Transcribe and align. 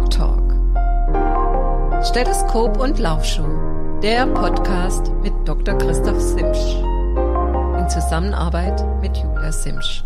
Doc 0.00 0.10
Talk. 0.10 2.04
Stethoskop 2.06 2.80
und 2.80 2.98
Laufschuh. 2.98 4.00
Der 4.02 4.26
Podcast 4.26 5.12
mit 5.22 5.32
Dr. 5.44 5.76
Christoph 5.76 6.20
Simsch. 6.20 6.76
In 7.78 7.86
Zusammenarbeit 7.90 8.82
mit 9.02 9.14
Julia 9.18 9.52
Simsch. 9.52 10.02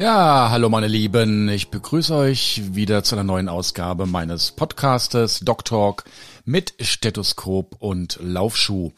Ja, 0.00 0.48
hallo 0.48 0.70
meine 0.70 0.86
Lieben, 0.86 1.46
ich 1.50 1.68
begrüße 1.68 2.14
euch 2.14 2.62
wieder 2.74 3.04
zu 3.04 3.16
einer 3.16 3.22
neuen 3.22 3.50
Ausgabe 3.50 4.06
meines 4.06 4.50
Podcastes 4.50 5.40
Doc 5.40 5.66
Talk 5.66 6.04
mit 6.46 6.72
Stethoskop 6.80 7.76
und 7.80 8.18
Laufschuh. 8.22 8.92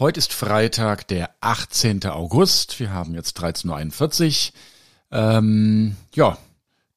Heute 0.00 0.18
ist 0.18 0.32
Freitag, 0.32 1.06
der 1.06 1.30
18. 1.42 2.06
August. 2.06 2.80
Wir 2.80 2.92
haben 2.92 3.14
jetzt 3.14 3.38
13.41 3.38 4.50
Uhr. 5.12 5.16
Ähm, 5.20 5.94
ja, 6.12 6.36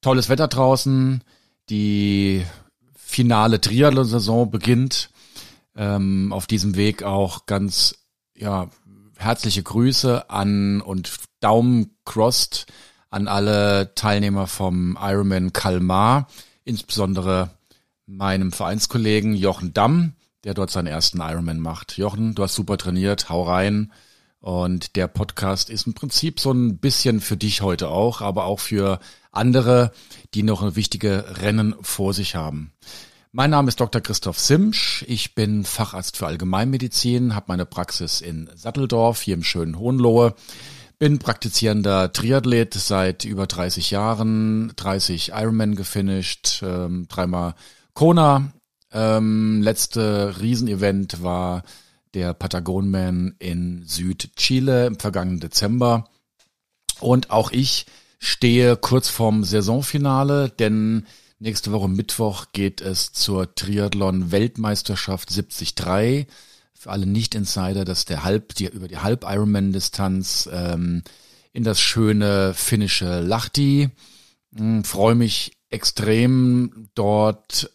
tolles 0.02 0.28
Wetter 0.28 0.48
draußen. 0.48 1.24
Die 1.70 2.44
finale 2.96 3.62
Triathlon-Saison 3.62 4.50
beginnt. 4.50 5.12
Ähm, 5.76 6.34
auf 6.34 6.48
diesem 6.48 6.76
Weg 6.76 7.04
auch 7.04 7.46
ganz 7.46 7.94
ja, 8.36 8.72
herzliche 9.18 9.62
Grüße 9.62 10.32
an 10.32 10.82
und 10.82 11.12
Daumen 11.42 11.96
crossed 12.06 12.66
an 13.12 13.28
alle 13.28 13.94
Teilnehmer 13.94 14.48
vom 14.48 14.98
Ironman 15.00 15.54
Kalmar, 15.54 16.28
insbesondere 16.64 17.52
meinem 18.08 18.52
Vereinskollegen 18.52 19.36
Jochen 19.36 19.74
Damm, 19.74 20.14
der 20.44 20.54
dort 20.54 20.72
seinen 20.72 20.88
ersten 20.88 21.20
Ironman 21.20 21.60
macht. 21.60 21.98
Jochen, 21.98 22.34
du 22.34 22.44
hast 22.44 22.56
super 22.56 22.78
trainiert, 22.78 23.30
hau 23.30 23.44
rein. 23.44 23.92
Und 24.40 24.96
der 24.96 25.08
Podcast 25.08 25.70
ist 25.70 25.86
im 25.86 25.94
Prinzip 25.94 26.40
so 26.40 26.52
ein 26.52 26.80
bisschen 26.80 27.22
für 27.22 27.38
dich 27.38 27.62
heute 27.62 27.90
auch, 27.90 28.22
aber 28.22 28.46
auch 28.46 28.60
für 28.60 29.00
andere, 29.32 29.92
die 30.34 30.42
noch 30.42 30.76
wichtige 30.76 31.26
Rennen 31.42 31.76
vor 31.82 32.14
sich 32.14 32.36
haben. 32.36 32.72
Mein 33.34 33.52
Name 33.52 33.68
ist 33.68 33.80
Dr. 33.80 34.02
Christoph 34.02 34.40
Simsch. 34.40 35.06
Ich 35.08 35.36
bin 35.36 35.64
Facharzt 35.64 36.18
für 36.18 36.28
Allgemeinmedizin, 36.28 37.36
habe 37.36 37.46
meine 37.50 37.66
Praxis 37.66 38.20
in 38.20 38.50
Satteldorf 38.56 39.22
hier 39.22 39.36
im 39.36 39.44
schönen 39.44 39.78
Hohenlohe 39.78 40.34
bin 41.02 41.18
praktizierender 41.18 42.14
Triathlet 42.14 42.76
seit 42.76 43.26
über 43.26 43.48
30 43.48 43.90
Jahren, 43.90 44.72
30 44.76 45.30
Ironman 45.30 45.74
gefinisht, 45.74 46.62
ähm, 46.62 47.08
dreimal 47.10 47.56
Kona. 47.96 48.54
Ähm, 48.92 49.64
letzte 49.64 50.40
Riesenevent 50.40 51.24
war 51.24 51.64
der 52.14 52.36
Patagonman 52.36 53.34
in 53.40 53.82
Südchile 53.84 54.86
im 54.86 55.00
vergangenen 55.00 55.40
Dezember. 55.40 56.08
Und 57.00 57.32
auch 57.32 57.50
ich 57.52 57.88
stehe 58.20 58.78
kurz 58.78 59.10
vorm 59.10 59.44
Saisonfinale, 59.44 60.50
denn 60.50 61.08
nächste 61.40 61.72
Woche 61.72 61.90
Mittwoch 61.90 62.46
geht 62.54 62.80
es 62.80 63.12
zur 63.12 63.56
Triathlon 63.56 64.32
Weltmeisterschaft 64.32 65.36
73 65.36 65.74
für 66.82 66.90
alle 66.90 67.06
Nicht-Insider, 67.06 67.86
dass 67.86 68.06
der 68.06 68.24
Halb, 68.24 68.56
die, 68.56 68.66
über 68.66 68.88
die 68.88 68.98
Halb-Ironman-Distanz 68.98 70.50
ähm, 70.52 71.04
in 71.54 71.64
das 71.64 71.80
schöne 71.80 72.56
finnische 72.56 73.20
Lahti. 73.22 73.92
Hm, 74.56 74.84
Freue 74.84 75.14
mich 75.14 75.52
extrem, 75.70 76.90
dort 76.96 77.70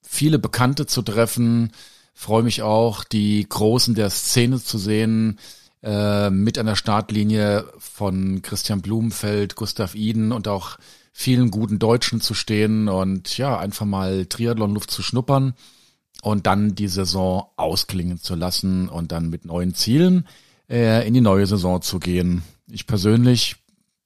viele 0.00 0.38
Bekannte 0.38 0.86
zu 0.86 1.02
treffen. 1.02 1.72
Freue 2.14 2.44
mich 2.44 2.62
auch, 2.62 3.02
die 3.02 3.44
Großen 3.48 3.96
der 3.96 4.10
Szene 4.10 4.62
zu 4.62 4.78
sehen, 4.78 5.40
äh, 5.82 6.30
mit 6.30 6.56
an 6.56 6.66
der 6.66 6.76
Startlinie 6.76 7.64
von 7.80 8.42
Christian 8.42 8.80
Blumenfeld, 8.80 9.56
Gustav 9.56 9.96
Iden 9.96 10.30
und 10.30 10.46
auch 10.46 10.78
vielen 11.12 11.50
guten 11.50 11.80
Deutschen 11.80 12.20
zu 12.20 12.32
stehen 12.32 12.88
und 12.88 13.38
ja, 13.38 13.58
einfach 13.58 13.86
mal 13.86 14.24
Triathlon-Luft 14.26 14.92
zu 14.92 15.02
schnuppern 15.02 15.54
und 16.26 16.48
dann 16.48 16.74
die 16.74 16.88
Saison 16.88 17.46
ausklingen 17.54 18.18
zu 18.18 18.34
lassen 18.34 18.88
und 18.88 19.12
dann 19.12 19.30
mit 19.30 19.44
neuen 19.44 19.74
Zielen 19.74 20.26
äh, 20.68 21.06
in 21.06 21.14
die 21.14 21.20
neue 21.20 21.46
Saison 21.46 21.80
zu 21.82 22.00
gehen. 22.00 22.42
Ich 22.68 22.88
persönlich 22.88 23.54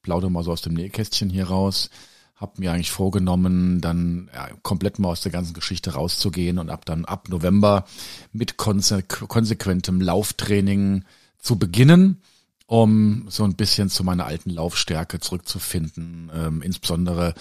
plaudere 0.03 0.31
mal 0.31 0.45
so 0.45 0.53
aus 0.53 0.61
dem 0.61 0.75
Nähkästchen 0.75 1.31
hier 1.31 1.47
raus, 1.47 1.89
habe 2.37 2.61
mir 2.61 2.73
eigentlich 2.73 2.91
vorgenommen, 2.91 3.81
dann 3.81 4.29
ja, 4.35 4.51
komplett 4.63 4.99
mal 4.99 5.09
aus 5.09 5.23
der 5.23 5.33
ganzen 5.33 5.55
Geschichte 5.55 5.95
rauszugehen 5.95 6.59
und 6.59 6.69
ab 6.69 6.85
dann 6.85 7.07
ab 7.07 7.31
November 7.31 7.87
mit 8.35 8.59
konsequ 8.59 9.27
konsequentem 9.27 10.03
Lauftraining 10.03 11.05
zu 11.39 11.59
beginnen, 11.59 12.21
um 12.67 13.29
so 13.31 13.45
ein 13.45 13.55
bisschen 13.55 13.89
zu 13.89 14.05
meiner 14.05 14.27
alten 14.27 14.51
Laufstärke 14.51 15.21
zurückzufinden, 15.21 16.31
ähm, 16.35 16.61
insbesondere 16.61 17.33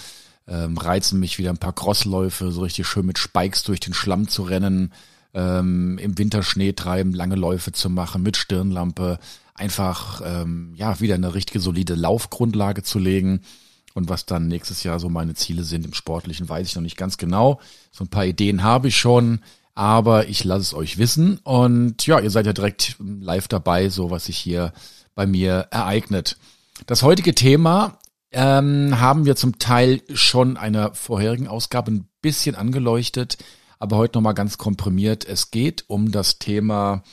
ähm, 0.49 0.77
reizen 0.77 1.19
mich 1.19 1.37
wieder 1.37 1.51
ein 1.51 1.57
paar 1.57 1.73
Crossläufe, 1.73 2.51
so 2.51 2.61
richtig 2.61 2.87
schön 2.87 3.05
mit 3.05 3.19
Spikes 3.19 3.63
durch 3.63 3.79
den 3.79 3.93
Schlamm 3.93 4.27
zu 4.27 4.43
rennen, 4.43 4.91
ähm, 5.33 5.97
im 5.99 6.17
Winter 6.17 6.41
Schnee 6.41 6.73
treiben, 6.73 7.13
lange 7.13 7.35
Läufe 7.35 7.71
zu 7.71 7.89
machen 7.89 8.23
mit 8.23 8.35
Stirnlampe, 8.35 9.19
einfach 9.53 10.21
ähm, 10.25 10.73
ja 10.75 10.99
wieder 10.99 11.15
eine 11.15 11.35
richtige 11.35 11.59
solide 11.59 11.95
Laufgrundlage 11.95 12.83
zu 12.83 12.97
legen. 12.97 13.41
Und 13.93 14.09
was 14.09 14.25
dann 14.25 14.47
nächstes 14.47 14.83
Jahr 14.83 14.99
so 14.99 15.09
meine 15.09 15.33
Ziele 15.33 15.63
sind 15.63 15.85
im 15.85 15.93
Sportlichen, 15.93 16.47
weiß 16.47 16.67
ich 16.67 16.75
noch 16.75 16.81
nicht 16.81 16.97
ganz 16.97 17.17
genau. 17.17 17.59
So 17.91 18.03
ein 18.03 18.09
paar 18.09 18.25
Ideen 18.25 18.63
habe 18.63 18.87
ich 18.87 18.97
schon, 18.97 19.41
aber 19.75 20.29
ich 20.29 20.43
lasse 20.43 20.61
es 20.61 20.73
euch 20.73 20.97
wissen. 20.97 21.37
Und 21.43 22.05
ja, 22.05 22.19
ihr 22.19 22.29
seid 22.29 22.45
ja 22.45 22.53
direkt 22.53 22.95
live 22.99 23.47
dabei, 23.47 23.89
so 23.89 24.09
was 24.09 24.25
sich 24.25 24.37
hier 24.37 24.73
bei 25.15 25.27
mir 25.27 25.67
ereignet. 25.71 26.37
Das 26.85 27.03
heutige 27.03 27.35
Thema 27.35 27.99
ähm, 28.31 28.99
haben 28.99 29.25
wir 29.25 29.35
zum 29.35 29.59
Teil 29.59 30.01
schon 30.13 30.57
einer 30.57 30.93
vorherigen 30.93 31.47
Ausgabe 31.47 31.91
ein 31.91 32.07
bisschen 32.21 32.55
angeleuchtet, 32.55 33.37
aber 33.79 33.97
heute 33.97 34.17
nochmal 34.17 34.33
ganz 34.33 34.57
komprimiert. 34.57 35.25
Es 35.25 35.51
geht 35.51 35.85
um 35.87 36.11
das 36.11 36.39
Thema 36.39 37.03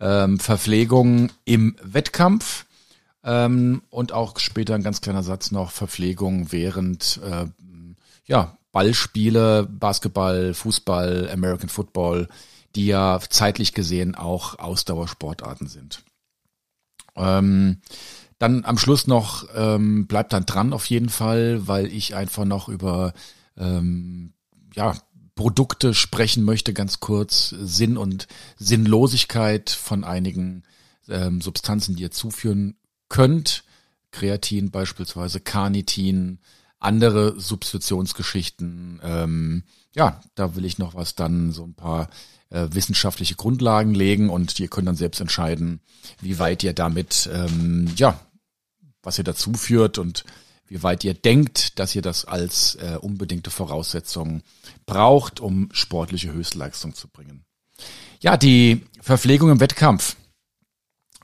ähm, 0.00 0.38
Verpflegung 0.38 1.30
im 1.44 1.76
Wettkampf 1.82 2.66
ähm, 3.24 3.82
und 3.90 4.12
auch 4.12 4.38
später 4.38 4.74
ein 4.74 4.82
ganz 4.82 5.00
kleiner 5.00 5.22
Satz 5.22 5.50
noch 5.50 5.70
Verpflegung 5.70 6.52
während 6.52 7.20
äh, 7.24 7.46
ja, 8.26 8.58
Ballspiele, 8.72 9.66
Basketball, 9.70 10.52
Fußball, 10.52 11.30
American 11.32 11.68
Football, 11.68 12.28
die 12.74 12.86
ja 12.86 13.18
zeitlich 13.30 13.72
gesehen 13.72 14.14
auch 14.14 14.58
Ausdauersportarten 14.58 15.66
sind. 15.66 16.02
Ähm, 17.16 17.80
dann 18.38 18.64
am 18.64 18.78
Schluss 18.78 19.06
noch, 19.06 19.46
ähm, 19.54 20.06
bleibt 20.06 20.32
dann 20.32 20.46
dran 20.46 20.72
auf 20.72 20.86
jeden 20.86 21.08
Fall, 21.08 21.66
weil 21.66 21.86
ich 21.86 22.14
einfach 22.14 22.44
noch 22.44 22.68
über 22.68 23.14
ähm, 23.56 24.34
ja, 24.74 24.94
Produkte 25.34 25.94
sprechen 25.94 26.44
möchte, 26.44 26.72
ganz 26.72 27.00
kurz. 27.00 27.50
Sinn 27.50 27.96
und 27.96 28.26
Sinnlosigkeit 28.56 29.70
von 29.70 30.04
einigen 30.04 30.64
ähm, 31.08 31.40
Substanzen, 31.40 31.96
die 31.96 32.02
ihr 32.02 32.10
zuführen 32.10 32.76
könnt. 33.08 33.64
Kreatin 34.10 34.70
beispielsweise, 34.70 35.40
Carnitin, 35.40 36.38
andere 36.78 37.38
Substitutionsgeschichten. 37.40 39.00
Ähm, 39.02 39.62
ja, 39.94 40.20
da 40.34 40.56
will 40.56 40.64
ich 40.64 40.78
noch 40.78 40.94
was 40.94 41.14
dann 41.14 41.52
so 41.52 41.64
ein 41.64 41.74
paar 41.74 42.08
äh, 42.50 42.68
wissenschaftliche 42.70 43.34
Grundlagen 43.34 43.94
legen 43.94 44.30
und 44.30 44.58
ihr 44.60 44.68
könnt 44.68 44.88
dann 44.88 44.96
selbst 44.96 45.20
entscheiden, 45.20 45.80
wie 46.20 46.38
weit 46.38 46.62
ihr 46.62 46.74
damit 46.74 47.28
ähm, 47.32 47.88
ja 47.96 48.20
was 49.06 49.18
ihr 49.18 49.24
dazu 49.24 49.54
führt 49.54 49.96
und 49.98 50.24
wie 50.66 50.82
weit 50.82 51.04
ihr 51.04 51.14
denkt, 51.14 51.78
dass 51.78 51.94
ihr 51.94 52.02
das 52.02 52.24
als 52.24 52.74
äh, 52.74 52.98
unbedingte 53.00 53.50
Voraussetzung 53.50 54.42
braucht, 54.84 55.38
um 55.38 55.68
sportliche 55.72 56.32
Höchstleistung 56.32 56.94
zu 56.94 57.08
bringen. 57.08 57.44
Ja, 58.20 58.36
die 58.36 58.84
Verpflegung 59.00 59.50
im 59.50 59.60
Wettkampf. 59.60 60.16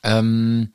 Ähm, 0.04 0.72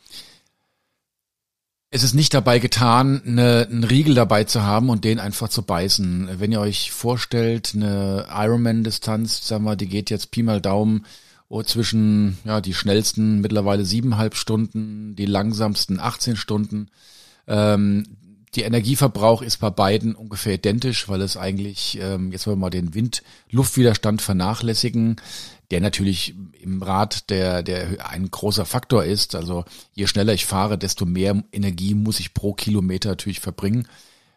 es 1.90 2.04
ist 2.04 2.14
nicht 2.14 2.34
dabei 2.34 2.60
getan, 2.60 3.22
eine, 3.26 3.68
einen 3.70 3.84
Riegel 3.84 4.14
dabei 4.14 4.44
zu 4.44 4.64
haben 4.64 4.90
und 4.90 5.06
den 5.06 5.20
einfach 5.20 5.48
zu 5.48 5.62
beißen. 5.62 6.30
Wenn 6.40 6.52
ihr 6.52 6.60
euch 6.60 6.92
vorstellt, 6.92 7.72
eine 7.76 8.28
Ironman-Distanz, 8.30 9.48
sagen 9.48 9.64
wir, 9.64 9.78
die 9.78 9.88
geht 9.88 10.10
jetzt 10.10 10.32
Pi 10.32 10.44
mal 10.44 10.60
Daumen 10.60 11.06
oh, 11.48 11.64
zwischen 11.64 12.38
ja 12.44 12.60
die 12.60 12.74
schnellsten 12.74 13.40
mittlerweile 13.40 13.86
siebeneinhalb 13.86 14.36
Stunden, 14.36 15.16
die 15.16 15.26
langsamsten 15.26 16.00
18 16.00 16.36
Stunden. 16.36 16.90
Ähm, 17.48 18.04
die 18.56 18.64
Energieverbrauch 18.64 19.42
ist 19.42 19.58
bei 19.58 19.70
beiden 19.70 20.16
ungefähr 20.16 20.56
identisch, 20.56 21.08
weil 21.08 21.22
es 21.22 21.38
eigentlich, 21.38 22.00
ähm, 22.02 22.32
jetzt 22.32 22.48
wollen 22.48 22.58
wir 22.58 22.62
mal 22.62 22.70
den 22.70 22.96
Wind-Luftwiderstand 22.96 24.22
vernachlässigen, 24.22 25.18
der 25.72 25.82
natürlich 25.82 26.36
im 26.62 26.82
Rad 26.82 27.30
der, 27.30 27.62
der 27.64 28.10
ein 28.10 28.30
großer 28.30 28.66
Faktor 28.66 29.04
ist. 29.04 29.36
Also 29.36 29.66
je 29.94 30.08
schneller 30.08 30.34
ich 30.34 30.46
fahre, 30.46 30.78
desto 30.78 31.06
mehr 31.06 31.44
Energie 31.52 31.94
muss 31.94 32.20
ich 32.20 32.34
pro 32.34 32.54
Kilometer 32.54 33.10
natürlich 33.10 33.40
verbringen 33.40 33.88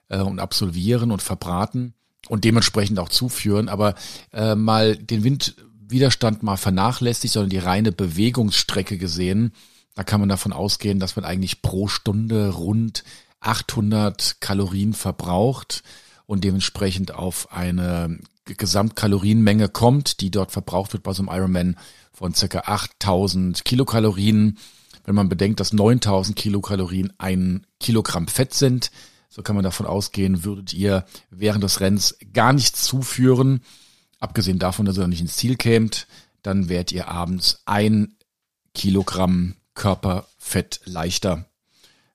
äh, 0.08 0.18
und 0.20 0.40
absolvieren 0.40 1.12
und 1.12 1.22
verbraten 1.22 1.94
und 2.28 2.44
dementsprechend 2.44 2.98
auch 2.98 3.08
zuführen. 3.08 3.68
Aber 3.68 3.94
äh, 4.32 4.54
mal 4.54 4.96
den 4.96 5.24
Wind 5.24 5.54
Widerstand 5.90 6.42
mal 6.42 6.56
vernachlässigt, 6.56 7.34
sondern 7.34 7.50
die 7.50 7.58
reine 7.58 7.92
Bewegungsstrecke 7.92 8.96
gesehen, 8.96 9.52
Da 9.96 10.04
kann 10.04 10.20
man 10.20 10.28
davon 10.28 10.52
ausgehen, 10.52 11.00
dass 11.00 11.16
man 11.16 11.24
eigentlich 11.24 11.62
pro 11.62 11.88
Stunde 11.88 12.50
rund 12.50 13.02
800 13.40 14.36
Kalorien 14.40 14.94
verbraucht 14.94 15.82
und 16.26 16.44
dementsprechend 16.44 17.12
auf 17.12 17.52
eine 17.52 18.18
Gesamtkalorienmenge 18.54 19.68
kommt, 19.68 20.20
die 20.20 20.30
dort 20.30 20.52
verbraucht 20.52 20.92
wird 20.92 21.02
bei 21.02 21.12
so 21.12 21.22
einem 21.22 21.36
Ironman 21.36 21.76
von 22.12 22.34
circa 22.34 22.60
8000 22.66 23.64
Kilokalorien. 23.64 24.58
Wenn 25.04 25.14
man 25.14 25.28
bedenkt, 25.28 25.60
dass 25.60 25.72
9000 25.72 26.36
Kilokalorien 26.36 27.12
ein 27.18 27.66
Kilogramm 27.78 28.28
Fett 28.28 28.54
sind, 28.54 28.90
so 29.28 29.42
kann 29.42 29.54
man 29.54 29.64
davon 29.64 29.86
ausgehen, 29.86 30.44
würdet 30.44 30.74
ihr 30.74 31.04
während 31.30 31.62
des 31.62 31.80
Rennens 31.80 32.16
gar 32.32 32.52
nichts 32.52 32.82
zuführen. 32.82 33.62
Abgesehen 34.18 34.58
davon, 34.58 34.84
dass 34.84 34.98
ihr 34.98 35.06
nicht 35.06 35.20
ins 35.20 35.36
Ziel 35.36 35.56
kämt, 35.56 36.06
dann 36.42 36.68
werdet 36.68 36.92
ihr 36.92 37.08
abends 37.08 37.62
ein 37.64 38.16
Kilogramm 38.74 39.54
Körperfett 39.74 40.80
leichter. 40.84 41.46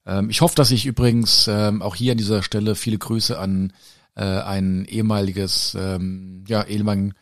Ähm, 0.05 0.29
ich 0.29 0.41
hoffe, 0.41 0.55
dass 0.55 0.71
ich 0.71 0.85
übrigens 0.85 1.47
ähm, 1.47 1.81
auch 1.81 1.95
hier 1.95 2.11
an 2.11 2.17
dieser 2.17 2.43
Stelle 2.43 2.75
viele 2.75 2.97
Grüße 2.97 3.39
an 3.39 3.73
äh, 4.15 4.23
ein 4.23 4.85
ehemaliges, 4.85 5.75
ähm, 5.79 6.43
ja, 6.47 6.63
ehemaligen 6.63 7.13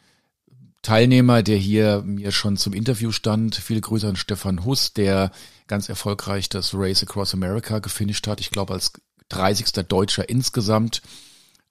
Teilnehmer, 0.81 1.43
der 1.43 1.57
hier 1.57 2.03
mir 2.05 2.31
schon 2.31 2.57
zum 2.57 2.73
Interview 2.73 3.11
stand. 3.11 3.55
Viele 3.55 3.81
Grüße 3.81 4.07
an 4.07 4.15
Stefan 4.15 4.65
Huss, 4.65 4.93
der 4.93 5.31
ganz 5.67 5.89
erfolgreich 5.89 6.49
das 6.49 6.73
Race 6.73 7.03
Across 7.03 7.33
America 7.33 7.79
gefinisht 7.79 8.27
hat. 8.27 8.41
Ich 8.41 8.51
glaube 8.51 8.73
als 8.73 8.91
30. 9.29 9.87
Deutscher 9.87 10.27
insgesamt. 10.27 11.01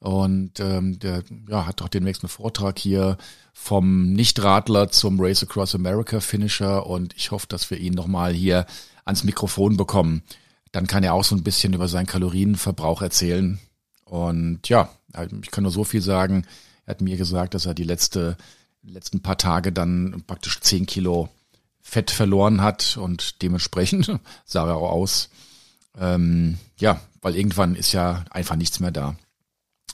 Und 0.00 0.58
ähm, 0.58 0.98
der 0.98 1.22
ja, 1.48 1.66
hat 1.66 1.80
doch 1.80 1.88
den 1.88 2.02
nächsten 2.02 2.26
Vortrag 2.26 2.78
hier 2.78 3.18
vom 3.52 4.12
Nichtradler 4.14 4.90
zum 4.90 5.20
Race 5.20 5.44
Across 5.44 5.76
America 5.76 6.18
Finisher 6.18 6.86
und 6.86 7.14
ich 7.14 7.30
hoffe, 7.30 7.46
dass 7.46 7.70
wir 7.70 7.78
ihn 7.78 7.94
nochmal 7.94 8.32
hier 8.32 8.66
ans 9.04 9.22
Mikrofon 9.22 9.76
bekommen. 9.76 10.22
Dann 10.72 10.88
kann 10.88 11.04
er 11.04 11.14
auch 11.14 11.22
so 11.22 11.36
ein 11.36 11.44
bisschen 11.44 11.74
über 11.74 11.86
seinen 11.86 12.06
Kalorienverbrauch 12.06 13.02
erzählen. 13.02 13.60
Und 14.12 14.68
ja, 14.68 14.90
ich 15.40 15.50
kann 15.50 15.62
nur 15.62 15.72
so 15.72 15.84
viel 15.84 16.02
sagen. 16.02 16.44
Er 16.84 16.90
hat 16.90 17.00
mir 17.00 17.16
gesagt, 17.16 17.54
dass 17.54 17.64
er 17.64 17.72
die 17.72 17.82
letzte, 17.82 18.36
letzten 18.82 19.22
paar 19.22 19.38
Tage 19.38 19.72
dann 19.72 20.22
praktisch 20.26 20.60
zehn 20.60 20.84
Kilo 20.84 21.30
Fett 21.80 22.10
verloren 22.10 22.60
hat 22.60 22.98
und 22.98 23.40
dementsprechend 23.40 24.18
sah 24.44 24.66
er 24.66 24.76
auch 24.76 24.90
aus. 24.90 25.30
Ähm, 25.98 26.58
ja, 26.76 27.00
weil 27.22 27.36
irgendwann 27.36 27.74
ist 27.74 27.92
ja 27.92 28.26
einfach 28.28 28.56
nichts 28.56 28.80
mehr 28.80 28.90
da. 28.90 29.16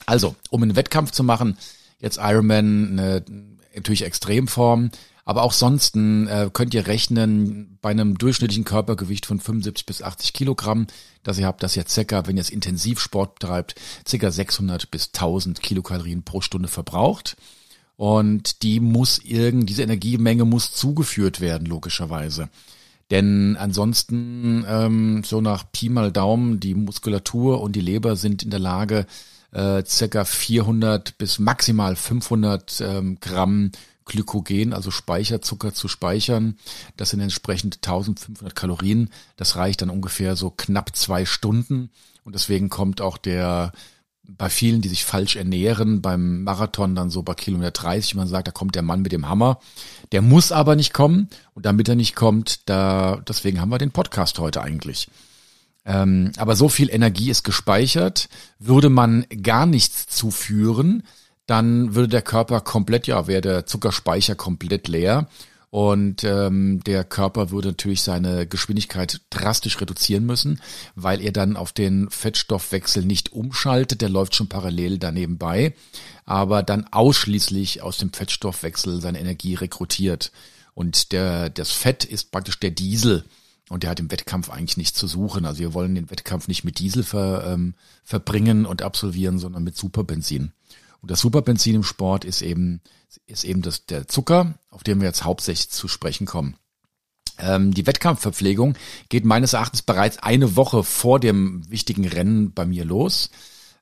Also, 0.05 0.35
um 0.51 0.65
einen 0.65 0.75
Wettkampf 0.75 1.13
zu 1.13 1.23
machen, 1.23 1.57
jetzt 2.01 2.19
Ironman 2.21 2.99
eine, 2.99 3.25
natürlich 3.73 4.05
Extremform, 4.05 4.91
aber 5.29 5.43
auch 5.43 5.53
sonst 5.53 5.95
äh, 5.95 6.49
könnt 6.51 6.73
ihr 6.73 6.87
rechnen 6.87 7.77
bei 7.83 7.91
einem 7.91 8.17
durchschnittlichen 8.17 8.65
Körpergewicht 8.65 9.27
von 9.27 9.41
75 9.41 9.85
bis 9.85 10.01
80 10.01 10.33
Kilogramm, 10.33 10.87
dass 11.23 11.39
ihr 11.39 11.47
habt, 11.47 11.63
dass 11.63 11.77
ihr 11.77 11.85
circa, 11.87 12.27
wenn 12.27 12.39
ihr 12.39 12.41
es 12.41 12.49
intensiv 12.49 12.99
Sport 12.99 13.35
betreibt, 13.35 13.75
circa 14.09 14.31
600 14.31 14.91
bis 14.91 15.09
1000 15.09 15.61
Kilokalorien 15.61 16.23
pro 16.23 16.41
Stunde 16.41 16.69
verbraucht. 16.69 17.37
Und 17.97 18.63
die 18.63 18.81
muss 18.81 19.19
irgend, 19.19 19.69
diese 19.69 19.83
Energiemenge 19.83 20.47
muss 20.47 20.73
zugeführt 20.73 21.43
werden, 21.43 21.67
logischerweise. 21.67 22.49
Denn 23.11 23.59
ansonsten, 23.61 24.65
ähm, 24.67 25.25
so 25.27 25.43
nach 25.43 25.71
Pi 25.71 25.91
mal 25.91 26.11
Daumen, 26.11 26.59
die 26.59 26.75
Muskulatur 26.75 27.61
und 27.61 27.77
die 27.77 27.83
Leber 27.83 28.17
sind 28.17 28.45
in 28.45 28.51
der 28.51 28.61
Lage, 28.61 29.05
äh, 29.53 29.85
circa 29.85 30.25
400 30.25 31.19
bis 31.19 31.39
maximal 31.39 31.97
500 31.97 32.81
ähm, 32.81 33.19
Gramm 33.21 33.73
Glykogen, 34.09 34.73
also 34.73 34.91
Speicherzucker 34.91 35.73
zu 35.73 35.87
speichern. 35.87 36.59
Das 36.97 37.11
sind 37.11 37.21
entsprechend 37.21 37.77
1500 37.77 38.57
Kalorien. 38.57 39.11
Das 39.37 39.55
reicht 39.57 39.83
dann 39.83 39.91
ungefähr 39.91 40.35
so 40.35 40.51
knapp 40.51 40.97
zwei 40.97 41.25
Stunden. 41.25 41.91
Und 42.25 42.35
deswegen 42.35 42.69
kommt 42.69 43.01
auch 43.01 43.17
der 43.17 43.73
bei 44.29 44.51
vielen, 44.51 44.83
die 44.83 44.89
sich 44.89 45.05
falsch 45.05 45.37
ernähren, 45.37 46.03
beim 46.03 46.43
Marathon 46.43 46.95
dann 46.95 47.09
so 47.09 47.23
bei 47.23 47.33
Kilometer 47.33 47.71
30, 47.71 48.15
man 48.15 48.29
sagt, 48.29 48.47
da 48.47 48.53
kommt 48.53 48.75
der 48.75 48.83
Mann 48.83 49.01
mit 49.01 49.13
dem 49.13 49.27
Hammer. 49.27 49.59
Der 50.13 50.21
muss 50.21 50.53
aber 50.53 50.77
nicht 50.77 50.93
kommen. 50.93 51.31
Und 51.55 51.65
damit 51.65 51.89
er 51.89 51.95
nicht 51.95 52.15
kommt, 52.15 52.69
da, 52.69 53.23
deswegen 53.27 53.61
haben 53.61 53.71
wir 53.71 53.79
den 53.79 53.91
Podcast 53.91 54.39
heute 54.39 54.61
eigentlich. 54.61 55.09
Ähm, 55.87 56.33
aber 56.37 56.57
so 56.57 56.69
viel 56.69 56.91
Energie 56.91 57.31
ist 57.31 57.43
gespeichert. 57.43 58.29
Würde 58.59 58.91
man 58.91 59.25
gar 59.43 59.65
nichts 59.65 60.07
zuführen, 60.09 61.05
dann 61.49 61.95
würde 61.95 62.09
der 62.09 62.23
Körper 62.23 62.61
komplett, 62.61 63.07
ja, 63.07 63.27
wäre 63.27 63.41
der 63.41 63.67
Zuckerspeicher 63.67 64.35
komplett 64.35 64.87
leer. 64.87 65.29
Und 65.71 66.23
ähm, 66.25 66.83
der 66.85 67.05
Körper 67.05 67.51
würde 67.51 67.69
natürlich 67.69 68.03
seine 68.03 68.47
Geschwindigkeit 68.47 69.21
drastisch 69.31 69.81
reduzieren 69.81 70.25
müssen, 70.25 70.61
weil 70.95 71.21
er 71.21 71.33
dann 71.33 71.57
auf 71.57 71.73
den 71.73 72.09
Fettstoffwechsel 72.11 73.05
nicht 73.05 73.33
umschaltet, 73.33 74.01
der 74.01 74.09
läuft 74.09 74.35
schon 74.35 74.49
parallel 74.49 74.99
daneben 74.99 75.37
bei, 75.37 75.75
aber 76.25 76.63
dann 76.63 76.87
ausschließlich 76.91 77.83
aus 77.83 77.99
dem 77.99 78.13
Fettstoffwechsel 78.13 79.01
seine 79.01 79.21
Energie 79.21 79.55
rekrutiert. 79.55 80.33
Und 80.75 81.13
der, 81.13 81.51
das 81.51 81.71
Fett 81.71 82.05
ist 82.05 82.31
praktisch 82.31 82.61
der 82.61 82.71
Diesel 82.71 83.25
und 83.69 83.83
der 83.83 83.91
hat 83.91 84.01
im 84.01 84.11
Wettkampf 84.11 84.51
eigentlich 84.51 84.79
nichts 84.79 84.99
zu 84.99 85.07
suchen. 85.07 85.45
Also 85.45 85.61
wir 85.61 85.75
wollen 85.75 85.95
den 85.95 86.11
Wettkampf 86.11 86.49
nicht 86.49 86.65
mit 86.65 86.79
Diesel 86.79 87.03
ver, 87.03 87.45
ähm, 87.47 87.75
verbringen 88.05 88.65
und 88.65 88.83
absolvieren, 88.83 89.39
sondern 89.39 89.65
mit 89.65 89.77
Superbenzin. 89.77 90.53
Und 91.01 91.11
das 91.11 91.21
Superbenzin 91.21 91.77
im 91.77 91.85
Sport 91.85 92.25
ist 92.25 92.43
eben, 92.43 92.81
ist 93.27 93.45
eben 93.45 93.63
das, 93.63 93.87
der 93.87 94.09
Zucker, 94.09 94.59
auf 94.71 94.83
den 94.83 95.01
wir 95.01 95.07
jetzt 95.07 95.25
hauptsächlich 95.25 95.71
zu 95.71 95.89
sprechen 95.89 96.27
kommen. 96.27 96.57
Ähm, 97.39 97.73
die 97.73 97.87
Wettkampfverpflegung 97.87 98.75
geht 99.09 99.25
meines 99.25 99.53
Erachtens 99.53 99.83
bereits 99.83 100.19
eine 100.19 100.57
Woche 100.57 100.83
vor 100.83 101.21
dem 101.21 101.69
wichtigen 101.71 102.07
Rennen 102.07 102.53
bei 102.53 102.67
mir 102.67 102.85
los 102.85 103.31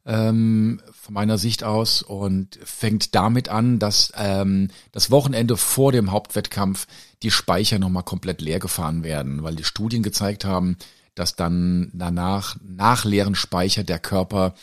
ähm, 0.06 0.80
von 0.92 1.14
meiner 1.14 1.36
Sicht 1.36 1.64
aus 1.64 2.02
und 2.02 2.58
fängt 2.64 3.14
damit 3.14 3.48
an, 3.48 3.78
dass 3.78 4.12
ähm, 4.16 4.68
das 4.92 5.10
Wochenende 5.10 5.56
vor 5.56 5.92
dem 5.92 6.12
Hauptwettkampf 6.12 6.86
die 7.22 7.30
Speicher 7.30 7.78
nochmal 7.78 8.04
komplett 8.04 8.40
leer 8.40 8.60
gefahren 8.60 9.02
werden, 9.02 9.42
weil 9.42 9.56
die 9.56 9.64
Studien 9.64 10.02
gezeigt 10.02 10.44
haben, 10.44 10.76
dass 11.16 11.34
dann 11.34 11.90
danach 11.92 12.56
nach 12.62 13.04
leeren 13.04 13.34
Speicher 13.34 13.82
der 13.82 13.98
Körper 13.98 14.54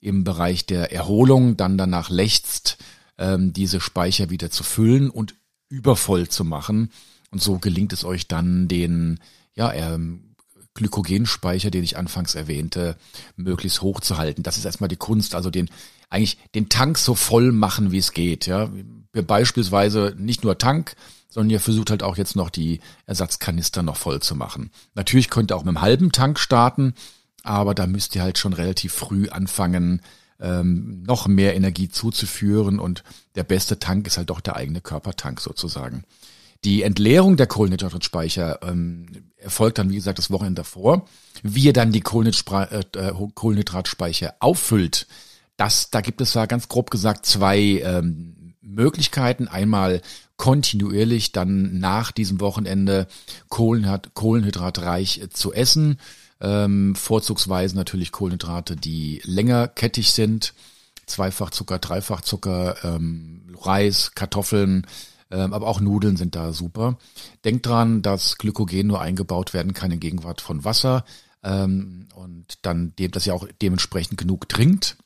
im 0.00 0.22
Bereich 0.22 0.66
der 0.66 0.92
Erholung 0.92 1.56
dann 1.56 1.76
danach 1.76 2.10
lechzt, 2.10 2.78
ähm, 3.18 3.52
diese 3.52 3.80
Speicher 3.80 4.30
wieder 4.30 4.50
zu 4.50 4.62
füllen 4.62 5.10
und 5.10 5.34
übervoll 5.68 6.28
zu 6.28 6.44
machen. 6.44 6.90
Und 7.30 7.42
so 7.42 7.58
gelingt 7.58 7.92
es 7.92 8.04
euch 8.04 8.28
dann, 8.28 8.68
den 8.68 9.18
ja, 9.54 9.72
ähm, 9.72 10.34
Glykogenspeicher, 10.74 11.70
den 11.70 11.84
ich 11.84 11.96
anfangs 11.96 12.34
erwähnte, 12.34 12.96
möglichst 13.36 13.82
hoch 13.82 14.00
zu 14.00 14.18
halten. 14.18 14.42
Das 14.42 14.56
ist 14.56 14.64
erstmal 14.64 14.88
die 14.88 14.96
Kunst, 14.96 15.34
also 15.34 15.50
den 15.50 15.68
eigentlich 16.10 16.36
den 16.54 16.68
Tank 16.68 16.98
so 16.98 17.14
voll 17.14 17.52
machen, 17.52 17.90
wie 17.90 17.98
es 17.98 18.12
geht. 18.12 18.46
Ja, 18.46 18.70
beispielsweise 19.12 20.14
nicht 20.18 20.44
nur 20.44 20.58
Tank, 20.58 20.94
sondern 21.32 21.50
ihr 21.50 21.60
versucht 21.60 21.90
halt 21.90 22.02
auch 22.02 22.18
jetzt 22.18 22.36
noch 22.36 22.50
die 22.50 22.80
Ersatzkanister 23.06 23.82
noch 23.82 23.96
voll 23.96 24.20
zu 24.20 24.36
machen. 24.36 24.70
Natürlich 24.94 25.30
könnt 25.30 25.50
ihr 25.50 25.56
auch 25.56 25.64
mit 25.64 25.68
einem 25.68 25.80
halben 25.80 26.12
Tank 26.12 26.38
starten, 26.38 26.94
aber 27.42 27.74
da 27.74 27.86
müsst 27.86 28.14
ihr 28.14 28.22
halt 28.22 28.36
schon 28.36 28.52
relativ 28.52 28.92
früh 28.92 29.28
anfangen, 29.28 30.02
ähm, 30.40 31.02
noch 31.04 31.26
mehr 31.26 31.56
Energie 31.56 31.88
zuzuführen 31.88 32.78
und 32.78 33.02
der 33.34 33.44
beste 33.44 33.78
Tank 33.78 34.06
ist 34.06 34.18
halt 34.18 34.28
doch 34.28 34.40
der 34.40 34.56
eigene 34.56 34.82
Körpertank 34.82 35.40
sozusagen. 35.40 36.04
Die 36.64 36.82
Entleerung 36.82 37.36
der 37.36 37.46
Kohlenhydratspeicher 37.46 38.60
ähm, 38.62 39.06
erfolgt 39.36 39.78
dann, 39.78 39.90
wie 39.90 39.96
gesagt, 39.96 40.18
das 40.18 40.30
Wochenende 40.30 40.60
davor. 40.60 41.06
Wie 41.42 41.64
ihr 41.64 41.72
dann 41.72 41.92
die 41.92 42.02
äh, 42.02 42.82
äh, 42.98 43.12
Kohlenhydratspeicher 43.34 44.34
auffüllt, 44.38 45.06
das, 45.56 45.90
da 45.90 46.00
gibt 46.02 46.20
es 46.20 46.34
ja 46.34 46.46
ganz 46.46 46.68
grob 46.68 46.90
gesagt 46.90 47.24
zwei 47.24 47.58
ähm, 47.84 48.41
Möglichkeiten. 48.74 49.48
Einmal 49.48 50.02
kontinuierlich 50.36 51.32
dann 51.32 51.78
nach 51.78 52.12
diesem 52.12 52.40
Wochenende 52.40 53.06
Kohlenhydrat, 53.48 54.14
kohlenhydratreich 54.14 55.28
zu 55.32 55.52
essen 55.52 55.98
ähm, 56.42 56.94
vorzugsweise 56.96 57.76
natürlich 57.76 58.12
Kohlenhydrate, 58.12 58.76
die 58.76 59.22
längerkettig 59.24 60.10
sind. 60.12 60.54
Zweifachzucker, 61.06 61.78
Dreifachzucker, 61.78 62.76
ähm, 62.84 63.54
Reis, 63.60 64.12
Kartoffeln, 64.14 64.86
ähm, 65.30 65.52
aber 65.52 65.66
auch 65.68 65.80
Nudeln 65.80 66.16
sind 66.16 66.34
da 66.34 66.52
super. 66.52 66.98
Denkt 67.44 67.66
dran, 67.66 68.02
dass 68.02 68.38
Glykogen 68.38 68.88
nur 68.88 69.00
eingebaut 69.00 69.54
werden 69.54 69.72
kann 69.72 69.92
in 69.92 70.00
Gegenwart 70.00 70.40
von 70.40 70.64
Wasser 70.64 71.04
ähm, 71.44 72.08
und 72.14 72.58
dann, 72.62 72.92
dass 72.96 73.26
ihr 73.26 73.34
auch 73.34 73.46
dementsprechend 73.60 74.18
genug 74.18 74.48
trinkt. 74.48 74.96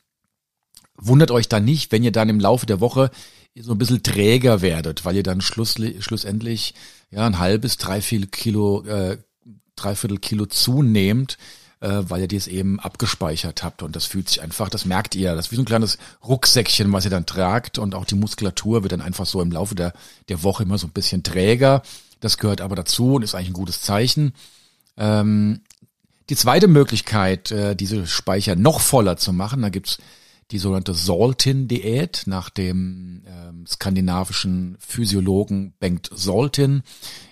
Wundert 0.96 1.30
euch 1.30 1.48
dann 1.48 1.64
nicht, 1.64 1.92
wenn 1.92 2.02
ihr 2.02 2.12
dann 2.12 2.30
im 2.30 2.40
Laufe 2.40 2.64
der 2.64 2.80
Woche 2.80 3.10
so 3.60 3.72
ein 3.72 3.78
bisschen 3.78 4.02
träger 4.02 4.60
werdet, 4.60 5.04
weil 5.04 5.16
ihr 5.16 5.22
dann 5.22 5.40
schlussendlich 5.40 6.74
ja 7.10 7.26
ein 7.26 7.38
halbes, 7.38 7.76
dreiviertel 7.78 8.28
Kilo 8.28 8.82
äh, 8.84 9.18
dreiviertel 9.76 10.18
Kilo 10.18 10.46
zunehmend, 10.46 11.36
äh, 11.80 12.02
weil 12.08 12.22
ihr 12.22 12.28
dies 12.28 12.48
eben 12.48 12.80
abgespeichert 12.80 13.62
habt. 13.62 13.82
Und 13.82 13.94
das 13.94 14.06
fühlt 14.06 14.28
sich 14.28 14.42
einfach, 14.42 14.68
das 14.68 14.86
merkt 14.86 15.14
ihr, 15.14 15.34
das 15.34 15.46
ist 15.46 15.52
wie 15.52 15.56
so 15.56 15.62
ein 15.62 15.66
kleines 15.66 15.98
Rucksäckchen, 16.26 16.92
was 16.92 17.04
ihr 17.04 17.10
dann 17.10 17.26
tragt. 17.26 17.78
Und 17.78 17.94
auch 17.94 18.06
die 18.06 18.14
Muskulatur 18.14 18.82
wird 18.82 18.92
dann 18.92 19.02
einfach 19.02 19.26
so 19.26 19.40
im 19.40 19.52
Laufe 19.52 19.74
der, 19.74 19.92
der 20.28 20.42
Woche 20.42 20.64
immer 20.64 20.78
so 20.78 20.86
ein 20.86 20.92
bisschen 20.92 21.22
träger. 21.22 21.82
Das 22.20 22.38
gehört 22.38 22.62
aber 22.62 22.74
dazu 22.74 23.14
und 23.14 23.22
ist 23.22 23.34
eigentlich 23.34 23.50
ein 23.50 23.54
gutes 23.54 23.82
Zeichen. 23.82 24.32
Ähm, 24.96 25.60
die 26.30 26.36
zweite 26.36 26.66
Möglichkeit, 26.66 27.50
äh, 27.52 27.76
diese 27.76 28.06
Speicher 28.06 28.56
noch 28.56 28.80
voller 28.80 29.16
zu 29.16 29.32
machen, 29.32 29.62
da 29.62 29.68
gibt's 29.68 29.98
die 30.50 30.58
sogenannte 30.58 30.94
Saltin-Diät 30.94 32.24
nach 32.26 32.50
dem 32.50 33.22
ähm, 33.26 33.66
skandinavischen 33.66 34.76
Physiologen 34.78 35.74
Bengt 35.80 36.10
Saltin. 36.14 36.82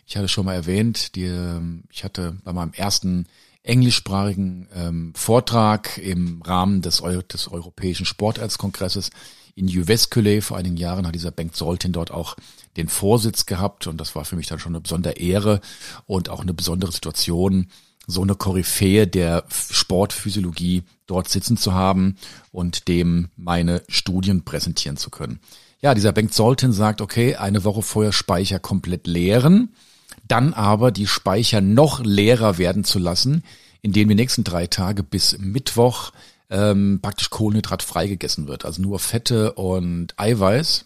Ich 0.07 0.17
hatte 0.17 0.29
schon 0.29 0.47
mal 0.47 0.55
erwähnt, 0.55 1.15
die, 1.15 1.25
ähm, 1.25 1.85
ich 1.91 2.05
hatte 2.05 2.37
bei 2.45 2.53
meinem 2.53 2.73
ersten 2.73 3.27
englischsprachigen 3.63 4.69
ähm, 4.75 5.13
Vortrag 5.15 5.97
im 5.99 6.43
Rahmen 6.43 6.83
des, 6.83 7.03
Eu 7.03 7.23
des 7.23 7.49
Europäischen 7.49 8.05
Sportarztkongresses 8.05 9.11
in 9.55 9.69
Jyväskylä 9.69 10.41
vor 10.41 10.57
einigen 10.57 10.77
Jahren 10.77 11.07
hat 11.07 11.15
dieser 11.15 11.31
Bengt 11.31 11.55
Soltin 11.57 11.93
dort 11.93 12.11
auch 12.11 12.37
den 12.77 12.89
Vorsitz 12.89 13.47
gehabt 13.47 13.87
und 13.87 13.99
das 14.01 14.15
war 14.17 14.25
für 14.25 14.37
mich 14.37 14.49
dann 14.49 14.59
schon 14.59 14.73
eine 14.73 14.81
besondere 14.81 15.15
Ehre 15.15 15.61
und 16.07 16.29
auch 16.29 16.41
eine 16.41 16.55
besondere 16.55 16.91
Situation, 16.91 17.69
so 18.07 18.23
eine 18.23 18.35
Koryphäe 18.35 19.07
der 19.07 19.45
Sportphysiologie 19.49 20.83
dort 21.07 21.29
sitzen 21.29 21.57
zu 21.57 21.73
haben 21.75 22.17
und 22.53 22.89
dem 22.89 23.29
meine 23.37 23.83
Studien 23.89 24.45
präsentieren 24.45 24.97
zu 24.97 25.11
können. 25.11 25.41
Ja, 25.81 25.95
dieser 25.95 26.13
Bengt 26.13 26.33
Soltin 26.33 26.73
sagt, 26.73 27.01
okay, 27.01 27.37
eine 27.37 27.65
Woche 27.65 27.83
vorher 27.83 28.13
Speicher 28.13 28.59
komplett 28.59 29.07
leeren, 29.07 29.75
dann 30.27 30.55
aber 30.55 30.91
die 30.91 31.07
Speicher 31.07 31.61
noch 31.61 32.03
leerer 32.03 32.59
werden 32.59 32.85
zu 32.85 32.99
lassen, 32.99 33.45
indem 33.83 34.09
die 34.09 34.15
nächsten 34.15 34.45
drei 34.45 34.67
Tage 34.67 35.03
bis 35.03 35.37
Mittwoch 35.39 36.13
ähm, 36.49 37.01
praktisch 37.03 37.31
Kohlenhydrat 37.31 37.83
frei 37.83 38.07
gegessen 38.07 38.49
wird, 38.49 38.65
also 38.65 38.81
nur 38.81 38.99
Fette 38.99 39.53
und 39.53 40.19
Eiweiß 40.19 40.85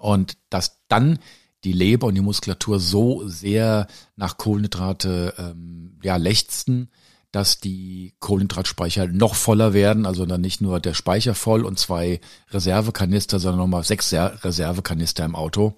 und 0.00 0.36
dass 0.50 0.78
dann 0.88 1.18
die 1.64 1.72
Leber 1.72 2.06
und 2.06 2.14
die 2.14 2.20
Muskulatur 2.20 2.78
so 2.78 3.26
sehr 3.26 3.86
nach 4.16 4.36
Kohlenhydrate 4.38 5.34
ähm, 5.38 5.98
ja, 6.02 6.16
lechzen, 6.16 6.90
dass 7.32 7.60
die 7.60 8.14
Kohlenhydratspeicher 8.20 9.06
noch 9.06 9.34
voller 9.34 9.74
werden, 9.74 10.06
also 10.06 10.24
dann 10.24 10.40
nicht 10.40 10.60
nur 10.60 10.80
der 10.80 10.94
Speicher 10.94 11.34
voll 11.34 11.64
und 11.64 11.78
zwei 11.78 12.20
Reservekanister, 12.50 13.38
sondern 13.38 13.60
nochmal 13.60 13.84
sechs 13.84 14.12
Reservekanister 14.12 15.24
im 15.24 15.36
Auto. 15.36 15.74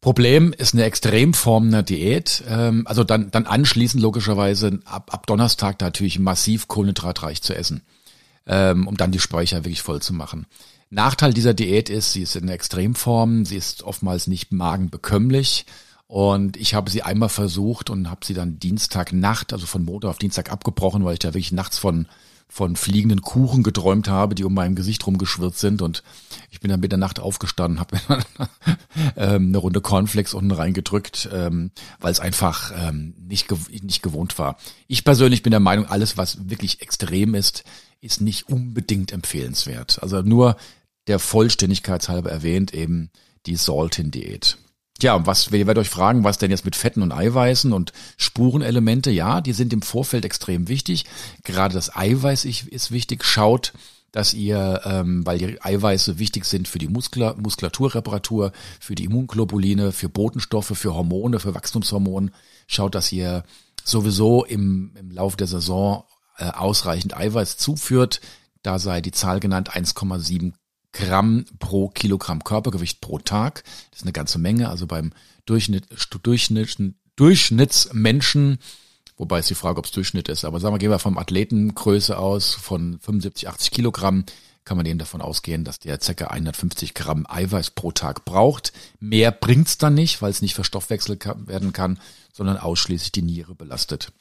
Problem 0.00 0.52
ist 0.52 0.74
eine 0.74 0.84
Extremform 0.84 1.68
einer 1.68 1.82
Diät. 1.82 2.44
Ähm, 2.48 2.86
also 2.86 3.02
dann, 3.02 3.30
dann 3.30 3.46
anschließend 3.46 4.02
logischerweise 4.02 4.78
ab, 4.84 5.12
ab 5.12 5.26
Donnerstag 5.26 5.80
natürlich 5.80 6.18
massiv 6.18 6.68
kohlenhydratreich 6.68 7.42
zu 7.42 7.56
essen, 7.56 7.82
ähm, 8.46 8.86
um 8.86 8.96
dann 8.96 9.10
die 9.10 9.20
Speicher 9.20 9.64
wirklich 9.64 9.82
voll 9.82 10.02
zu 10.02 10.12
machen. 10.12 10.46
Nachteil 10.90 11.32
dieser 11.32 11.54
Diät 11.54 11.90
ist, 11.90 12.12
sie 12.12 12.22
ist 12.22 12.36
in 12.36 12.48
Extremform, 12.48 13.44
sie 13.44 13.56
ist 13.56 13.82
oftmals 13.82 14.26
nicht 14.26 14.52
magenbekömmlich. 14.52 15.66
Und 16.06 16.56
ich 16.56 16.74
habe 16.74 16.90
sie 16.90 17.02
einmal 17.02 17.28
versucht 17.28 17.90
und 17.90 18.08
habe 18.08 18.24
sie 18.24 18.34
dann 18.34 18.60
Dienstagnacht, 18.60 19.52
also 19.52 19.66
von 19.66 19.84
Montag 19.84 20.10
auf 20.10 20.18
Dienstag 20.18 20.52
abgebrochen, 20.52 21.04
weil 21.04 21.14
ich 21.14 21.18
da 21.18 21.28
wirklich 21.28 21.52
nachts 21.52 21.78
von 21.78 22.06
von 22.48 22.76
fliegenden 22.76 23.22
Kuchen 23.22 23.62
geträumt 23.62 24.08
habe, 24.08 24.34
die 24.34 24.44
um 24.44 24.54
meinem 24.54 24.76
Gesicht 24.76 25.06
rumgeschwirrt 25.06 25.58
sind 25.58 25.82
und 25.82 26.02
ich 26.50 26.60
bin 26.60 26.70
dann 26.70 26.80
mit 26.80 26.92
der 26.92 26.98
Nacht 26.98 27.18
aufgestanden, 27.18 27.80
habe 27.80 27.96
mir 27.96 28.02
dann 28.08 28.48
ähm, 29.16 29.48
eine 29.48 29.58
Runde 29.58 29.80
Cornflakes 29.80 30.32
unten 30.32 30.52
reingedrückt, 30.52 31.28
ähm, 31.32 31.70
weil 32.00 32.12
es 32.12 32.20
einfach 32.20 32.72
ähm, 32.76 33.14
nicht, 33.18 33.48
nicht 33.82 34.02
gewohnt 34.02 34.38
war. 34.38 34.58
Ich 34.86 35.04
persönlich 35.04 35.42
bin 35.42 35.50
der 35.50 35.60
Meinung, 35.60 35.86
alles, 35.86 36.16
was 36.16 36.48
wirklich 36.48 36.82
extrem 36.82 37.34
ist, 37.34 37.64
ist 38.00 38.20
nicht 38.20 38.48
unbedingt 38.48 39.12
empfehlenswert. 39.12 40.02
Also 40.02 40.22
nur 40.22 40.56
der 41.06 41.18
Vollständigkeit 41.18 42.08
halber 42.08 42.30
erwähnt 42.30 42.74
eben 42.74 43.10
die 43.46 43.56
Saltin-Diät. 43.56 44.58
Ja, 45.02 45.26
was, 45.26 45.48
ihr 45.48 45.66
werdet 45.66 45.78
euch 45.78 45.90
fragen, 45.90 46.24
was 46.24 46.38
denn 46.38 46.50
jetzt 46.50 46.64
mit 46.64 46.74
Fetten 46.74 47.02
und 47.02 47.12
Eiweißen 47.12 47.72
und 47.72 47.92
Spurenelemente? 48.16 49.10
Ja, 49.10 49.40
die 49.40 49.52
sind 49.52 49.72
im 49.72 49.82
Vorfeld 49.82 50.24
extrem 50.24 50.68
wichtig. 50.68 51.04
Gerade 51.44 51.74
das 51.74 51.94
Eiweiß 51.94 52.46
ist 52.46 52.90
wichtig. 52.90 53.22
Schaut, 53.24 53.74
dass 54.10 54.32
ihr, 54.32 54.80
ähm, 54.84 55.26
weil 55.26 55.36
die 55.36 55.62
Eiweiße 55.62 56.18
wichtig 56.18 56.46
sind 56.46 56.68
für 56.68 56.78
die 56.78 56.88
Muskula 56.88 57.34
Muskulaturreparatur, 57.34 58.52
für 58.80 58.94
die 58.94 59.04
Immunglobuline, 59.04 59.92
für 59.92 60.08
Botenstoffe, 60.08 60.72
für 60.74 60.94
Hormone, 60.94 61.40
für 61.40 61.54
Wachstumshormone, 61.54 62.30
schaut, 62.66 62.94
dass 62.94 63.12
ihr 63.12 63.44
sowieso 63.84 64.46
im, 64.46 64.92
im 64.98 65.10
Laufe 65.10 65.36
der 65.36 65.46
Saison 65.46 66.04
äh, 66.38 66.48
ausreichend 66.48 67.14
Eiweiß 67.14 67.58
zuführt. 67.58 68.22
Da 68.62 68.78
sei 68.78 69.02
die 69.02 69.12
Zahl 69.12 69.40
genannt 69.40 69.72
1,7 69.72 70.54
Gramm 70.98 71.44
pro 71.58 71.88
Kilogramm 71.88 72.42
Körpergewicht 72.42 73.00
pro 73.00 73.18
Tag. 73.18 73.64
Das 73.90 74.00
ist 74.00 74.04
eine 74.04 74.12
ganze 74.12 74.38
Menge. 74.38 74.68
Also 74.68 74.86
beim 74.86 75.12
Durchschnitt, 75.44 75.86
Durchschnitt, 76.22 76.94
Durchschnittsmenschen, 77.16 78.58
wobei 79.16 79.38
es 79.38 79.46
die 79.46 79.54
Frage, 79.54 79.78
ob 79.78 79.86
es 79.86 79.92
Durchschnitt 79.92 80.28
ist, 80.28 80.44
aber 80.44 80.60
sagen 80.60 80.74
wir, 80.74 80.78
gehen 80.78 80.90
wir 80.90 80.98
vom 80.98 81.18
Athletengröße 81.18 82.18
aus 82.18 82.54
von 82.54 82.98
75, 83.00 83.48
80 83.48 83.70
Kilogramm, 83.70 84.24
kann 84.64 84.76
man 84.76 84.86
eben 84.86 84.98
davon 84.98 85.20
ausgehen, 85.22 85.64
dass 85.64 85.78
der 85.78 85.98
ca. 85.98 86.26
150 86.26 86.94
Gramm 86.94 87.24
Eiweiß 87.28 87.70
pro 87.70 87.92
Tag 87.92 88.24
braucht. 88.24 88.72
Mehr 88.98 89.30
bringt's 89.30 89.78
dann 89.78 89.94
nicht, 89.94 90.20
weil 90.20 90.30
es 90.30 90.42
nicht 90.42 90.54
verstoffwechselt 90.54 91.24
werden 91.46 91.72
kann, 91.72 92.00
sondern 92.32 92.56
ausschließlich 92.56 93.12
die 93.12 93.22
Niere 93.22 93.54
belastet. 93.54 94.12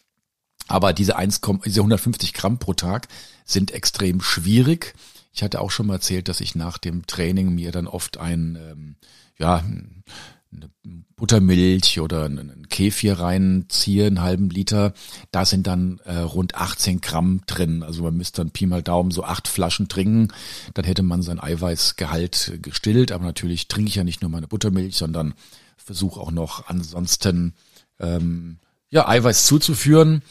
Aber 0.67 0.93
diese 0.93 1.15
1, 1.15 1.41
diese 1.65 1.79
150 1.79 2.33
Gramm 2.33 2.59
pro 2.59 2.73
Tag 2.73 3.07
sind 3.43 3.71
extrem 3.71 4.21
schwierig. 4.21 4.93
Ich 5.35 5.43
hatte 5.43 5.59
auch 5.59 5.69
schon 5.69 5.87
mal 5.87 5.95
erzählt, 5.95 6.29
dass 6.29 6.39
ich 6.39 6.55
nach 6.55 6.77
dem 6.77 7.05
Training 7.07 7.53
mir 7.53 7.73
dann 7.73 7.87
oft 7.87 8.17
ein, 8.17 8.55
ähm, 8.55 8.95
ja, 9.37 9.57
eine 9.57 10.69
Buttermilch 11.17 11.99
oder 11.99 12.23
einen 12.23 12.69
Kefir 12.69 13.19
reinziehe, 13.19 14.07
einen 14.07 14.21
halben 14.21 14.49
Liter. 14.49 14.93
Da 15.31 15.43
sind 15.43 15.67
dann 15.67 15.99
äh, 16.05 16.19
rund 16.19 16.55
18 16.55 17.01
Gramm 17.01 17.41
drin. 17.47 17.83
Also 17.83 18.03
man 18.03 18.15
müsste 18.15 18.41
dann 18.41 18.51
Pi 18.51 18.65
mal 18.65 18.81
Daumen 18.81 19.11
so 19.11 19.25
acht 19.25 19.49
Flaschen 19.49 19.89
trinken. 19.89 20.29
Dann 20.73 20.85
hätte 20.85 21.03
man 21.03 21.21
sein 21.21 21.41
Eiweißgehalt 21.41 22.59
gestillt. 22.61 23.11
Aber 23.11 23.25
natürlich 23.25 23.67
trinke 23.67 23.89
ich 23.89 23.95
ja 23.95 24.05
nicht 24.05 24.21
nur 24.21 24.31
meine 24.31 24.47
Buttermilch, 24.47 24.95
sondern 24.95 25.33
versuche 25.75 26.21
auch 26.21 26.31
noch 26.31 26.67
ansonsten 26.67 27.55
ähm, 27.99 28.59
ja 28.89 29.05
Eiweiß 29.05 29.45
zuzuführen. 29.47 30.21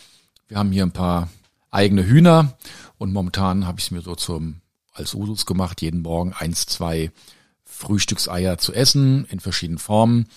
Wir 0.49 0.56
haben 0.56 0.73
hier 0.73 0.84
ein 0.84 0.92
paar 0.92 1.28
eigene 1.70 2.06
Hühner 2.06 2.56
und 2.96 3.12
momentan 3.12 3.66
habe 3.66 3.80
ich 3.80 3.87
es 3.87 3.90
mir 3.90 4.00
so 4.00 4.14
zum 4.14 4.62
als 4.95 5.15
Usus 5.15 5.45
gemacht, 5.45 5.83
jeden 5.83 6.03
Morgen 6.03 6.33
eins, 6.33 6.67
zwei 6.67 7.11
Frühstückseier 7.65 8.59
zu 8.59 8.73
essen 8.73 9.27
in 9.27 9.41
verschiedenen 9.41 9.79
Formen. 9.79 10.29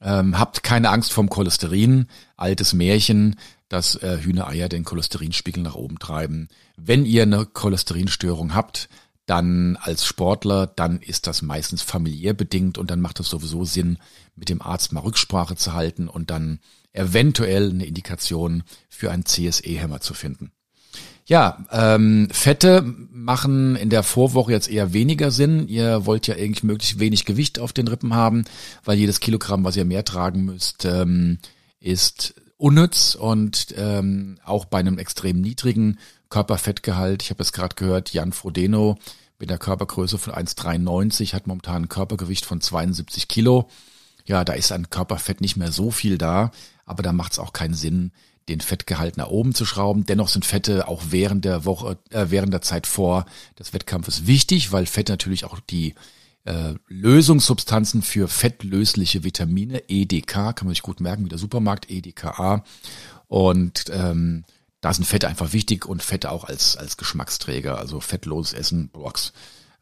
Ähm, 0.00 0.38
habt 0.38 0.62
keine 0.62 0.90
Angst 0.90 1.12
vom 1.12 1.28
Cholesterin. 1.28 2.06
Altes 2.36 2.72
Märchen, 2.72 3.36
dass 3.68 3.96
äh, 3.96 4.18
Hühnereier 4.20 4.68
den 4.68 4.84
Cholesterinspiegel 4.84 5.62
nach 5.62 5.74
oben 5.74 5.98
treiben. 5.98 6.48
Wenn 6.76 7.04
ihr 7.04 7.22
eine 7.22 7.46
Cholesterinstörung 7.46 8.54
habt, 8.54 8.88
dann 9.26 9.76
als 9.80 10.04
Sportler, 10.06 10.66
dann 10.66 11.00
ist 11.00 11.26
das 11.26 11.42
meistens 11.42 11.82
familiär 11.82 12.34
bedingt 12.34 12.76
und 12.76 12.90
dann 12.90 13.00
macht 13.00 13.20
es 13.20 13.28
sowieso 13.28 13.64
Sinn, 13.64 13.98
mit 14.36 14.48
dem 14.50 14.60
Arzt 14.60 14.92
mal 14.92 15.00
Rücksprache 15.00 15.56
zu 15.56 15.72
halten 15.72 16.08
und 16.08 16.30
dann 16.30 16.60
eventuell 16.92 17.70
eine 17.70 17.86
Indikation 17.86 18.62
für 18.90 19.10
einen 19.10 19.24
CSE-Hämmer 19.24 20.00
zu 20.00 20.14
finden. 20.14 20.52
Ja, 21.26 21.64
ähm, 21.70 22.28
Fette 22.30 22.82
machen 23.10 23.76
in 23.76 23.88
der 23.88 24.02
Vorwoche 24.02 24.52
jetzt 24.52 24.68
eher 24.68 24.92
weniger 24.92 25.30
Sinn. 25.30 25.68
Ihr 25.68 26.04
wollt 26.04 26.26
ja 26.26 26.34
eigentlich 26.34 26.62
möglichst 26.62 27.00
wenig 27.00 27.24
Gewicht 27.24 27.58
auf 27.58 27.72
den 27.72 27.88
Rippen 27.88 28.14
haben, 28.14 28.44
weil 28.84 28.98
jedes 28.98 29.20
Kilogramm, 29.20 29.64
was 29.64 29.76
ihr 29.76 29.86
mehr 29.86 30.04
tragen 30.04 30.44
müsst, 30.44 30.84
ähm, 30.84 31.38
ist 31.80 32.34
unnütz 32.58 33.14
und 33.14 33.74
ähm, 33.78 34.38
auch 34.44 34.66
bei 34.66 34.78
einem 34.78 34.98
extrem 34.98 35.40
niedrigen 35.40 35.98
Körperfettgehalt. 36.28 37.22
Ich 37.22 37.30
habe 37.30 37.42
es 37.42 37.52
gerade 37.52 37.74
gehört, 37.74 38.12
Jan 38.12 38.32
Frodeno 38.32 38.98
mit 39.38 39.48
der 39.48 39.58
Körpergröße 39.58 40.18
von 40.18 40.34
1,93 40.34 41.32
hat 41.32 41.46
momentan 41.46 41.84
ein 41.84 41.88
Körpergewicht 41.88 42.44
von 42.44 42.60
72 42.60 43.28
Kilo. 43.28 43.68
Ja, 44.26 44.44
da 44.44 44.52
ist 44.52 44.72
an 44.72 44.90
Körperfett 44.90 45.40
nicht 45.40 45.56
mehr 45.56 45.72
so 45.72 45.90
viel 45.90 46.18
da, 46.18 46.50
aber 46.84 47.02
da 47.02 47.12
macht 47.12 47.32
es 47.32 47.38
auch 47.38 47.52
keinen 47.52 47.74
Sinn, 47.74 48.12
den 48.48 48.60
Fettgehalt 48.60 49.16
nach 49.16 49.28
oben 49.28 49.54
zu 49.54 49.64
schrauben. 49.64 50.06
Dennoch 50.06 50.28
sind 50.28 50.44
Fette 50.44 50.88
auch 50.88 51.02
während 51.10 51.44
der 51.44 51.64
Woche, 51.64 51.98
äh, 52.10 52.26
während 52.28 52.52
der 52.52 52.62
Zeit 52.62 52.86
vor 52.86 53.26
des 53.58 53.72
Wettkampfes 53.72 54.26
wichtig, 54.26 54.72
weil 54.72 54.86
Fett 54.86 55.08
natürlich 55.08 55.44
auch 55.44 55.60
die 55.60 55.94
äh, 56.44 56.74
Lösungssubstanzen 56.88 58.02
für 58.02 58.28
fettlösliche 58.28 59.24
Vitamine, 59.24 59.88
EDK, 59.88 60.54
kann 60.54 60.66
man 60.66 60.70
sich 60.70 60.82
gut 60.82 61.00
merken, 61.00 61.24
wie 61.24 61.30
der 61.30 61.38
Supermarkt, 61.38 61.90
EDKA. 61.90 62.64
Und 63.28 63.86
ähm, 63.90 64.44
da 64.80 64.92
sind 64.92 65.06
Fette 65.06 65.28
einfach 65.28 65.54
wichtig 65.54 65.86
und 65.86 66.02
Fette 66.02 66.30
auch 66.30 66.44
als, 66.44 66.76
als 66.76 66.98
Geschmacksträger, 66.98 67.78
also 67.78 68.00
fettloses 68.00 68.52
Essen, 68.52 68.90
Box. 68.90 69.32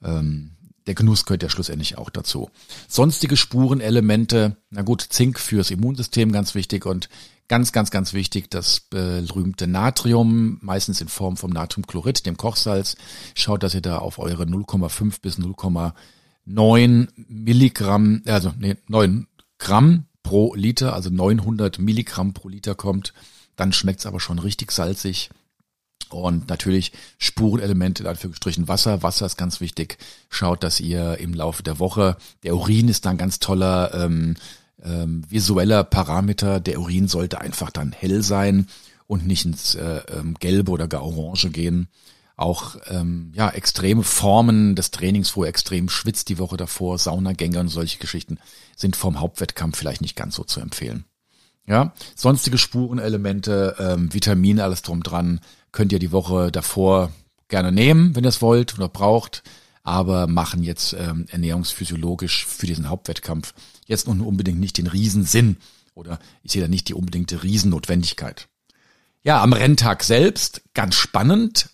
Ähm, 0.02 0.52
der 0.86 0.94
Genuss 0.94 1.24
gehört 1.24 1.42
ja 1.42 1.48
schlussendlich 1.48 1.98
auch 1.98 2.10
dazu. 2.10 2.50
Sonstige 2.88 3.36
Spurenelemente, 3.36 4.56
na 4.70 4.82
gut, 4.82 5.02
Zink 5.02 5.38
fürs 5.38 5.70
Immunsystem 5.70 6.32
ganz 6.32 6.54
wichtig 6.54 6.86
und 6.86 7.08
Ganz, 7.52 7.72
ganz, 7.72 7.90
ganz 7.90 8.14
wichtig, 8.14 8.50
das 8.50 8.80
berühmte 8.80 9.66
Natrium, 9.66 10.56
meistens 10.62 11.02
in 11.02 11.08
Form 11.08 11.36
vom 11.36 11.50
Natriumchlorid, 11.50 12.24
dem 12.24 12.38
Kochsalz. 12.38 12.96
Schaut, 13.34 13.62
dass 13.62 13.74
ihr 13.74 13.82
da 13.82 13.98
auf 13.98 14.18
eure 14.18 14.44
0,5 14.44 15.20
bis 15.20 15.38
0,9 15.38 17.08
Milligramm, 17.14 18.22
also 18.24 18.54
nee, 18.58 18.76
9 18.88 19.26
Gramm 19.58 20.06
pro 20.22 20.54
Liter, 20.54 20.94
also 20.94 21.10
900 21.10 21.78
Milligramm 21.78 22.32
pro 22.32 22.48
Liter 22.48 22.74
kommt. 22.74 23.12
dann 23.54 23.74
schmeckt's 23.74 24.06
aber 24.06 24.18
schon 24.18 24.38
richtig 24.38 24.72
salzig. 24.72 25.28
Und 26.10 26.48
natürlich 26.48 26.92
Spurenelemente, 27.18 28.02
in 28.02 28.08
Anführungsstrichen 28.08 28.68
Wasser. 28.68 29.02
Wasser 29.02 29.26
ist 29.26 29.36
ganz 29.36 29.60
wichtig. 29.60 29.98
Schaut, 30.28 30.62
dass 30.62 30.80
ihr 30.80 31.18
im 31.18 31.34
Laufe 31.34 31.62
der 31.62 31.78
Woche, 31.78 32.16
der 32.42 32.54
Urin 32.54 32.88
ist 32.88 33.06
dann 33.06 33.18
ganz 33.18 33.38
toller 33.38 33.94
ähm, 33.94 34.36
ähm, 34.82 35.22
visueller 35.28 35.84
Parameter. 35.84 36.60
Der 36.60 36.80
Urin 36.80 37.08
sollte 37.08 37.40
einfach 37.40 37.70
dann 37.70 37.92
hell 37.92 38.22
sein 38.22 38.66
und 39.06 39.26
nicht 39.26 39.44
ins 39.44 39.74
äh, 39.74 40.02
ähm, 40.10 40.34
Gelbe 40.38 40.72
oder 40.72 40.88
gar 40.88 41.02
Orange 41.02 41.50
gehen. 41.50 41.88
Auch 42.36 42.76
ähm, 42.88 43.32
ja 43.34 43.50
extreme 43.50 44.02
Formen 44.02 44.74
des 44.74 44.90
Trainings, 44.90 45.36
wo 45.36 45.44
ihr 45.44 45.50
extrem 45.50 45.88
schwitzt 45.88 46.28
die 46.28 46.38
Woche 46.38 46.56
davor, 46.56 46.98
Saunagänge 46.98 47.60
und 47.60 47.68
solche 47.68 47.98
Geschichten 47.98 48.38
sind 48.74 48.96
vom 48.96 49.20
Hauptwettkampf 49.20 49.78
vielleicht 49.78 50.00
nicht 50.00 50.16
ganz 50.16 50.34
so 50.34 50.44
zu 50.44 50.60
empfehlen. 50.60 51.04
Ja, 51.66 51.92
sonstige 52.16 52.58
Spurenelemente, 52.58 53.76
ähm, 53.78 54.12
Vitamine, 54.12 54.64
alles 54.64 54.82
drum 54.82 55.02
dran, 55.02 55.40
könnt 55.70 55.92
ihr 55.92 56.00
die 56.00 56.12
Woche 56.12 56.50
davor 56.50 57.12
gerne 57.48 57.70
nehmen, 57.70 58.16
wenn 58.16 58.24
ihr 58.24 58.30
es 58.30 58.42
wollt 58.42 58.74
oder 58.76 58.88
braucht, 58.88 59.42
aber 59.84 60.26
machen 60.26 60.62
jetzt 60.62 60.92
ähm, 60.94 61.26
ernährungsphysiologisch 61.30 62.46
für 62.46 62.66
diesen 62.66 62.88
Hauptwettkampf 62.88 63.54
jetzt 63.86 64.08
nun 64.08 64.20
unbedingt 64.20 64.58
nicht 64.58 64.78
den 64.78 64.86
Riesensinn 64.86 65.56
oder 65.94 66.18
ich 66.42 66.52
sehe 66.52 66.62
da 66.62 66.68
nicht 66.68 66.88
die 66.88 66.94
unbedingte 66.94 67.42
Riesennotwendigkeit. 67.42 68.48
Ja, 69.22 69.42
am 69.42 69.52
Renntag 69.52 70.02
selbst, 70.02 70.62
ganz 70.74 70.94
spannend. 70.96 71.70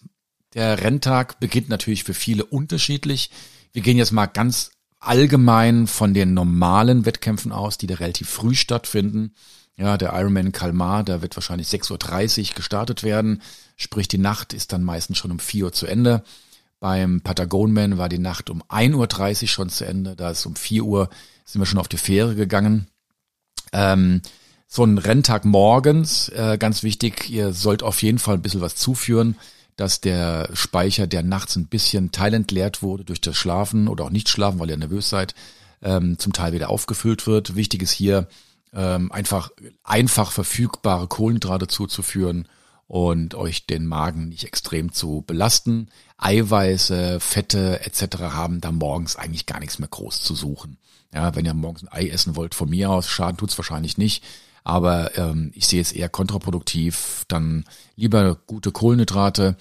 Der 0.54 0.83
Renntag 0.83 1.40
beginnt 1.40 1.68
natürlich 1.68 2.04
für 2.04 2.14
viele 2.14 2.45
unterschiedlich. 2.45 3.30
Wir 3.73 3.83
gehen 3.83 3.97
jetzt 3.97 4.12
mal 4.12 4.26
ganz 4.26 4.73
allgemein 4.99 5.87
von 5.87 6.12
den 6.12 6.35
normalen 6.35 7.07
Wettkämpfen 7.07 7.52
aus, 7.52 7.78
die 7.78 7.87
da 7.87 7.97
relativ 7.97 8.28
früh 8.28 8.54
stattfinden. 8.54 9.35
Ja, 9.78 9.97
der 9.97 10.12
Ironman 10.12 10.50
Kalmar, 10.50 11.04
da 11.04 11.23
wird 11.23 11.37
wahrscheinlich 11.37 11.68
6.30 11.68 12.50
Uhr 12.50 12.54
gestartet 12.56 13.04
werden. 13.04 13.42
Sprich, 13.76 14.08
die 14.08 14.18
Nacht 14.18 14.52
ist 14.52 14.73
dann 14.73 14.82
meistens 14.82 15.18
schon 15.18 15.30
um 15.30 15.38
4 15.38 15.66
Uhr 15.66 15.73
zu 15.73 15.87
Ende. 15.87 16.25
Beim 16.80 17.20
Patagonman 17.20 17.97
war 17.97 18.08
die 18.08 18.18
Nacht 18.18 18.50
um 18.50 18.62
1.30 18.64 19.42
Uhr 19.42 19.49
schon 19.49 19.68
zu 19.68 19.87
Ende. 19.87 20.16
Da 20.16 20.30
ist 20.30 20.44
um 20.47 20.56
4 20.56 20.85
Uhr 20.85 21.08
sind 21.44 21.61
wir 21.61 21.66
schon 21.66 21.78
auf 21.78 21.87
die 21.87 21.97
Fähre 21.97 22.35
gegangen. 22.35 22.88
Ähm, 23.73 24.20
so 24.66 24.85
ein 24.85 24.99
Renntag 24.99 25.44
morgens, 25.44 26.28
äh, 26.30 26.58
ganz 26.58 26.82
wichtig, 26.82 27.30
ihr 27.30 27.52
sollt 27.52 27.82
auf 27.85 28.02
jeden 28.02 28.18
Fall 28.18 28.35
ein 28.35 28.42
bisschen 28.42 28.61
was 28.61 28.75
zuführen, 28.75 29.37
dass 29.76 30.00
der 30.00 30.50
Speicher, 30.54 31.06
der 31.06 31.23
nachts 31.23 31.54
ein 31.54 31.66
bisschen 31.66 32.11
teilentleert 32.11 32.82
wurde 32.82 33.04
durch 33.04 33.20
das 33.20 33.37
Schlafen 33.37 33.87
oder 33.87 34.04
auch 34.04 34.11
nicht 34.11 34.28
schlafen, 34.28 34.58
weil 34.58 34.70
ihr 34.70 34.76
nervös 34.76 35.08
seid, 35.08 35.35
ähm, 35.82 36.18
zum 36.18 36.32
Teil 36.32 36.52
wieder 36.52 36.68
aufgefüllt 36.68 37.28
wird. 37.28 37.54
Wichtig 37.54 37.82
ist 37.82 37.92
hier, 37.92 38.26
ähm, 38.72 39.10
einfach 39.12 39.50
einfach 39.82 40.30
verfügbare 40.30 41.06
Kohlenhydrate 41.06 41.66
zuzuführen 41.66 42.48
und 42.87 43.34
euch 43.34 43.66
den 43.66 43.87
Magen 43.87 44.30
nicht 44.30 44.44
extrem 44.44 44.92
zu 44.92 45.22
belasten. 45.26 45.88
Eiweiße, 46.16 47.20
Fette 47.20 47.84
etc. 47.84 48.18
haben 48.18 48.60
da 48.60 48.72
morgens 48.72 49.16
eigentlich 49.16 49.46
gar 49.46 49.60
nichts 49.60 49.78
mehr 49.78 49.88
groß 49.88 50.22
zu 50.22 50.34
suchen. 50.34 50.78
Ja, 51.12 51.34
wenn 51.34 51.44
ihr 51.44 51.54
morgens 51.54 51.82
ein 51.82 51.92
Ei 51.92 52.08
essen 52.08 52.37
wollt, 52.37 52.54
von 52.54 52.68
mir 52.68 52.90
aus, 52.90 53.08
Schaden 53.08 53.37
tut's 53.37 53.58
wahrscheinlich 53.58 53.98
nicht. 53.98 54.25
Aber 54.64 55.16
ähm, 55.16 55.52
ich 55.54 55.66
sehe 55.66 55.80
es 55.80 55.92
eher 55.92 56.08
kontraproduktiv. 56.08 57.25
Dann 57.28 57.64
lieber 57.96 58.37
gute 58.46 58.72
Kohlenhydrate, 58.72 59.56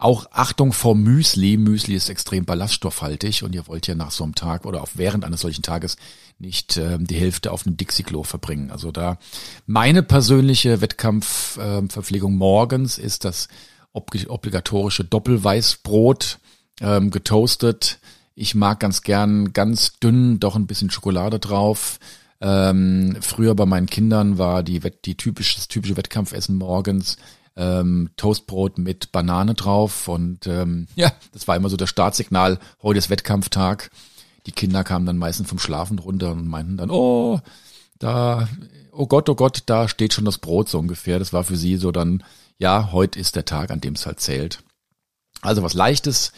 auch 0.00 0.26
Achtung 0.32 0.72
vor 0.72 0.94
Müsli. 0.94 1.56
Müsli 1.56 1.94
ist 1.94 2.08
extrem 2.08 2.44
ballaststoffhaltig 2.44 3.42
und 3.42 3.54
ihr 3.54 3.66
wollt 3.66 3.86
ja 3.86 3.94
nach 3.94 4.10
so 4.10 4.24
einem 4.24 4.34
Tag 4.34 4.64
oder 4.64 4.82
auch 4.82 4.90
während 4.94 5.24
eines 5.24 5.40
solchen 5.42 5.62
Tages 5.62 5.96
nicht 6.38 6.76
ähm, 6.76 7.06
die 7.06 7.16
Hälfte 7.16 7.52
auf 7.52 7.66
einem 7.66 7.76
Dixie-Klo 7.76 8.22
verbringen. 8.22 8.70
Also 8.70 8.92
da 8.92 9.18
meine 9.66 10.02
persönliche 10.02 10.80
Wettkampfverpflegung 10.80 12.32
äh, 12.32 12.36
morgens 12.36 12.98
ist 12.98 13.24
das 13.24 13.48
ob 13.92 14.10
obligatorische 14.28 15.04
Doppelweißbrot 15.04 16.38
ähm, 16.80 17.10
getoastet. 17.10 17.98
Ich 18.34 18.54
mag 18.54 18.80
ganz 18.80 19.02
gern 19.02 19.52
ganz 19.52 19.98
dünn, 19.98 20.40
doch 20.40 20.56
ein 20.56 20.66
bisschen 20.66 20.90
Schokolade 20.90 21.38
drauf. 21.38 21.98
Ähm, 22.40 23.16
früher 23.20 23.54
bei 23.54 23.66
meinen 23.66 23.86
Kindern 23.86 24.38
war 24.38 24.62
die, 24.62 24.80
die 25.04 25.16
typisch, 25.16 25.56
das 25.56 25.68
typische 25.68 25.96
Wettkampfessen 25.96 26.56
morgens 26.56 27.16
ähm, 27.56 28.10
Toastbrot 28.16 28.78
mit 28.78 29.12
Banane 29.12 29.54
drauf 29.54 30.08
und 30.08 30.46
ähm, 30.46 30.86
ja, 30.94 31.12
das 31.32 31.48
war 31.48 31.56
immer 31.56 31.68
so 31.68 31.76
das 31.76 31.90
Startsignal, 31.90 32.58
heute 32.82 32.98
ist 32.98 33.10
Wettkampftag. 33.10 33.90
Die 34.46 34.52
Kinder 34.52 34.84
kamen 34.84 35.06
dann 35.06 35.18
meistens 35.18 35.48
vom 35.48 35.58
Schlafen 35.58 35.98
runter 35.98 36.32
und 36.32 36.48
meinten 36.48 36.78
dann, 36.78 36.90
oh, 36.90 37.40
da, 37.98 38.48
oh 38.92 39.06
Gott, 39.06 39.28
oh 39.28 39.34
Gott, 39.34 39.62
da 39.66 39.86
steht 39.88 40.14
schon 40.14 40.24
das 40.24 40.38
Brot 40.38 40.68
so 40.68 40.78
ungefähr. 40.78 41.18
Das 41.18 41.32
war 41.32 41.44
für 41.44 41.56
sie 41.56 41.76
so 41.76 41.92
dann, 41.92 42.24
ja, 42.58 42.90
heute 42.92 43.18
ist 43.18 43.36
der 43.36 43.44
Tag, 43.44 43.70
an 43.70 43.80
dem 43.80 43.94
es 43.94 44.06
halt 44.06 44.20
zählt. 44.20 44.62
Also 45.42 45.62
was 45.62 45.74
Leichtes. 45.74 46.32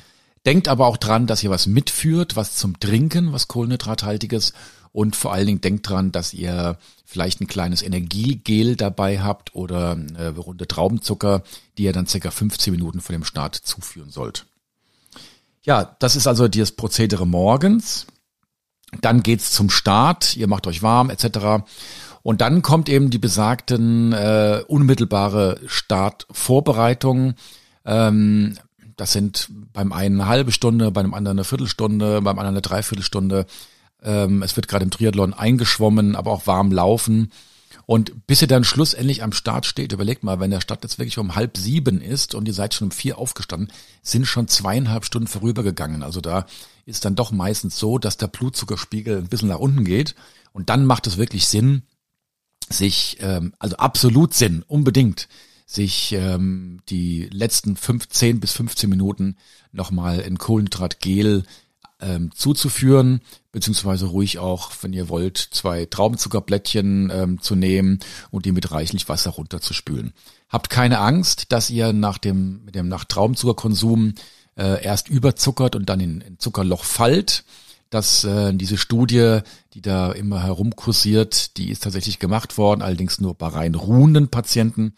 Denkt 0.45 0.69
aber 0.69 0.87
auch 0.87 0.97
dran, 0.97 1.27
dass 1.27 1.43
ihr 1.43 1.51
was 1.51 1.67
mitführt, 1.67 2.35
was 2.35 2.57
zum 2.57 2.81
Trinken, 2.81 3.33
was 3.33 3.49
Kohlenhydrathaltiges 3.49 4.53
und 4.93 5.17
vor 5.17 5.33
allen 5.33 5.47
Dingen 5.47 5.61
denkt 5.61 5.89
dran, 5.89 6.13
dass 6.13 6.35
ihr 6.35 6.77
vielleicht 7.05 7.41
ein 7.41 7.47
kleines 7.47 7.83
Energiegel 7.83 8.77
dabei 8.77 9.21
habt 9.21 9.55
oder 9.55 9.97
äh, 10.17 10.27
runde 10.27 10.67
Traubenzucker, 10.67 11.43
die 11.79 11.85
ihr 11.85 11.93
dann 11.93 12.07
circa 12.07 12.31
15 12.31 12.73
Minuten 12.73 13.01
vor 13.01 13.15
dem 13.15 13.25
Start 13.25 13.55
zuführen 13.55 14.11
sollt. 14.11 14.47
Ja, 15.63 15.97
das 15.99 16.17
ist 16.17 16.27
also 16.27 16.49
das 16.49 16.73
Prozedere 16.73 17.27
morgens. 17.27 18.07
Dann 19.01 19.23
geht's 19.23 19.53
zum 19.53 19.71
Start. 19.71 20.37
Ihr 20.37 20.49
macht 20.49 20.67
euch 20.67 20.83
warm 20.83 21.09
etc. 21.09 21.65
Und 22.23 22.41
dann 22.41 22.63
kommt 22.63 22.89
eben 22.89 23.11
die 23.11 23.19
besagten 23.19 24.13
äh, 24.13 24.63
unmittelbare 24.67 25.61
Startvorbereitungen. 25.67 27.37
Ähm, 27.85 28.59
das 28.97 29.13
sind 29.13 29.49
beim 29.73 29.93
einen 29.93 30.21
eine 30.21 30.29
halbe 30.29 30.53
Stunde, 30.53 30.91
beim 30.91 31.15
anderen 31.15 31.39
eine 31.39 31.45
Viertelstunde, 31.45 32.23
beim 32.23 32.39
anderen 32.39 32.55
eine 32.55 32.63
Dreiviertelstunde. 32.63 33.47
Ähm, 34.03 34.43
es 34.43 34.57
wird 34.57 34.69
gerade 34.69 34.85
im 34.85 34.91
Triathlon 34.91 35.35
eingeschwommen, 35.35 36.17
aber 36.17 36.31
auch 36.31 36.47
warm 36.47 36.73
laufen. 36.73 37.31
Und 37.87 38.27
bis 38.27 38.43
ihr 38.43 38.49
dann 38.49 38.65
schlussendlich 38.65 39.23
am 39.23 39.33
Start 39.33 39.67
steht, 39.67 39.93
überlegt 39.93 40.23
mal, 40.23 40.41
wenn 40.41 40.51
der 40.51 40.61
Start 40.61 40.85
jetzt 40.85 40.99
wirklich 40.99 41.19
um 41.19 41.35
halb 41.35 41.57
sieben 41.57 42.01
ist 42.01 42.35
und 42.35 42.47
ihr 42.47 42.55
seid 42.55 42.75
schon 42.75 42.87
um 42.87 42.91
vier 42.93 43.19
aufgestanden, 43.19 43.73
sind 44.03 44.27
schon 44.27 44.49
zweieinhalb 44.49 45.05
Stunden 45.05 45.29
vorübergegangen. 45.29 46.03
Also 46.03 46.21
da 46.21 46.47
ist 46.87 47.05
dann 47.05 47.17
doch 47.17 47.33
meistens 47.33 47.79
so, 47.79 47.99
dass 47.99 48.17
der 48.17 48.29
Blutzuckerspiegel 48.29 49.19
ein 49.19 49.29
bisschen 49.29 49.49
nach 49.49 49.59
unten 49.59 49.85
geht. 49.85 50.15
Und 50.53 50.71
dann 50.71 50.87
macht 50.87 51.07
es 51.07 51.17
wirklich 51.17 51.47
Sinn, 51.47 51.83
sich, 52.69 53.19
ähm, 53.21 53.55
also 53.59 53.77
absolut 53.77 54.35
Sinn, 54.35 54.65
unbedingt, 54.67 55.29
sich 55.75 56.13
ähm, 56.13 56.81
die 56.89 57.29
letzten 57.33 57.77
15 57.77 58.41
bis 58.41 58.53
15 58.53 58.89
Minuten 58.89 59.37
nochmal 59.73 60.21
in 60.21 60.39
Kohlenhydratgel 60.39 61.45
ähm, 62.03 62.31
zuzuführen, 62.35 63.21
beziehungsweise 63.53 64.07
ruhig 64.07 64.39
auch, 64.39 64.73
wenn 64.83 64.93
ihr 64.93 65.09
wollt, 65.09 65.39
zwei 65.39 65.87
Traubenzuckerblättchen 65.87 67.11
ähm, 67.15 67.41
zu 67.41 67.55
nehmen 67.55 68.01
und 68.31 68.45
die 68.45 68.53
mit 68.53 68.71
reichlich 68.73 69.09
Wasser 69.09 69.31
runterzuspülen. 69.31 70.13
Habt 70.49 70.69
keine 70.69 70.99
Angst, 70.99 71.53
dass 71.53 71.71
ihr 71.71 71.93
nach 71.93 72.19
dem, 72.19 72.65
mit 72.65 72.75
dem 72.75 72.89
nach 72.89 73.05
Traubenzuckerkonsum 73.05 74.15
äh, 74.57 74.83
erst 74.85 75.09
überzuckert 75.09 75.77
und 75.77 75.89
dann 75.89 76.01
in, 76.01 76.21
in 76.21 76.39
Zuckerloch 76.39 76.85
fallt. 76.85 77.45
dass 77.91 78.25
äh, 78.25 78.55
diese 78.55 78.79
Studie, 78.79 79.41
die 79.75 79.83
da 79.83 80.13
immer 80.13 80.43
herumkursiert, 80.43 81.59
die 81.59 81.71
ist 81.71 81.83
tatsächlich 81.83 82.19
gemacht 82.19 82.57
worden, 82.57 82.81
allerdings 82.81 83.21
nur 83.21 83.35
bei 83.35 83.49
rein 83.49 83.75
ruhenden 83.75 84.29
Patienten. 84.29 84.95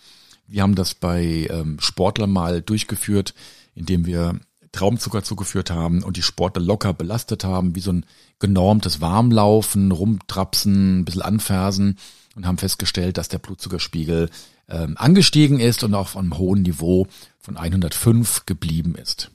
Wir 0.47 0.63
haben 0.63 0.75
das 0.75 0.95
bei 0.95 1.49
ähm, 1.51 1.79
Sportlern 1.81 2.31
mal 2.31 2.63
durchgeführt, 2.63 3.35
indem 3.75 4.07
wir 4.07 4.41
Traumzucker 4.73 5.23
zugeführt 5.23 5.71
haben 5.71 6.03
und 6.03 6.17
die 6.17 6.23
Sportler 6.23 6.63
locker 6.63 6.93
belastet 6.95 7.45
haben, 7.45 7.77
wie 7.77 7.81
so 7.81 7.93
ein 7.93 8.07
genormtes 8.41 9.01
Warmlaufen, 9.01 9.93
rumtrapsen, 9.93 11.01
ein 11.01 11.05
bisschen 11.05 11.23
anfersen 11.23 11.99
und 12.35 12.47
haben 12.47 12.59
festgestellt, 12.59 13.17
dass 13.17 13.29
der 13.29 13.39
Blutzuckerspiegel 13.39 14.31
ähm, 14.69 14.97
angestiegen 14.99 15.61
ist 15.61 15.85
und 15.85 15.95
auf 15.95 16.17
einem 16.17 16.37
hohen 16.37 16.63
Niveau 16.63 17.07
von 17.39 17.57
105 17.57 18.47
geblieben 18.47 18.97
ist. 18.97 19.31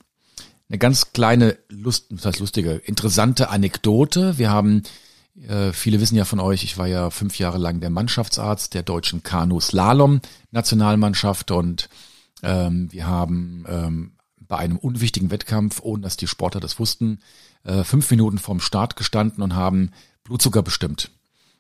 Eine 0.68 0.78
ganz 0.78 1.14
kleine, 1.14 1.58
Lust, 1.70 2.08
das 2.10 2.26
heißt 2.26 2.40
lustige, 2.40 2.74
interessante 2.74 3.50
Anekdote. 3.50 4.38
Wir 4.38 4.52
haben, 4.52 4.84
äh, 5.36 5.74
viele 5.74 6.00
wissen 6.02 6.16
ja 6.16 6.26
von 6.26 6.40
euch, 6.40 6.64
ich 6.64 6.78
war 6.78 6.88
ja 6.88 7.10
fünf 7.10 7.40
Jahre 7.40 7.58
lang 7.58 7.80
der 7.80 7.90
Mannschaftsarzt 7.90 8.74
der 8.74 8.84
deutschen 8.84 9.24
Kanu-Slalom-Nationalmannschaft 9.24 11.52
und 11.52 11.90
ähm, 12.44 12.92
wir 12.92 13.08
haben 13.08 13.66
ähm, 13.68 14.12
bei 14.40 14.58
einem 14.58 14.78
unwichtigen 14.78 15.32
Wettkampf, 15.32 15.80
ohne 15.82 16.02
dass 16.02 16.18
die 16.18 16.28
Sportler 16.28 16.60
das 16.60 16.80
wussten, 16.80 17.20
äh, 17.64 17.84
fünf 17.84 18.10
Minuten 18.12 18.38
vorm 18.38 18.60
Start 18.60 18.96
gestanden 18.96 19.44
und 19.44 19.56
haben 19.56 19.92
Blutzucker 20.24 20.64
bestimmt. 20.64 21.12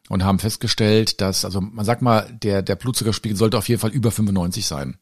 Und 0.10 0.23
haben 0.23 0.39
festgestellt, 0.39 1.21
dass, 1.21 1.45
also 1.45 1.62
man 1.62 1.86
sagt 1.86 2.01
mal, 2.01 2.27
der, 2.41 2.63
der 2.63 2.75
Blutzuckerspiegel 2.75 3.38
sollte 3.38 3.60
auf 3.60 3.69
jeden 3.69 3.79
Fall 3.79 3.91
über 3.91 4.12
95 4.12 4.65
sein. 4.65 4.97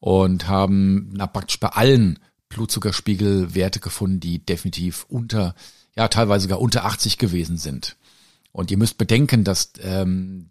Und 0.00 0.48
haben 0.48 1.10
na, 1.12 1.26
praktisch 1.26 1.60
bei 1.60 1.68
allen 1.68 2.18
Blutzuckerspiegelwerte 2.48 3.80
gefunden, 3.80 4.20
die 4.20 4.38
definitiv 4.38 5.04
unter, 5.08 5.54
ja 5.98 6.06
teilweise 6.06 6.46
gar 6.46 6.60
unter 6.60 6.84
80 6.84 7.18
gewesen 7.18 7.58
sind. 7.58 7.96
Und 8.52 8.70
ihr 8.70 8.78
müsst 8.78 8.98
bedenken, 8.98 9.42
dass 9.42 9.72
ähm, 9.82 10.50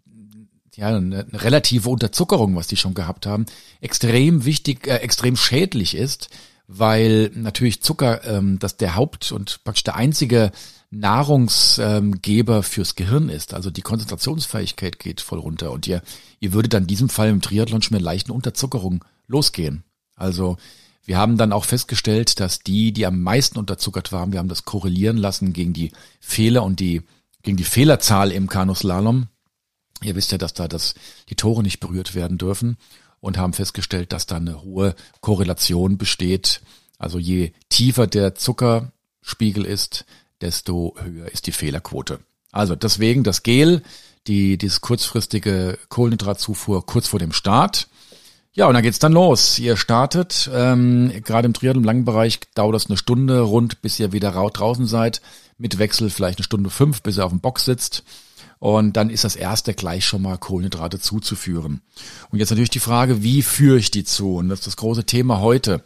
ja, 0.76 0.88
eine, 0.94 1.26
relative 1.32 1.88
Unterzuckerung, 1.88 2.54
was 2.54 2.68
die 2.68 2.76
schon 2.76 2.92
gehabt 2.92 3.24
haben, 3.24 3.46
extrem 3.80 4.44
wichtig, 4.44 4.86
äh, 4.86 4.96
extrem 4.96 5.36
schädlich 5.36 5.96
ist, 5.96 6.28
weil 6.66 7.30
natürlich 7.34 7.82
Zucker 7.82 8.22
ähm, 8.24 8.58
das 8.58 8.76
der 8.76 8.94
Haupt 8.94 9.32
und 9.32 9.64
praktisch 9.64 9.84
der 9.84 9.96
einzige 9.96 10.52
Nahrungsgeber 10.90 12.56
ähm, 12.56 12.62
fürs 12.62 12.94
Gehirn 12.94 13.30
ist. 13.30 13.54
Also 13.54 13.70
die 13.70 13.82
Konzentrationsfähigkeit 13.82 14.98
geht 14.98 15.22
voll 15.22 15.38
runter 15.38 15.72
und 15.72 15.86
ihr, 15.86 16.02
ihr 16.40 16.52
würdet 16.52 16.74
dann 16.74 16.82
in 16.82 16.88
diesem 16.88 17.08
Fall 17.08 17.30
im 17.30 17.40
Triathlon 17.40 17.80
schon 17.80 17.96
mit 17.96 18.04
leichten 18.04 18.32
Unterzuckerung 18.32 19.02
losgehen. 19.26 19.82
Also 20.14 20.58
wir 21.08 21.16
haben 21.16 21.38
dann 21.38 21.54
auch 21.54 21.64
festgestellt, 21.64 22.38
dass 22.38 22.58
die, 22.58 22.92
die 22.92 23.06
am 23.06 23.22
meisten 23.22 23.58
unterzuckert 23.58 24.12
waren, 24.12 24.30
wir 24.30 24.40
haben 24.40 24.50
das 24.50 24.66
korrelieren 24.66 25.16
lassen 25.16 25.54
gegen 25.54 25.72
die 25.72 25.90
Fehler 26.20 26.62
und 26.62 26.80
die, 26.80 27.00
gegen 27.42 27.56
die 27.56 27.64
Fehlerzahl 27.64 28.30
im 28.30 28.46
Kanuslalom. 28.46 29.28
Ihr 30.02 30.16
wisst 30.16 30.32
ja, 30.32 30.38
dass 30.38 30.52
da 30.52 30.68
das, 30.68 30.94
die 31.30 31.34
Tore 31.34 31.62
nicht 31.62 31.80
berührt 31.80 32.14
werden 32.14 32.36
dürfen 32.36 32.76
und 33.20 33.38
haben 33.38 33.54
festgestellt, 33.54 34.12
dass 34.12 34.26
da 34.26 34.36
eine 34.36 34.62
hohe 34.62 34.94
Korrelation 35.22 35.96
besteht. 35.96 36.60
Also 36.98 37.18
je 37.18 37.52
tiefer 37.70 38.06
der 38.06 38.34
Zuckerspiegel 38.34 39.64
ist, 39.64 40.04
desto 40.42 40.94
höher 41.00 41.32
ist 41.32 41.46
die 41.46 41.52
Fehlerquote. 41.52 42.20
Also 42.52 42.76
deswegen 42.76 43.24
das 43.24 43.42
Gel, 43.42 43.82
die, 44.26 44.58
dieses 44.58 44.82
kurzfristige 44.82 45.78
Kohlenhydratzufuhr 45.88 46.84
kurz 46.84 47.08
vor 47.08 47.18
dem 47.18 47.32
Start 47.32 47.88
ja, 48.54 48.66
und 48.66 48.74
dann 48.74 48.82
geht's 48.82 48.98
dann 48.98 49.12
los. 49.12 49.58
Ihr 49.58 49.76
startet, 49.76 50.50
ähm, 50.52 51.12
gerade 51.22 51.46
im 51.46 51.54
Triathlon 51.54 51.82
im 51.82 51.86
langen 51.86 52.04
Bereich 52.04 52.40
dauert 52.54 52.74
das 52.74 52.86
eine 52.86 52.96
Stunde 52.96 53.40
rund, 53.40 53.82
bis 53.82 54.00
ihr 54.00 54.12
wieder 54.12 54.32
draußen 54.32 54.86
seid. 54.86 55.20
Mit 55.58 55.78
Wechsel 55.78 56.10
vielleicht 56.10 56.38
eine 56.38 56.44
Stunde 56.44 56.70
fünf, 56.70 57.02
bis 57.02 57.18
ihr 57.18 57.24
auf 57.24 57.30
dem 57.30 57.40
Box 57.40 57.64
sitzt. 57.64 58.04
Und 58.58 58.96
dann 58.96 59.10
ist 59.10 59.22
das 59.22 59.36
erste 59.36 59.74
gleich 59.74 60.04
schon 60.04 60.22
mal 60.22 60.38
Kohlenhydrate 60.38 60.98
zuzuführen. 60.98 61.82
Und 62.30 62.38
jetzt 62.40 62.50
natürlich 62.50 62.70
die 62.70 62.80
Frage, 62.80 63.22
wie 63.22 63.42
führe 63.42 63.78
ich 63.78 63.92
die 63.92 64.04
zu? 64.04 64.36
Und 64.36 64.48
das 64.48 64.60
ist 64.60 64.66
das 64.66 64.76
große 64.76 65.04
Thema 65.04 65.38
heute. 65.40 65.84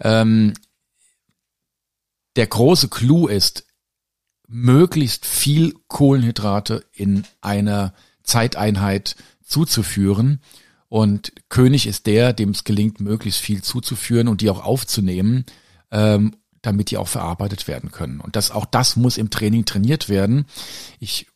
Ähm, 0.00 0.52
der 2.36 2.46
große 2.46 2.88
Clou 2.88 3.28
ist, 3.28 3.64
möglichst 4.46 5.24
viel 5.24 5.74
Kohlenhydrate 5.88 6.84
in 6.92 7.24
einer 7.40 7.94
Zeiteinheit 8.22 9.16
zuzuführen 9.42 10.40
und 10.94 11.32
König 11.48 11.88
ist 11.88 12.06
der, 12.06 12.32
dem 12.32 12.50
es 12.50 12.62
gelingt, 12.62 13.00
möglichst 13.00 13.40
viel 13.40 13.62
zuzuführen 13.62 14.28
und 14.28 14.42
die 14.42 14.48
auch 14.48 14.64
aufzunehmen, 14.64 15.44
ähm, 15.90 16.36
damit 16.62 16.92
die 16.92 16.98
auch 16.98 17.08
verarbeitet 17.08 17.66
werden 17.66 17.90
können. 17.90 18.20
Und 18.20 18.36
das, 18.36 18.52
auch 18.52 18.64
das 18.64 18.94
muss 18.94 19.18
im 19.18 19.28
Training 19.28 19.64
trainiert 19.64 20.08
werden. 20.08 20.46
Ich 21.00 21.26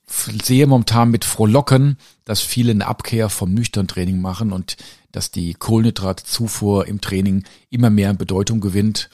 sehe 0.45 0.69
momentan 0.69 1.11
mit 1.11 1.25
Frohlocken, 1.25 1.97
dass 2.25 2.41
viele 2.41 2.71
eine 2.71 2.87
Abkehr 2.87 3.29
vom 3.31 3.53
nüchtern 3.53 3.89
Training 3.89 4.21
machen 4.21 4.53
und 4.53 4.77
dass 5.11 5.33
die 5.33 5.55
Kohlenhydratzufuhr 5.55 6.87
im 6.87 7.01
Training 7.01 7.43
immer 7.69 7.91
mehr 7.91 8.15
Bedeutung 8.15 8.61
gewinnt. 8.61 9.11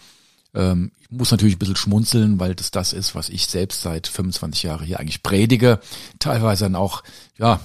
Ähm, 0.53 0.93
ich 1.01 1.11
muss 1.11 1.31
natürlich 1.31 1.57
ein 1.57 1.61
bisschen 1.61 1.77
schmunzeln, 1.77 2.39
weil 2.39 2.55
das 2.55 2.71
das 2.71 2.93
ist, 2.93 3.15
was 3.15 3.31
ich 3.31 3.47
selbst 3.47 3.81
seit 3.81 4.09
25 4.09 4.65
Jahren 4.65 4.85
hier 4.85 5.01
eigentlich 5.01 5.23
predige. 5.23 5.81
Teilweise 6.19 6.65
dann 6.65 6.75
auch, 6.75 7.03
ja, 7.39 7.61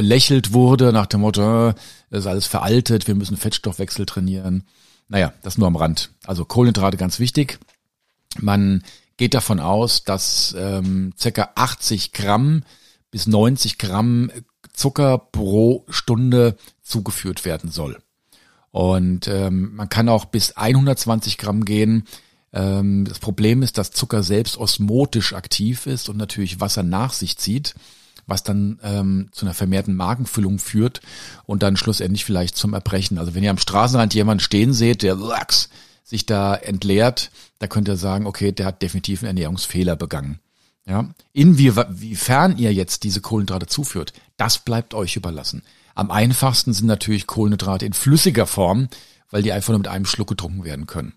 belächelt 0.00 0.54
wurde 0.54 0.94
nach 0.94 1.04
dem 1.04 1.20
Motto, 1.20 1.68
äh, 1.68 1.74
das 2.08 2.20
ist 2.20 2.26
alles 2.26 2.46
veraltet, 2.46 3.06
wir 3.06 3.14
müssen 3.14 3.36
Fettstoffwechsel 3.36 4.06
trainieren. 4.06 4.64
Naja, 5.08 5.34
das 5.42 5.58
nur 5.58 5.66
am 5.66 5.76
Rand. 5.76 6.10
Also 6.24 6.46
Kohlenhydrate 6.46 6.96
ganz 6.96 7.18
wichtig. 7.18 7.58
Man 8.38 8.82
geht 9.18 9.34
davon 9.34 9.60
aus, 9.60 10.02
dass 10.04 10.56
ähm, 10.58 11.12
circa 11.18 11.50
80 11.54 12.12
Gramm 12.12 12.62
bis 13.10 13.26
90 13.26 13.76
Gramm 13.76 14.30
Zucker 14.72 15.18
pro 15.18 15.84
Stunde 15.90 16.56
zugeführt 16.80 17.44
werden 17.44 17.70
soll. 17.70 17.98
Und 18.70 19.28
ähm, 19.28 19.74
man 19.74 19.90
kann 19.90 20.08
auch 20.08 20.24
bis 20.24 20.52
120 20.52 21.36
Gramm 21.36 21.66
gehen. 21.66 22.04
Ähm, 22.54 23.04
das 23.04 23.18
Problem 23.18 23.62
ist, 23.62 23.76
dass 23.76 23.90
Zucker 23.90 24.22
selbst 24.22 24.56
osmotisch 24.56 25.34
aktiv 25.34 25.84
ist 25.84 26.08
und 26.08 26.16
natürlich 26.16 26.58
Wasser 26.58 26.82
nach 26.82 27.12
sich 27.12 27.36
zieht 27.36 27.74
was 28.30 28.42
dann 28.42 28.78
ähm, 28.82 29.28
zu 29.32 29.44
einer 29.44 29.54
vermehrten 29.54 29.94
Magenfüllung 29.94 30.58
führt 30.58 31.00
und 31.44 31.62
dann 31.62 31.76
schlussendlich 31.76 32.24
vielleicht 32.24 32.56
zum 32.56 32.72
Erbrechen. 32.72 33.18
Also 33.18 33.34
wenn 33.34 33.42
ihr 33.42 33.50
am 33.50 33.58
Straßenrand 33.58 34.14
jemanden 34.14 34.40
stehen 34.40 34.72
seht, 34.72 35.02
der 35.02 35.18
sich 36.04 36.26
da 36.26 36.54
entleert, 36.54 37.30
da 37.58 37.66
könnt 37.66 37.88
ihr 37.88 37.96
sagen, 37.96 38.26
okay, 38.26 38.52
der 38.52 38.66
hat 38.66 38.82
definitiv 38.82 39.20
einen 39.20 39.36
Ernährungsfehler 39.36 39.96
begangen. 39.96 40.40
Ja, 40.86 41.10
inwiefern 41.32 42.56
ihr 42.56 42.72
jetzt 42.72 43.04
diese 43.04 43.20
Kohlenhydrate 43.20 43.66
zuführt, 43.66 44.12
das 44.36 44.58
bleibt 44.58 44.94
euch 44.94 45.14
überlassen. 45.14 45.62
Am 45.94 46.10
einfachsten 46.10 46.72
sind 46.72 46.86
natürlich 46.86 47.26
Kohlenhydrate 47.26 47.84
in 47.84 47.92
flüssiger 47.92 48.46
Form, 48.46 48.88
weil 49.30 49.42
die 49.42 49.52
einfach 49.52 49.70
nur 49.70 49.78
mit 49.78 49.88
einem 49.88 50.06
Schluck 50.06 50.28
getrunken 50.28 50.64
werden 50.64 50.86
können. 50.86 51.12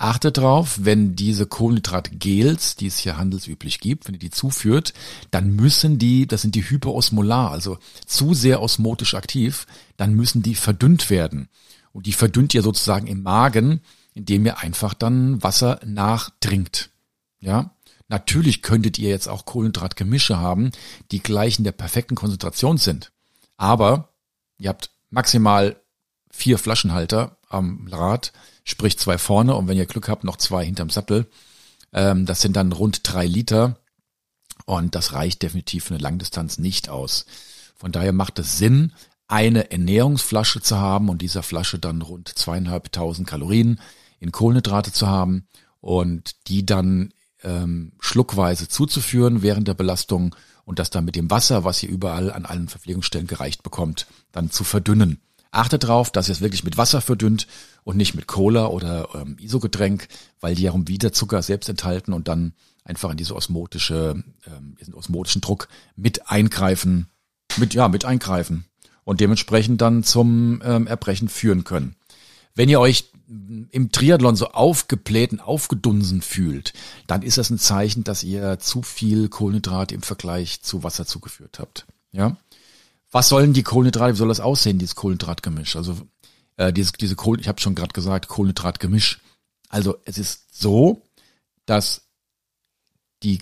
Achtet 0.00 0.38
drauf, 0.38 0.78
wenn 0.80 1.14
diese 1.14 1.44
Kohlenhydratgels, 1.44 2.74
die 2.74 2.86
es 2.86 2.96
hier 2.96 3.18
handelsüblich 3.18 3.80
gibt, 3.80 4.08
wenn 4.08 4.14
ihr 4.14 4.18
die 4.18 4.30
zuführt, 4.30 4.94
dann 5.30 5.54
müssen 5.54 5.98
die, 5.98 6.26
das 6.26 6.40
sind 6.40 6.54
die 6.54 6.62
hyperosmolar, 6.62 7.50
also 7.50 7.76
zu 8.06 8.32
sehr 8.32 8.62
osmotisch 8.62 9.12
aktiv, 9.12 9.66
dann 9.98 10.14
müssen 10.14 10.40
die 10.42 10.54
verdünnt 10.54 11.10
werden. 11.10 11.50
Und 11.92 12.06
die 12.06 12.14
verdünnt 12.14 12.54
ihr 12.54 12.62
sozusagen 12.62 13.08
im 13.08 13.22
Magen, 13.22 13.82
indem 14.14 14.46
ihr 14.46 14.60
einfach 14.60 14.94
dann 14.94 15.42
Wasser 15.42 15.80
nachdringt. 15.84 16.88
Ja? 17.38 17.74
Natürlich 18.08 18.62
könntet 18.62 18.98
ihr 18.98 19.10
jetzt 19.10 19.28
auch 19.28 19.44
Kohlenhydratgemische 19.44 20.38
haben, 20.38 20.70
die 21.10 21.22
gleich 21.22 21.58
in 21.58 21.64
der 21.64 21.72
perfekten 21.72 22.14
Konzentration 22.14 22.78
sind. 22.78 23.12
Aber 23.58 24.14
ihr 24.56 24.70
habt 24.70 24.92
maximal 25.10 25.76
vier 26.30 26.56
Flaschenhalter 26.56 27.36
am 27.50 27.86
Rad, 27.92 28.32
sprich 28.64 28.98
zwei 28.98 29.18
vorne 29.18 29.54
und 29.54 29.68
wenn 29.68 29.78
ihr 29.78 29.86
Glück 29.86 30.08
habt, 30.08 30.24
noch 30.24 30.36
zwei 30.36 30.64
hinterm 30.64 30.90
Sattel. 30.90 31.26
Ähm, 31.92 32.26
das 32.26 32.40
sind 32.40 32.56
dann 32.56 32.72
rund 32.72 33.00
drei 33.04 33.26
Liter 33.26 33.78
und 34.66 34.94
das 34.94 35.12
reicht 35.12 35.42
definitiv 35.42 35.84
für 35.84 35.94
eine 35.94 36.02
Langdistanz 36.02 36.58
nicht 36.58 36.88
aus. 36.88 37.26
Von 37.76 37.92
daher 37.92 38.12
macht 38.12 38.38
es 38.38 38.58
Sinn, 38.58 38.92
eine 39.26 39.70
Ernährungsflasche 39.70 40.60
zu 40.60 40.78
haben 40.78 41.08
und 41.08 41.22
dieser 41.22 41.42
Flasche 41.42 41.78
dann 41.78 42.02
rund 42.02 42.28
zweieinhalbtausend 42.28 43.28
Kalorien 43.28 43.80
in 44.18 44.32
Kohlenhydrate 44.32 44.92
zu 44.92 45.06
haben 45.06 45.46
und 45.80 46.48
die 46.48 46.66
dann 46.66 47.14
ähm, 47.42 47.92
schluckweise 48.00 48.68
zuzuführen 48.68 49.42
während 49.42 49.68
der 49.68 49.74
Belastung 49.74 50.34
und 50.64 50.78
das 50.78 50.90
dann 50.90 51.04
mit 51.04 51.16
dem 51.16 51.30
Wasser, 51.30 51.64
was 51.64 51.82
ihr 51.82 51.88
überall 51.88 52.32
an 52.32 52.44
allen 52.44 52.68
Verpflegungsstellen 52.68 53.26
gereicht 53.26 53.62
bekommt, 53.62 54.06
dann 54.30 54.50
zu 54.50 54.62
verdünnen. 54.62 55.20
Achtet 55.50 55.84
darauf, 55.84 56.10
dass 56.10 56.28
ihr 56.28 56.32
es 56.32 56.40
wirklich 56.40 56.64
mit 56.64 56.76
Wasser 56.76 57.00
verdünnt 57.00 57.46
und 57.82 57.96
nicht 57.96 58.14
mit 58.14 58.26
Cola 58.26 58.66
oder 58.66 59.08
ähm, 59.14 59.36
Isogetränk, 59.40 60.06
weil 60.40 60.54
die 60.54 60.62
ja 60.62 60.74
wieder 60.86 61.12
Zucker 61.12 61.42
selbst 61.42 61.68
enthalten 61.68 62.12
und 62.12 62.28
dann 62.28 62.52
einfach 62.84 63.10
in 63.10 63.16
diese 63.16 63.34
osmotische, 63.34 64.22
ähm, 64.46 64.76
diesen 64.80 64.94
osmotischen 64.94 65.40
Druck 65.40 65.68
mit 65.96 66.30
eingreifen, 66.30 67.08
mit, 67.56 67.74
ja, 67.74 67.88
mit 67.88 68.04
eingreifen 68.04 68.64
und 69.04 69.20
dementsprechend 69.20 69.80
dann 69.80 70.04
zum 70.04 70.62
ähm, 70.64 70.86
Erbrechen 70.86 71.28
führen 71.28 71.64
können. 71.64 71.96
Wenn 72.54 72.68
ihr 72.68 72.80
euch 72.80 73.10
im 73.70 73.92
Triathlon 73.92 74.34
so 74.34 74.48
aufgebläht 74.48 75.30
und 75.32 75.40
aufgedunsen 75.40 76.20
fühlt, 76.20 76.72
dann 77.06 77.22
ist 77.22 77.38
das 77.38 77.50
ein 77.50 77.58
Zeichen, 77.58 78.02
dass 78.02 78.24
ihr 78.24 78.58
zu 78.58 78.82
viel 78.82 79.28
Kohlenhydrat 79.28 79.92
im 79.92 80.02
Vergleich 80.02 80.62
zu 80.62 80.82
Wasser 80.82 81.06
zugeführt 81.06 81.60
habt. 81.60 81.86
Ja, 82.10 82.36
was 83.10 83.28
sollen 83.28 83.52
die 83.52 83.62
Kohlenhydrate, 83.62 84.14
wie 84.14 84.18
soll 84.18 84.28
das 84.28 84.40
aussehen, 84.40 84.78
dieses 84.78 84.94
Kohlenhydratgemisch? 84.94 85.76
Also 85.76 85.96
äh, 86.56 86.72
diese, 86.72 86.92
diese 86.92 87.16
Kohlen, 87.16 87.40
ich 87.40 87.48
habe 87.48 87.60
schon 87.60 87.74
gerade 87.74 87.92
gesagt, 87.92 88.28
Kohlenhydratgemisch. 88.28 89.20
Also 89.68 89.96
es 90.04 90.18
ist 90.18 90.60
so, 90.60 91.02
dass 91.66 92.08
die, 93.22 93.40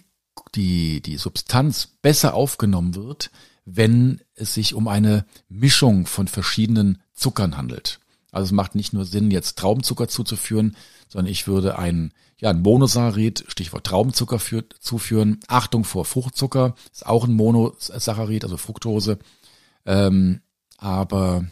die, 0.55 1.01
die 1.03 1.17
Substanz 1.17 1.87
besser 2.03 2.35
aufgenommen 2.35 2.95
wird, 2.95 3.31
wenn 3.65 4.21
es 4.35 4.55
sich 4.55 4.75
um 4.75 4.89
eine 4.89 5.27
Mischung 5.49 6.07
von 6.07 6.29
verschiedenen 6.29 7.03
Zuckern 7.13 7.57
handelt. 7.57 8.01
Also 8.31 8.47
es 8.47 8.53
macht 8.53 8.75
nicht 8.75 8.93
nur 8.93 9.05
Sinn, 9.05 9.31
jetzt 9.31 9.59
Traubenzucker 9.59 10.09
zuzuführen, 10.09 10.77
sondern 11.09 11.33
ich 11.33 11.47
würde 11.47 11.79
ein, 11.79 12.13
ja, 12.39 12.51
ein 12.51 12.63
Monosaccharid, 12.63 13.45
Stichwort 13.49 13.85
Traubenzucker 13.87 14.39
für, 14.39 14.65
zuführen. 14.81 15.41
Achtung 15.49 15.85
vor 15.85 16.05
Fruchtzucker, 16.05 16.75
ist 16.93 17.07
auch 17.07 17.25
ein 17.25 17.33
Monosaccharid, 17.33 18.45
also 18.45 18.57
Fructose. 18.57 19.19
Ähm, 19.89 20.43
aber 20.77 21.47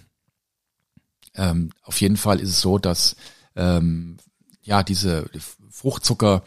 ähm, 1.34 1.70
auf 1.82 2.00
jeden 2.02 2.18
Fall 2.18 2.38
ist 2.38 2.50
es 2.50 2.60
so, 2.60 2.78
dass 2.78 3.16
ähm, 3.56 4.18
ja 4.62 4.82
diese 4.82 5.28
Fruchtzucker 5.70 6.42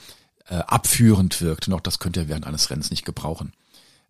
äh, 0.48 0.56
abführend 0.56 1.42
wirkt 1.42 1.68
und 1.68 1.74
auch 1.74 1.80
das 1.82 1.98
könnt 1.98 2.16
ihr 2.16 2.30
während 2.30 2.46
eines 2.46 2.70
Rennens 2.70 2.92
nicht 2.92 3.06
gebrauchen. 3.06 3.54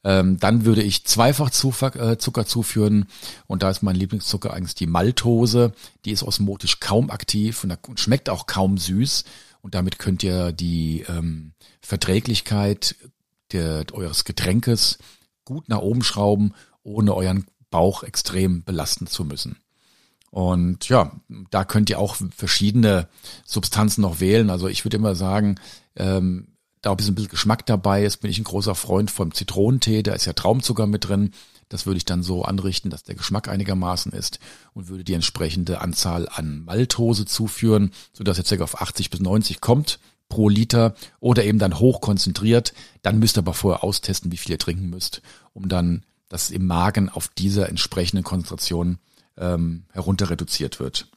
Ähm, 0.04 0.40
dann 0.40 0.66
würde 0.66 0.84
ich 0.84 1.06
zweifach 1.06 1.52
äh, 1.96 2.18
Zucker 2.18 2.46
zuführen 2.46 3.08
und 3.48 3.64
da 3.64 3.70
ist 3.70 3.82
mein 3.82 3.96
Lieblingszucker 3.96 4.54
eigentlich 4.54 4.76
die 4.76 4.88
Maltose. 4.88 5.74
Die 6.04 6.12
ist 6.12 6.24
osmotisch 6.24 6.82
kaum 6.82 7.10
aktiv 7.10 7.64
und 7.64 8.00
schmeckt 8.00 8.30
auch 8.30 8.46
kaum 8.46 8.78
süß 8.78 9.24
und 9.62 9.74
damit 9.74 10.00
könnt 10.00 10.22
ihr 10.24 10.52
die 10.52 11.06
ähm, 11.08 11.54
Verträglichkeit 11.82 12.96
der, 13.54 13.86
eures 13.94 14.26
Getränkes 14.26 14.98
gut 15.46 15.70
nach 15.70 15.80
oben 15.80 16.04
schrauben, 16.04 16.54
ohne 16.84 17.14
euren 17.16 17.46
Bauch 17.70 18.04
extrem 18.04 18.64
belasten 18.64 19.08
zu 19.08 19.24
müssen. 19.26 19.58
Und 20.32 20.90
ja, 20.90 21.12
da 21.50 21.64
könnt 21.66 21.90
ihr 21.90 22.00
auch 22.00 22.16
verschiedene 22.36 23.08
Substanzen 23.46 24.02
noch 24.02 24.20
wählen. 24.20 24.50
Also 24.50 24.68
ich 24.68 24.86
würde 24.86 24.98
immer 24.98 25.16
sagen, 25.16 25.56
ähm, 25.96 26.50
da 26.82 26.92
ein 26.92 26.98
bisschen 26.98 27.16
Geschmack 27.16 27.66
dabei 27.66 28.06
ist, 28.06 28.18
bin 28.18 28.32
ich 28.32 28.38
ein 28.38 28.46
großer 28.46 28.76
Freund 28.76 29.12
vom 29.12 29.34
Zitronentee, 29.34 30.02
da 30.02 30.14
ist 30.14 30.26
ja 30.26 30.34
Traumzucker 30.34 30.88
mit 30.88 31.08
drin. 31.08 31.32
Das 31.68 31.86
würde 31.86 31.98
ich 31.98 32.06
dann 32.06 32.24
so 32.24 32.44
anrichten, 32.44 32.90
dass 32.90 33.04
der 33.04 33.16
Geschmack 33.16 33.48
einigermaßen 33.48 34.12
ist 34.12 34.40
und 34.74 34.88
würde 34.88 35.04
die 35.04 35.14
entsprechende 35.14 35.82
Anzahl 35.82 36.28
an 36.30 36.64
Maltose 36.64 37.26
zuführen, 37.26 37.92
sodass 38.14 38.40
er 38.40 38.46
circa 38.46 38.64
auf 38.64 38.82
80 38.82 39.10
bis 39.10 39.20
90 39.20 39.62
kommt 39.62 40.00
pro 40.30 40.48
Liter 40.48 40.96
oder 41.20 41.44
eben 41.44 41.60
dann 41.60 41.80
hoch 41.80 42.02
konzentriert. 42.02 42.74
Dann 43.02 43.20
müsst 43.20 43.38
ihr 43.38 43.42
aber 43.42 43.54
vorher 43.54 43.84
austesten, 43.84 44.32
wie 44.32 44.38
viel 44.38 44.52
ihr 44.52 44.60
trinken 44.60 44.90
müsst, 44.90 45.22
um 45.54 45.68
dann, 45.68 46.06
dass 46.30 46.52
im 46.52 46.66
Magen 46.66 47.10
auf 47.10 47.28
dieser 47.28 47.70
entsprechenden 47.70 48.24
Konzentration 48.24 48.98
ähm, 49.38 49.84
herunter 49.92 50.30
reduziert 50.30 50.80
wird. 50.80 51.08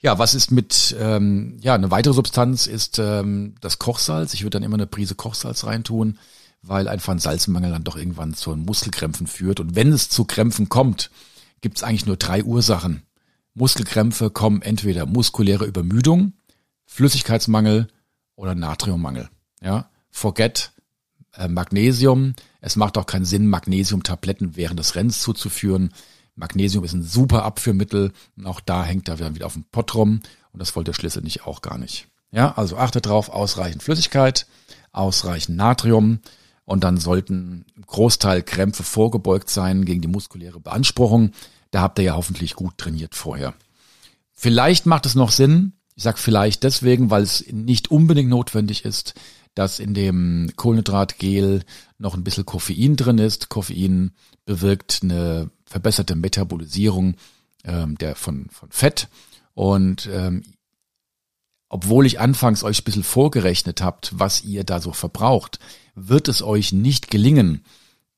Ja, 0.00 0.18
was 0.18 0.34
ist 0.34 0.50
mit, 0.50 0.96
ähm, 0.98 1.58
ja, 1.60 1.74
eine 1.74 1.90
weitere 1.90 2.14
Substanz 2.14 2.66
ist 2.66 2.98
ähm, 2.98 3.54
das 3.60 3.78
Kochsalz. 3.78 4.34
Ich 4.34 4.42
würde 4.42 4.56
dann 4.56 4.62
immer 4.62 4.76
eine 4.76 4.86
Prise 4.86 5.14
Kochsalz 5.14 5.64
reintun 5.64 6.18
weil 6.62 6.88
einfach 6.88 7.12
ein 7.12 7.18
Salzmangel 7.18 7.70
dann 7.70 7.84
doch 7.84 7.96
irgendwann 7.96 8.34
zu 8.34 8.54
Muskelkrämpfen 8.56 9.26
führt. 9.26 9.60
Und 9.60 9.74
wenn 9.74 9.92
es 9.92 10.08
zu 10.08 10.24
Krämpfen 10.24 10.68
kommt, 10.68 11.10
gibt 11.60 11.76
es 11.76 11.82
eigentlich 11.82 12.06
nur 12.06 12.16
drei 12.16 12.42
Ursachen. 12.42 13.02
Muskelkrämpfe 13.54 14.30
kommen 14.30 14.62
entweder 14.62 15.06
muskuläre 15.06 15.64
Übermüdung, 15.64 16.34
Flüssigkeitsmangel 16.86 17.88
oder 18.34 18.54
Natriummangel. 18.54 19.28
Ja, 19.60 19.90
forget 20.10 20.72
Magnesium. 21.46 22.34
Es 22.60 22.74
macht 22.74 22.98
auch 22.98 23.06
keinen 23.06 23.24
Sinn, 23.24 23.46
Magnesiumtabletten 23.46 24.56
während 24.56 24.80
des 24.80 24.96
Rennens 24.96 25.20
zuzuführen. 25.20 25.90
Magnesium 26.34 26.84
ist 26.84 26.94
ein 26.94 27.02
super 27.02 27.44
Abführmittel 27.44 28.12
und 28.36 28.46
auch 28.46 28.60
da 28.60 28.84
hängt 28.84 29.08
er 29.08 29.18
wieder 29.34 29.46
auf 29.46 29.52
dem 29.52 29.64
Pott 29.70 29.94
rum 29.94 30.20
und 30.52 30.60
das 30.60 30.74
wollte 30.74 30.90
der 30.90 30.94
Schlüssel 30.94 31.22
nicht 31.22 31.46
auch 31.46 31.62
gar 31.62 31.78
nicht. 31.78 32.08
Ja, 32.32 32.56
also 32.56 32.76
achte 32.76 33.00
drauf, 33.00 33.28
ausreichend 33.28 33.82
Flüssigkeit, 33.82 34.46
ausreichend 34.92 35.56
Natrium, 35.56 36.20
und 36.68 36.84
dann 36.84 36.98
sollten 36.98 37.64
Großteil 37.86 38.42
Krämpfe 38.42 38.82
vorgebeugt 38.82 39.48
sein 39.48 39.86
gegen 39.86 40.02
die 40.02 40.08
muskuläre 40.08 40.60
Beanspruchung. 40.60 41.30
Da 41.70 41.80
habt 41.80 41.98
ihr 41.98 42.04
ja 42.04 42.14
hoffentlich 42.14 42.56
gut 42.56 42.76
trainiert 42.76 43.14
vorher. 43.14 43.54
Vielleicht 44.34 44.84
macht 44.84 45.06
es 45.06 45.14
noch 45.14 45.30
Sinn, 45.30 45.72
ich 45.94 46.02
sage 46.02 46.18
vielleicht 46.18 46.64
deswegen, 46.64 47.10
weil 47.10 47.22
es 47.22 47.42
nicht 47.50 47.90
unbedingt 47.90 48.28
notwendig 48.28 48.84
ist, 48.84 49.14
dass 49.58 49.80
in 49.80 49.92
dem 49.92 50.52
Kohlenhydratgel 50.54 51.64
noch 51.98 52.14
ein 52.14 52.22
bisschen 52.22 52.46
Koffein 52.46 52.94
drin 52.94 53.18
ist. 53.18 53.48
Koffein 53.48 54.12
bewirkt 54.44 55.00
eine 55.02 55.50
verbesserte 55.66 56.14
Metabolisierung 56.14 57.16
ähm, 57.64 57.98
der 57.98 58.14
von, 58.14 58.46
von 58.50 58.70
Fett. 58.70 59.08
Und 59.54 60.08
ähm, 60.12 60.44
obwohl 61.68 62.06
ich 62.06 62.20
anfangs 62.20 62.62
euch 62.62 62.82
ein 62.82 62.84
bisschen 62.84 63.02
vorgerechnet 63.02 63.82
habt, 63.82 64.12
was 64.14 64.44
ihr 64.44 64.62
da 64.62 64.80
so 64.80 64.92
verbraucht, 64.92 65.58
wird 65.96 66.28
es 66.28 66.40
euch 66.40 66.72
nicht 66.72 67.10
gelingen, 67.10 67.64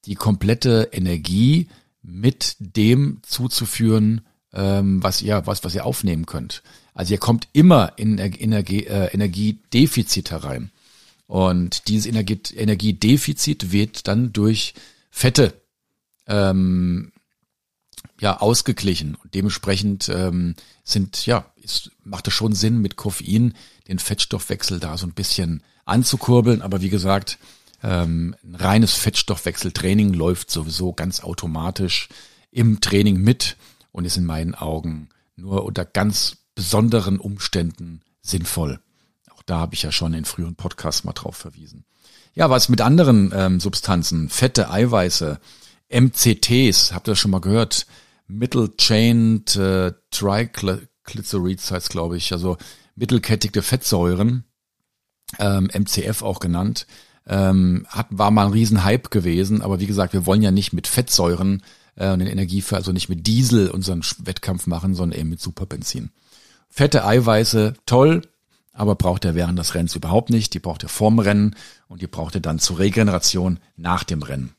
die 0.04 0.16
komplette 0.16 0.90
Energie 0.92 1.68
mit 2.02 2.56
dem 2.58 3.20
zuzuführen, 3.22 4.20
ähm, 4.52 5.02
was 5.02 5.22
ihr, 5.22 5.46
was, 5.46 5.64
was 5.64 5.74
ihr 5.74 5.86
aufnehmen 5.86 6.26
könnt. 6.26 6.62
Also 6.92 7.14
ihr 7.14 7.18
kommt 7.18 7.48
immer 7.54 7.94
in 7.96 8.18
Energie, 8.18 8.84
äh, 8.84 9.06
Energiedefizit 9.14 10.32
herein. 10.32 10.70
Und 11.30 11.86
dieses 11.86 12.06
Energie, 12.06 12.40
Energiedefizit 12.56 13.70
wird 13.70 14.08
dann 14.08 14.32
durch 14.32 14.74
Fette 15.12 15.54
ähm, 16.26 17.12
ja 18.20 18.40
ausgeglichen. 18.40 19.14
Und 19.14 19.32
dementsprechend 19.34 20.08
ähm, 20.08 20.56
sind, 20.82 21.26
ja, 21.26 21.46
es 21.62 21.92
macht 22.02 22.26
es 22.26 22.34
schon 22.34 22.52
Sinn, 22.52 22.80
mit 22.80 22.96
Koffein 22.96 23.54
den 23.86 24.00
Fettstoffwechsel 24.00 24.80
da 24.80 24.98
so 24.98 25.06
ein 25.06 25.12
bisschen 25.12 25.62
anzukurbeln. 25.84 26.62
Aber 26.62 26.80
wie 26.80 26.90
gesagt, 26.90 27.38
ähm, 27.84 28.34
ein 28.42 28.56
reines 28.56 28.94
Fettstoffwechseltraining 28.94 30.12
läuft 30.12 30.50
sowieso 30.50 30.92
ganz 30.92 31.20
automatisch 31.20 32.08
im 32.50 32.80
Training 32.80 33.18
mit 33.18 33.56
und 33.92 34.04
ist 34.04 34.16
in 34.16 34.26
meinen 34.26 34.56
Augen 34.56 35.10
nur 35.36 35.64
unter 35.64 35.84
ganz 35.84 36.38
besonderen 36.56 37.20
Umständen 37.20 38.00
sinnvoll. 38.20 38.80
Da 39.50 39.58
habe 39.58 39.74
ich 39.74 39.82
ja 39.82 39.90
schon 39.90 40.14
in 40.14 40.24
früheren 40.24 40.54
Podcasts 40.54 41.04
mal 41.04 41.12
drauf 41.12 41.36
verwiesen. 41.36 41.84
Ja, 42.34 42.50
was 42.50 42.68
mit 42.68 42.80
anderen 42.80 43.32
ähm, 43.34 43.58
Substanzen, 43.58 44.28
Fette, 44.28 44.70
Eiweiße, 44.70 45.40
MCTs, 45.88 46.92
habt 46.92 47.08
ihr 47.08 47.16
schon 47.16 47.32
mal 47.32 47.40
gehört? 47.40 47.86
Middle 48.28 48.76
Chained 48.76 49.56
äh, 49.56 49.92
Triglycerides 50.12 51.72
heißt 51.72 51.90
glaube 51.90 52.16
ich, 52.16 52.32
also 52.32 52.58
mittelkettige 52.94 53.62
Fettsäuren, 53.62 54.44
ähm, 55.40 55.68
MCF 55.72 56.22
auch 56.22 56.38
genannt 56.38 56.86
ähm, 57.26 57.86
hat, 57.88 58.06
war 58.10 58.30
mal 58.30 58.46
ein 58.46 58.52
Riesenhype 58.52 59.08
gewesen, 59.10 59.62
aber 59.62 59.80
wie 59.80 59.86
gesagt, 59.86 60.12
wir 60.12 60.26
wollen 60.26 60.42
ja 60.42 60.50
nicht 60.50 60.72
mit 60.72 60.86
Fettsäuren 60.86 61.62
äh, 61.96 62.16
den 62.16 62.26
Energie 62.26 62.62
für, 62.62 62.76
also 62.76 62.92
nicht 62.92 63.08
mit 63.08 63.26
Diesel 63.26 63.70
unseren 63.70 64.02
Wettkampf 64.18 64.66
machen, 64.66 64.94
sondern 64.94 65.18
eben 65.18 65.30
mit 65.30 65.40
Superbenzin. 65.40 66.10
Fette 66.68 67.04
Eiweiße, 67.04 67.74
toll, 67.86 68.22
aber 68.72 68.94
braucht 68.94 69.24
er 69.24 69.34
während 69.34 69.58
des 69.58 69.74
Rennens 69.74 69.94
überhaupt 69.94 70.30
nicht. 70.30 70.54
Die 70.54 70.58
braucht 70.58 70.82
er 70.82 70.88
vorm 70.88 71.18
Rennen 71.18 71.56
und 71.88 72.02
die 72.02 72.06
braucht 72.06 72.34
er 72.34 72.40
dann 72.40 72.58
zur 72.58 72.78
Regeneration 72.78 73.58
nach 73.76 74.04
dem 74.04 74.22
Rennen. 74.22 74.54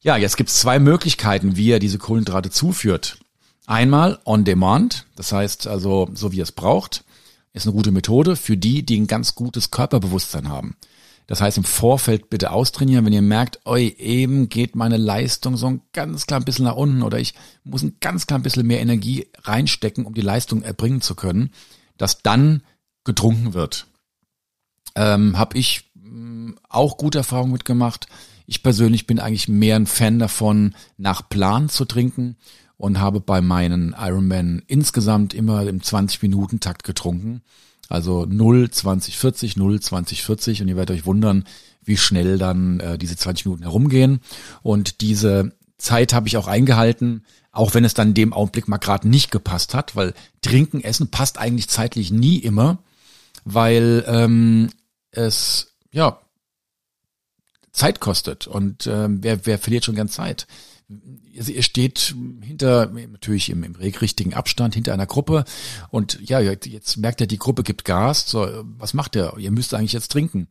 Ja, 0.00 0.16
jetzt 0.16 0.36
gibt's 0.36 0.60
zwei 0.60 0.78
Möglichkeiten, 0.78 1.56
wie 1.56 1.70
er 1.70 1.78
diese 1.78 1.98
Kohlenhydrate 1.98 2.50
zuführt. 2.50 3.18
Einmal 3.66 4.18
on 4.24 4.44
demand, 4.44 5.06
das 5.14 5.32
heißt 5.32 5.66
also 5.66 6.08
so 6.14 6.32
wie 6.32 6.40
er 6.40 6.44
es 6.44 6.52
braucht, 6.52 7.04
ist 7.52 7.66
eine 7.66 7.74
gute 7.74 7.90
Methode 7.90 8.36
für 8.36 8.56
die, 8.56 8.84
die 8.84 8.98
ein 8.98 9.06
ganz 9.06 9.34
gutes 9.34 9.70
Körperbewusstsein 9.70 10.48
haben. 10.48 10.76
Das 11.26 11.40
heißt, 11.40 11.58
im 11.58 11.64
Vorfeld 11.64 12.28
bitte 12.28 12.50
austrainieren, 12.50 13.06
wenn 13.06 13.12
ihr 13.12 13.22
merkt, 13.22 13.60
oi, 13.64 13.94
eben 13.98 14.48
geht 14.48 14.74
meine 14.74 14.96
Leistung 14.96 15.56
so 15.56 15.68
ein 15.68 15.82
ganz 15.92 16.26
klein 16.26 16.44
bisschen 16.44 16.64
nach 16.64 16.74
unten 16.74 17.02
oder 17.02 17.20
ich 17.20 17.34
muss 17.62 17.82
ein 17.82 17.98
ganz 18.00 18.26
klein 18.26 18.42
bisschen 18.42 18.66
mehr 18.66 18.80
Energie 18.80 19.28
reinstecken, 19.42 20.06
um 20.06 20.14
die 20.14 20.22
Leistung 20.22 20.62
erbringen 20.62 21.02
zu 21.02 21.14
können, 21.14 21.50
dass 21.98 22.22
dann 22.22 22.64
getrunken 23.04 23.54
wird. 23.54 23.86
Ähm, 24.94 25.38
Habe 25.38 25.58
ich 25.58 25.90
mh, 25.94 26.10
mm, 26.10 26.58
auch 26.68 26.96
gute 26.96 27.18
Erfahrungen 27.18 27.52
mitgemacht. 27.52 28.06
Ich 28.46 28.62
persönlich 28.62 29.06
bin 29.06 29.20
eigentlich 29.20 29.48
mehr 29.48 29.76
ein 29.76 29.86
Fan 29.86 30.18
davon, 30.18 30.74
nach 30.96 31.28
Plan 31.28 31.68
zu 31.68 31.84
trinken 31.84 32.36
und 32.76 32.98
habe 32.98 33.20
bei 33.20 33.40
meinen 33.40 33.94
Ironman 33.98 34.62
insgesamt 34.66 35.34
immer 35.34 35.66
im 35.66 35.80
20-Minuten-Takt 35.80 36.82
getrunken. 36.82 37.42
Also 37.88 38.24
0, 38.24 38.70
20, 38.70 39.18
40, 39.18 39.56
0, 39.56 39.80
20, 39.80 40.22
40 40.22 40.62
und 40.62 40.68
ihr 40.68 40.76
werdet 40.76 40.96
euch 40.96 41.06
wundern, 41.06 41.44
wie 41.82 41.96
schnell 41.96 42.38
dann 42.38 42.80
äh, 42.80 42.98
diese 42.98 43.16
20 43.16 43.46
Minuten 43.46 43.64
herumgehen. 43.64 44.20
Und 44.62 45.00
diese 45.00 45.52
Zeit 45.76 46.12
habe 46.12 46.28
ich 46.28 46.36
auch 46.36 46.46
eingehalten, 46.46 47.24
auch 47.52 47.74
wenn 47.74 47.84
es 47.84 47.94
dann 47.94 48.08
in 48.08 48.14
dem 48.14 48.32
Augenblick 48.32 48.68
mal 48.68 48.78
gerade 48.78 49.08
nicht 49.08 49.30
gepasst 49.30 49.74
hat, 49.74 49.96
weil 49.96 50.14
Trinken, 50.40 50.80
Essen 50.82 51.10
passt 51.10 51.38
eigentlich 51.38 51.68
zeitlich 51.68 52.10
nie 52.10 52.38
immer, 52.38 52.78
weil 53.44 54.04
ähm, 54.06 54.70
es 55.10 55.76
ja 55.90 56.20
Zeit 57.72 58.00
kostet 58.00 58.46
und 58.46 58.86
ähm, 58.86 59.22
wer, 59.22 59.46
wer 59.46 59.58
verliert 59.58 59.84
schon 59.84 59.94
gern 59.94 60.08
Zeit? 60.08 60.46
ihr 61.32 61.62
steht 61.62 62.14
hinter, 62.42 62.86
natürlich 62.86 63.50
im, 63.50 63.62
im 63.62 63.76
richtigen 63.76 64.34
Abstand 64.34 64.74
hinter 64.74 64.92
einer 64.92 65.06
Gruppe 65.06 65.44
und 65.90 66.18
ja, 66.28 66.40
jetzt 66.40 66.96
merkt 66.96 67.20
er, 67.20 67.26
die 67.26 67.38
Gruppe 67.38 67.62
gibt 67.62 67.84
Gas, 67.84 68.28
so, 68.28 68.48
was 68.78 68.94
macht 68.94 69.16
er? 69.16 69.36
Ihr 69.38 69.50
müsst 69.50 69.72
eigentlich 69.72 69.92
jetzt 69.92 70.10
trinken. 70.10 70.48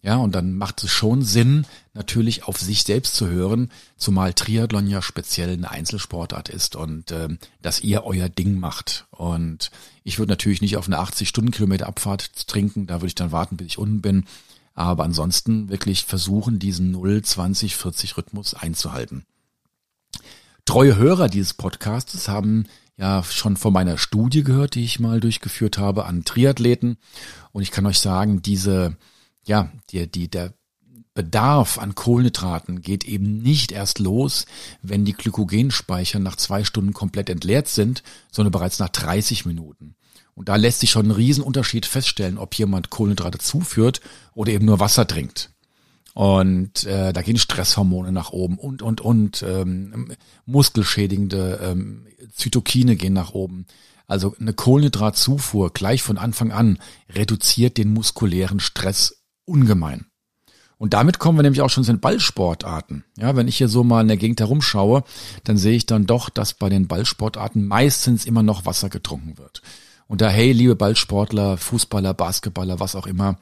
Ja, 0.00 0.16
und 0.16 0.34
dann 0.34 0.56
macht 0.56 0.84
es 0.84 0.92
schon 0.92 1.22
Sinn, 1.22 1.66
natürlich 1.92 2.44
auf 2.44 2.58
sich 2.60 2.84
selbst 2.84 3.16
zu 3.16 3.26
hören, 3.26 3.70
zumal 3.96 4.32
Triathlon 4.32 4.86
ja 4.86 5.02
speziell 5.02 5.52
eine 5.52 5.70
Einzelsportart 5.70 6.48
ist 6.48 6.76
und 6.76 7.10
ähm, 7.10 7.38
dass 7.62 7.80
ihr 7.80 8.04
euer 8.04 8.28
Ding 8.28 8.60
macht. 8.60 9.06
Und 9.10 9.72
ich 10.04 10.20
würde 10.20 10.30
natürlich 10.30 10.62
nicht 10.62 10.76
auf 10.76 10.86
eine 10.86 11.00
80-Stunden-Kilometer 11.00 11.88
Abfahrt 11.88 12.46
trinken, 12.46 12.86
da 12.86 12.96
würde 12.96 13.08
ich 13.08 13.16
dann 13.16 13.32
warten, 13.32 13.56
bis 13.56 13.66
ich 13.66 13.78
unten 13.78 14.00
bin. 14.00 14.24
Aber 14.74 15.02
ansonsten 15.02 15.68
wirklich 15.68 16.04
versuchen, 16.04 16.60
diesen 16.60 16.92
0, 16.92 17.22
20, 17.22 17.74
40 17.74 18.16
Rhythmus 18.16 18.54
einzuhalten. 18.54 19.26
Treue 20.64 20.94
Hörer 20.94 21.28
dieses 21.28 21.54
Podcastes 21.54 22.28
haben 22.28 22.66
ja 22.96 23.24
schon 23.24 23.56
von 23.56 23.72
meiner 23.72 23.98
Studie 23.98 24.44
gehört, 24.44 24.76
die 24.76 24.84
ich 24.84 25.00
mal 25.00 25.18
durchgeführt 25.18 25.78
habe 25.78 26.04
an 26.04 26.24
Triathleten. 26.24 26.98
Und 27.50 27.62
ich 27.62 27.72
kann 27.72 27.86
euch 27.86 27.98
sagen, 27.98 28.42
diese, 28.42 28.96
ja, 29.48 29.72
die, 29.90 30.10
die, 30.10 30.28
der 30.28 30.54
Bedarf 31.14 31.78
an 31.78 31.96
Kohlenhydraten 31.96 32.80
geht 32.80 33.04
eben 33.04 33.42
nicht 33.42 33.72
erst 33.72 33.98
los, 33.98 34.46
wenn 34.82 35.04
die 35.04 35.14
Glykogenspeicher 35.14 36.20
nach 36.20 36.36
zwei 36.36 36.62
Stunden 36.62 36.92
komplett 36.92 37.28
entleert 37.28 37.66
sind, 37.66 38.04
sondern 38.30 38.52
bereits 38.52 38.78
nach 38.78 38.90
30 38.90 39.44
Minuten. 39.44 39.96
Und 40.34 40.48
da 40.48 40.54
lässt 40.54 40.78
sich 40.78 40.90
schon 40.90 41.06
ein 41.06 41.10
Riesenunterschied 41.10 41.86
feststellen, 41.86 42.38
ob 42.38 42.54
jemand 42.54 42.90
Kohlenhydrate 42.90 43.38
zuführt 43.38 44.00
oder 44.34 44.52
eben 44.52 44.66
nur 44.66 44.78
Wasser 44.78 45.08
trinkt. 45.08 45.50
Und 46.14 46.84
äh, 46.84 47.12
da 47.12 47.22
gehen 47.22 47.38
Stresshormone 47.38 48.12
nach 48.12 48.30
oben 48.30 48.58
und, 48.58 48.82
und, 48.82 49.00
und. 49.00 49.42
Ähm, 49.42 50.12
muskelschädigende 50.46 51.60
ähm, 51.62 52.06
Zytokine 52.32 52.96
gehen 52.96 53.12
nach 53.12 53.32
oben. 53.32 53.66
Also 54.06 54.34
eine 54.40 54.54
Kohlenhydratzufuhr 54.54 55.72
gleich 55.72 56.02
von 56.02 56.16
Anfang 56.16 56.50
an 56.50 56.78
reduziert 57.10 57.76
den 57.76 57.92
muskulären 57.92 58.58
Stress 58.58 59.17
ungemein. 59.48 60.06
Und 60.78 60.94
damit 60.94 61.18
kommen 61.18 61.36
wir 61.36 61.42
nämlich 61.42 61.60
auch 61.60 61.70
schon 61.70 61.82
zu 61.82 61.92
den 61.92 62.00
Ballsportarten. 62.00 63.04
Ja, 63.18 63.34
wenn 63.34 63.48
ich 63.48 63.58
hier 63.58 63.68
so 63.68 63.82
mal 63.82 64.00
in 64.00 64.08
der 64.08 64.16
Gegend 64.16 64.40
herumschaue, 64.40 65.02
dann 65.42 65.56
sehe 65.56 65.76
ich 65.76 65.86
dann 65.86 66.06
doch, 66.06 66.30
dass 66.30 66.54
bei 66.54 66.68
den 66.68 66.86
Ballsportarten 66.86 67.66
meistens 67.66 68.24
immer 68.24 68.44
noch 68.44 68.64
Wasser 68.64 68.88
getrunken 68.88 69.38
wird. 69.38 69.60
Und 70.06 70.20
da, 70.20 70.28
hey, 70.28 70.52
liebe 70.52 70.76
Ballsportler, 70.76 71.58
Fußballer, 71.58 72.14
Basketballer, 72.14 72.78
was 72.78 72.94
auch 72.94 73.06
immer, 73.06 73.38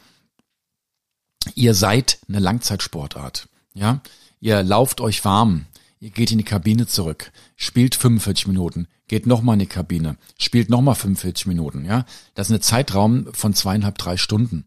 ihr 1.55 1.75
seid 1.75 2.19
eine 2.27 2.41
Langzeitsportart. 2.41 3.49
Ja, 3.75 4.01
ihr 4.41 4.63
lauft 4.63 5.03
euch 5.03 5.25
warm, 5.25 5.67
ihr 6.01 6.11
geht 6.11 6.33
in 6.33 6.39
die 6.39 6.45
Kabine 6.45 6.87
zurück, 6.87 7.31
spielt 7.55 7.95
45 7.95 8.47
Minuten, 8.49 8.89
geht 9.07 9.27
nochmal 9.27 9.55
in 9.55 9.61
die 9.61 9.67
Kabine, 9.67 10.17
spielt 10.39 10.71
nochmal 10.71 10.95
45 10.95 11.47
Minuten, 11.47 11.85
ja. 11.85 12.07
Das 12.35 12.49
ist 12.49 12.57
ein 12.57 12.63
Zeitraum 12.63 13.29
von 13.35 13.53
zweieinhalb, 13.53 13.99
drei 13.99 14.17
Stunden. 14.17 14.67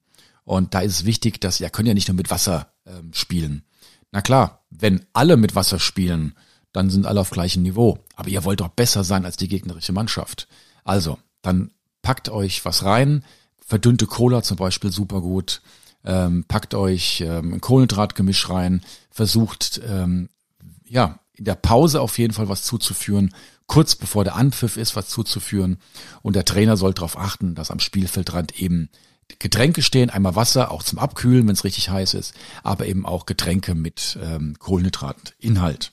Und 0.50 0.74
da 0.74 0.80
ist 0.80 0.94
es 0.94 1.06
wichtig, 1.06 1.40
dass 1.40 1.60
ihr 1.60 1.70
könnt 1.70 1.88
ja 1.88 1.94
nicht 1.94 2.08
nur 2.08 2.16
mit 2.16 2.32
Wasser 2.32 2.74
ähm, 2.88 3.14
spielen. 3.14 3.62
Na 4.10 4.22
klar, 4.22 4.66
wenn 4.72 5.06
alle 5.14 5.38
mit 5.38 5.54
Wasser 5.54 5.78
spielen, 5.78 6.34
dann 6.72 6.90
sind 6.90 7.06
alle 7.06 7.22
auf 7.22 7.30
gleichem 7.30 7.62
Niveau. 7.62 8.00
Aber 8.16 8.30
ihr 8.30 8.44
wollt 8.44 8.60
doch 8.60 8.70
besser 8.70 9.04
sein 9.04 9.26
als 9.26 9.38
die 9.38 9.48
gegnerische 9.48 9.94
Mannschaft. 9.94 10.48
Also, 10.84 11.20
dann 11.44 11.70
packt 12.02 12.30
euch 12.30 12.66
was 12.66 12.84
rein, 12.84 13.24
verdünnte 13.64 14.08
Cola 14.08 14.42
zum 14.42 14.58
Beispiel 14.58 14.92
super 14.92 15.22
gut, 15.22 15.62
ähm, 16.04 16.46
packt 16.48 16.74
euch 16.74 17.22
ähm, 17.22 17.54
ein 17.54 17.62
Kohlenhydratgemisch 17.62 18.50
rein, 18.50 18.82
versucht 19.12 19.80
ähm, 19.88 20.30
ja 20.84 21.20
in 21.34 21.46
der 21.46 21.54
Pause 21.54 22.02
auf 22.02 22.18
jeden 22.18 22.34
Fall 22.34 22.50
was 22.50 22.64
zuzuführen, 22.64 23.36
kurz 23.68 23.94
bevor 23.94 24.24
der 24.24 24.36
Anpfiff 24.36 24.78
ist, 24.78 24.96
was 24.96 25.10
zuzuführen. 25.10 25.78
Und 26.24 26.36
der 26.36 26.46
Trainer 26.46 26.76
soll 26.76 26.96
darauf 26.96 27.20
achten, 27.20 27.54
dass 27.54 27.70
am 27.70 27.80
Spielfeldrand 27.80 28.60
eben 28.60 28.90
Getränke 29.38 29.82
stehen, 29.82 30.10
einmal 30.10 30.36
Wasser, 30.36 30.72
auch 30.72 30.84
zum 30.84 31.00
Abkühlen, 31.00 31.48
wenn 31.48 31.54
es 31.54 31.64
richtig 31.64 31.90
heiß 31.90 32.14
ist, 32.16 32.34
aber 32.64 32.88
eben 32.88 33.06
auch 33.06 33.26
Getränke 33.26 33.76
mit 33.76 34.18
ähm, 34.22 34.56
Kohlenhydratinhalt. 34.58 35.92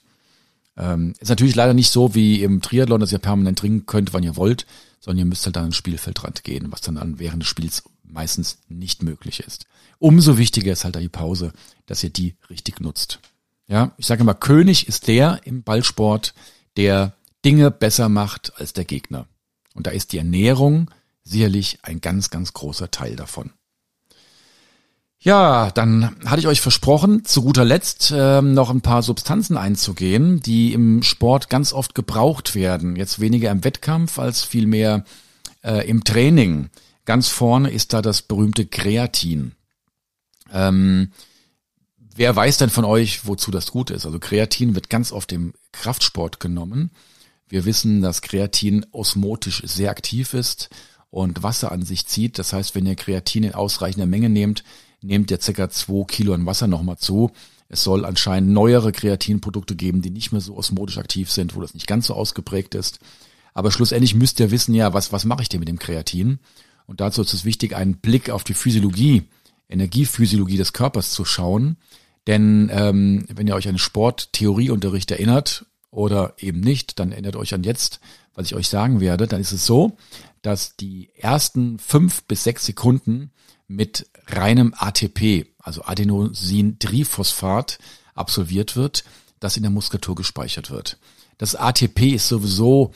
Ähm, 0.76 1.14
ist 1.20 1.28
natürlich 1.28 1.54
leider 1.54 1.74
nicht 1.74 1.90
so 1.90 2.14
wie 2.14 2.42
im 2.42 2.60
Triathlon, 2.62 3.00
dass 3.00 3.12
ihr 3.12 3.18
permanent 3.18 3.58
trinken 3.58 3.86
könnt, 3.86 4.12
wann 4.12 4.22
ihr 4.22 4.36
wollt, 4.36 4.66
sondern 5.00 5.18
ihr 5.20 5.24
müsst 5.26 5.44
halt 5.46 5.56
dann 5.56 5.66
ins 5.66 5.76
Spielfeldrand 5.76 6.44
gehen, 6.44 6.70
was 6.70 6.80
dann, 6.80 6.96
dann 6.96 7.18
während 7.18 7.42
des 7.42 7.48
Spiels 7.48 7.84
meistens 8.02 8.58
nicht 8.68 9.02
möglich 9.02 9.40
ist. 9.40 9.66
Umso 9.98 10.38
wichtiger 10.38 10.72
ist 10.72 10.84
halt 10.84 10.96
da 10.96 11.00
die 11.00 11.08
Pause, 11.08 11.52
dass 11.86 12.02
ihr 12.02 12.10
die 12.10 12.36
richtig 12.50 12.80
nutzt. 12.80 13.20
Ja, 13.68 13.92
ich 13.96 14.06
sage 14.06 14.20
immer, 14.22 14.34
König 14.34 14.88
ist 14.88 15.08
der 15.08 15.40
im 15.44 15.62
Ballsport, 15.62 16.34
der 16.76 17.14
Dinge 17.44 17.70
besser 17.70 18.08
macht 18.08 18.52
als 18.56 18.72
der 18.72 18.84
Gegner. 18.84 19.26
Und 19.74 19.86
da 19.86 19.90
ist 19.90 20.12
die 20.12 20.18
Ernährung 20.18 20.90
sicherlich 21.26 21.80
ein 21.82 22.00
ganz, 22.00 22.30
ganz 22.30 22.52
großer 22.52 22.90
Teil 22.90 23.16
davon. 23.16 23.50
Ja, 25.18 25.70
dann 25.72 26.14
hatte 26.24 26.40
ich 26.40 26.46
euch 26.46 26.60
versprochen, 26.60 27.24
zu 27.24 27.42
guter 27.42 27.64
Letzt 27.64 28.12
äh, 28.12 28.40
noch 28.42 28.70
ein 28.70 28.82
paar 28.82 29.02
Substanzen 29.02 29.56
einzugehen, 29.56 30.40
die 30.40 30.72
im 30.72 31.02
Sport 31.02 31.50
ganz 31.50 31.72
oft 31.72 31.94
gebraucht 31.94 32.54
werden. 32.54 32.94
Jetzt 32.96 33.18
weniger 33.18 33.50
im 33.50 33.64
Wettkampf 33.64 34.18
als 34.18 34.44
vielmehr 34.44 35.04
äh, 35.64 35.88
im 35.88 36.04
Training. 36.04 36.70
Ganz 37.06 37.28
vorne 37.28 37.70
ist 37.70 37.92
da 37.92 38.02
das 38.02 38.22
berühmte 38.22 38.66
Kreatin. 38.66 39.52
Ähm, 40.52 41.10
wer 42.14 42.36
weiß 42.36 42.58
denn 42.58 42.70
von 42.70 42.84
euch, 42.84 43.26
wozu 43.26 43.50
das 43.50 43.72
gut 43.72 43.90
ist? 43.90 44.06
Also 44.06 44.20
Kreatin 44.20 44.76
wird 44.76 44.90
ganz 44.90 45.10
oft 45.10 45.32
im 45.32 45.54
Kraftsport 45.72 46.38
genommen. 46.38 46.90
Wir 47.48 47.64
wissen, 47.64 48.00
dass 48.00 48.22
Kreatin 48.22 48.86
osmotisch 48.92 49.62
sehr 49.64 49.90
aktiv 49.90 50.34
ist 50.34 50.68
und 51.16 51.42
Wasser 51.42 51.72
an 51.72 51.80
sich 51.80 52.06
zieht. 52.06 52.38
Das 52.38 52.52
heißt, 52.52 52.74
wenn 52.74 52.84
ihr 52.84 52.94
Kreatin 52.94 53.44
in 53.44 53.54
ausreichender 53.54 54.06
Menge 54.06 54.28
nehmt, 54.28 54.64
nehmt 55.00 55.30
ihr 55.30 55.40
circa 55.40 55.70
zwei 55.70 56.04
Kilo 56.04 56.34
an 56.34 56.44
Wasser 56.44 56.66
nochmal 56.66 56.98
zu. 56.98 57.30
Es 57.70 57.82
soll 57.82 58.04
anscheinend 58.04 58.50
neuere 58.50 58.92
Kreatinprodukte 58.92 59.76
geben, 59.76 60.02
die 60.02 60.10
nicht 60.10 60.32
mehr 60.32 60.42
so 60.42 60.54
osmotisch 60.54 60.98
aktiv 60.98 61.32
sind, 61.32 61.56
wo 61.56 61.62
das 61.62 61.72
nicht 61.72 61.86
ganz 61.86 62.08
so 62.08 62.14
ausgeprägt 62.14 62.74
ist. 62.74 62.98
Aber 63.54 63.70
schlussendlich 63.70 64.14
müsst 64.14 64.40
ihr 64.40 64.50
wissen, 64.50 64.74
ja, 64.74 64.92
was, 64.92 65.10
was 65.10 65.24
mache 65.24 65.40
ich 65.40 65.48
denn 65.48 65.60
mit 65.60 65.70
dem 65.70 65.78
Kreatin? 65.78 66.38
Und 66.84 67.00
dazu 67.00 67.22
ist 67.22 67.32
es 67.32 67.46
wichtig, 67.46 67.74
einen 67.74 67.96
Blick 67.96 68.28
auf 68.28 68.44
die 68.44 68.52
Physiologie 68.52 69.24
Energiephysiologie 69.70 70.58
des 70.58 70.74
Körpers 70.74 71.12
zu 71.12 71.24
schauen. 71.24 71.78
Denn 72.26 72.70
ähm, 72.70 73.24
wenn 73.32 73.46
ihr 73.46 73.54
euch 73.54 73.68
an 73.68 73.78
Sporttheorieunterricht 73.78 75.10
erinnert 75.10 75.64
oder 75.90 76.34
eben 76.38 76.60
nicht, 76.60 76.98
dann 76.98 77.10
erinnert 77.10 77.36
euch 77.36 77.54
an 77.54 77.62
jetzt, 77.62 78.00
was 78.36 78.46
ich 78.46 78.54
euch 78.54 78.68
sagen 78.68 79.00
werde, 79.00 79.26
dann 79.26 79.40
ist 79.40 79.52
es 79.52 79.66
so, 79.66 79.96
dass 80.42 80.76
die 80.76 81.10
ersten 81.16 81.80
fünf 81.80 82.22
bis 82.24 82.44
sechs 82.44 82.66
Sekunden 82.66 83.32
mit 83.66 84.08
reinem 84.28 84.74
ATP, 84.76 85.46
also 85.58 85.82
Adenosin-Triphosphat, 85.82 87.78
absolviert 88.14 88.76
wird, 88.76 89.04
das 89.40 89.56
in 89.56 89.62
der 89.62 89.72
Muskulatur 89.72 90.14
gespeichert 90.14 90.70
wird. 90.70 90.98
Das 91.38 91.56
ATP 91.56 92.14
ist 92.14 92.28
sowieso 92.28 92.92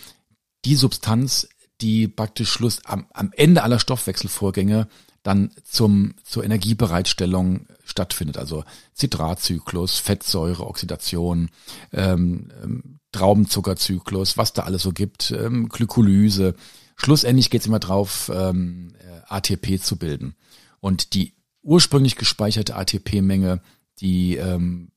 die 0.65 0.77
Substanz, 0.77 1.49
die 1.81 2.09
praktisch 2.09 2.51
Schluss 2.51 2.85
am, 2.85 3.07
am 3.13 3.33
Ende 3.35 3.63
aller 3.63 3.79
Stoffwechselvorgänge 3.79 4.89
dann 5.23 5.51
zum, 5.65 6.15
zur 6.25 6.45
Energiebereitstellung 6.45 7.67
stattfindet. 7.85 8.39
Also 8.39 8.65
Zitratzyklus, 8.95 9.99
Fettsäure, 9.99 10.67
Oxidation, 10.67 11.51
ähm, 11.93 12.51
ähm, 12.63 13.00
Traubenzuckerzyklus, 13.13 14.37
was 14.37 14.53
da 14.53 14.63
alles 14.63 14.83
so 14.83 14.93
gibt, 14.93 15.31
ähm, 15.33 15.69
Glykolyse. 15.69 16.55
Schlussendlich 16.97 17.51
geht 17.51 17.63
es 17.63 17.67
immer 17.67 17.81
drauf, 17.81 18.31
ähm, 18.35 18.93
äh, 19.01 19.21
ATP 19.29 19.81
zu 19.81 19.97
bilden. 19.97 20.35
Und 20.81 21.15
die 21.15 21.35
ursprünglich 21.63 22.17
gespeicherte 22.17 22.77
ATP-Menge, 22.77 23.61
die 24.01 24.37
ähm, 24.37 24.93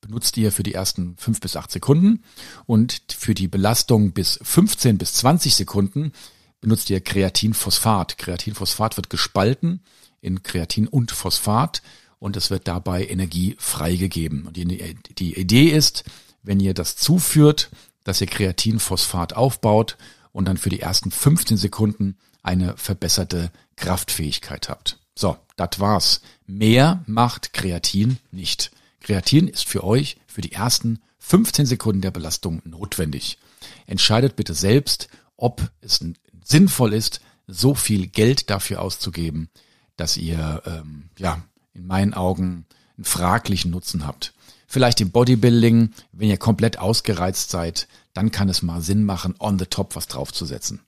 benutzt 0.00 0.36
ihr 0.36 0.52
für 0.52 0.62
die 0.62 0.74
ersten 0.74 1.16
fünf 1.16 1.40
bis 1.40 1.56
acht 1.56 1.70
Sekunden 1.70 2.22
und 2.66 3.02
für 3.08 3.34
die 3.34 3.48
Belastung 3.48 4.12
bis 4.12 4.38
15 4.42 4.98
bis 4.98 5.14
20 5.14 5.54
Sekunden 5.54 6.12
benutzt 6.60 6.90
ihr 6.90 7.00
Kreatinphosphat. 7.00 8.18
Kreatinphosphat 8.18 8.96
wird 8.96 9.10
gespalten 9.10 9.82
in 10.20 10.42
Kreatin 10.42 10.88
und 10.88 11.10
Phosphat 11.10 11.82
und 12.18 12.36
es 12.36 12.50
wird 12.50 12.66
dabei 12.66 13.06
Energie 13.06 13.56
freigegeben. 13.58 14.46
Und 14.46 14.56
die, 14.56 14.96
die 15.18 15.38
Idee 15.38 15.70
ist, 15.70 16.04
wenn 16.46 16.60
ihr 16.60 16.72
das 16.72 16.96
zuführt, 16.96 17.70
dass 18.04 18.20
ihr 18.20 18.28
Kreatinphosphat 18.28 19.34
aufbaut 19.34 19.98
und 20.32 20.46
dann 20.46 20.56
für 20.56 20.70
die 20.70 20.80
ersten 20.80 21.10
15 21.10 21.56
Sekunden 21.56 22.16
eine 22.42 22.76
verbesserte 22.76 23.50
Kraftfähigkeit 23.74 24.68
habt. 24.68 24.98
So, 25.14 25.36
das 25.56 25.80
war's. 25.80 26.20
Mehr 26.46 27.02
macht 27.06 27.52
Kreatin 27.52 28.18
nicht. 28.30 28.70
Kreatin 29.00 29.48
ist 29.48 29.66
für 29.66 29.82
euch 29.82 30.18
für 30.26 30.40
die 30.40 30.52
ersten 30.52 31.00
15 31.18 31.66
Sekunden 31.66 32.02
der 32.02 32.12
Belastung 32.12 32.62
notwendig. 32.64 33.38
Entscheidet 33.86 34.36
bitte 34.36 34.54
selbst, 34.54 35.08
ob 35.36 35.70
es 35.80 36.00
sinnvoll 36.44 36.92
ist, 36.92 37.20
so 37.48 37.74
viel 37.74 38.06
Geld 38.06 38.50
dafür 38.50 38.80
auszugeben, 38.82 39.48
dass 39.96 40.16
ihr 40.16 40.62
ähm, 40.66 41.10
ja 41.18 41.42
in 41.74 41.86
meinen 41.86 42.14
Augen 42.14 42.66
einen 42.96 43.04
fraglichen 43.04 43.70
Nutzen 43.70 44.06
habt. 44.06 44.32
Vielleicht 44.76 45.00
im 45.00 45.10
Bodybuilding, 45.10 45.94
wenn 46.12 46.28
ihr 46.28 46.36
komplett 46.36 46.78
ausgereizt 46.78 47.48
seid, 47.48 47.88
dann 48.12 48.30
kann 48.30 48.50
es 48.50 48.60
mal 48.60 48.82
Sinn 48.82 49.04
machen, 49.04 49.34
on 49.38 49.58
the 49.58 49.64
top 49.64 49.96
was 49.96 50.06
draufzusetzen. 50.06 50.82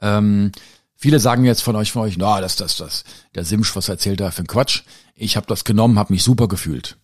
Ähm, 0.00 0.50
viele 0.96 1.20
sagen 1.20 1.44
jetzt 1.44 1.62
von 1.62 1.76
euch, 1.76 1.92
von 1.92 2.02
euch, 2.02 2.16
na, 2.16 2.40
das, 2.40 2.56
das, 2.56 2.76
das, 2.76 3.04
der 3.36 3.44
Simsch, 3.44 3.76
was 3.76 3.88
erzählt 3.88 4.20
er 4.20 4.32
für 4.32 4.42
ein 4.42 4.48
Quatsch. 4.48 4.82
Ich 5.14 5.36
habe 5.36 5.46
das 5.46 5.62
genommen, 5.62 6.00
habe 6.00 6.12
mich 6.12 6.24
super 6.24 6.48
gefühlt. 6.48 6.96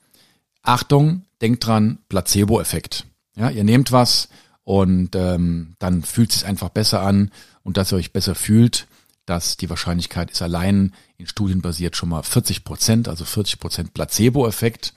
Achtung, 0.65 1.23
denkt 1.41 1.65
dran, 1.65 2.01
Placebo-Effekt. 2.09 3.07
Ja, 3.37 3.49
ihr 3.49 3.63
nehmt 3.63 3.93
was, 3.93 4.31
und 4.65 5.15
ähm, 5.15 5.77
dann 5.79 6.03
fühlt 6.03 6.31
es 6.31 6.41
sich 6.41 6.49
einfach 6.49 6.71
besser 6.71 7.03
an 7.03 7.31
und 7.63 7.77
dass 7.77 7.93
ihr 7.93 7.99
euch 7.99 8.13
besser 8.13 8.35
fühlt, 8.35 8.89
dass 9.25 9.57
die 9.57 9.71
Wahrscheinlichkeit 9.71 10.33
ist 10.33 10.43
allein 10.43 10.95
in 11.17 11.29
Studien 11.29 11.63
basiert 11.63 11.97
schon 11.97 12.09
mal 12.09 12.25
40 12.25 12.65
Prozent, 12.65 13.09
also 13.09 13.25
40 13.25 13.61
Prozent 13.61 13.95
Placebo-Effekt. 13.95 14.95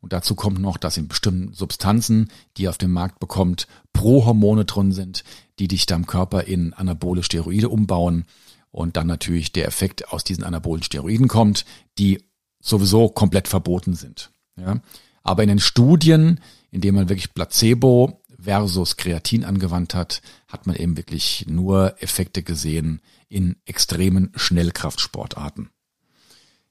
Und 0.00 0.12
dazu 0.12 0.34
kommt 0.34 0.60
noch, 0.60 0.76
dass 0.76 0.96
in 0.96 1.08
bestimmten 1.08 1.52
Substanzen, 1.54 2.30
die 2.56 2.62
ihr 2.62 2.70
auf 2.70 2.78
dem 2.78 2.92
Markt 2.92 3.18
bekommt, 3.18 3.66
Prohormone 3.92 4.64
drin 4.64 4.92
sind, 4.92 5.24
die 5.58 5.68
dich 5.68 5.86
da 5.86 5.96
im 5.96 6.06
Körper 6.06 6.44
in 6.44 6.72
anabole 6.72 7.22
Steroide 7.22 7.68
umbauen. 7.68 8.24
Und 8.70 8.96
dann 8.96 9.06
natürlich 9.06 9.52
der 9.52 9.66
Effekt 9.66 10.12
aus 10.12 10.24
diesen 10.24 10.44
anabolen 10.44 10.82
Steroiden 10.82 11.26
kommt, 11.26 11.64
die 11.98 12.22
sowieso 12.60 13.08
komplett 13.08 13.48
verboten 13.48 13.94
sind. 13.94 14.30
Ja. 14.56 14.80
Aber 15.22 15.42
in 15.42 15.48
den 15.48 15.58
Studien, 15.58 16.40
in 16.70 16.80
denen 16.80 16.96
man 16.96 17.08
wirklich 17.08 17.34
Placebo 17.34 18.22
versus 18.38 18.96
Kreatin 18.96 19.44
angewandt 19.44 19.94
hat, 19.94 20.22
hat 20.46 20.66
man 20.66 20.76
eben 20.76 20.96
wirklich 20.96 21.46
nur 21.48 22.00
Effekte 22.00 22.42
gesehen 22.42 23.00
in 23.28 23.56
extremen 23.64 24.30
Schnellkraftsportarten. 24.36 25.70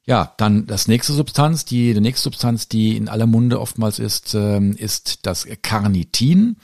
Ja, 0.08 0.34
dann 0.38 0.66
das 0.68 0.88
nächste 0.88 1.12
Substanz, 1.12 1.66
die, 1.66 1.94
die 1.94 2.00
nächste 2.00 2.24
Substanz, 2.24 2.70
die 2.70 2.96
in 2.96 3.10
aller 3.10 3.28
Munde 3.28 3.60
oftmals 3.60 4.00
ist, 4.00 4.34
ähm, 4.36 4.74
ist 4.78 5.26
das 5.26 5.46
Carnitin. 5.62 6.56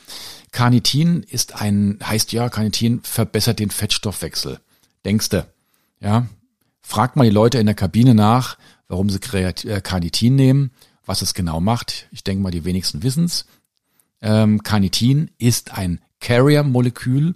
Carnitin 0.52 1.24
ist 1.24 1.62
ein, 1.62 2.00
heißt 2.02 2.32
ja, 2.32 2.48
Carnitin 2.48 3.02
verbessert 3.04 3.60
den 3.60 3.70
Fettstoffwechsel. 3.70 4.62
Denkste, 5.04 5.48
ja. 6.00 6.28
Fragt 6.82 7.18
mal 7.18 7.26
die 7.26 7.32
Leute 7.32 7.60
in 7.60 7.66
der 7.66 7.76
Kabine 7.76 8.16
nach, 8.16 8.58
warum 8.88 9.10
sie 9.10 9.20
äh, 9.20 9.82
Carnitin 9.82 10.36
nehmen, 10.36 10.72
was 11.06 11.22
es 11.22 11.34
genau 11.34 11.60
macht. 11.60 12.08
Ich 12.12 12.24
denke 12.24 12.42
mal, 12.44 12.52
die 12.52 12.64
wenigsten 12.64 13.04
wissen's. 13.04 13.46
Ähm, 14.22 14.64
Carnitin 14.64 15.32
ist 15.38 15.74
ein 15.78 16.00
Carrier-Molekül, 16.22 17.36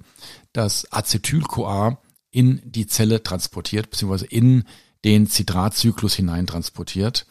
das 0.53 0.89
Acetyl-CoA 0.89 1.97
in 2.31 2.61
die 2.63 2.87
Zelle 2.87 3.23
transportiert, 3.23 3.89
beziehungsweise 3.89 4.25
in 4.27 4.63
den 5.05 5.27
Zitratzyklus 5.27 6.15
hineintransportiert. 6.15 7.25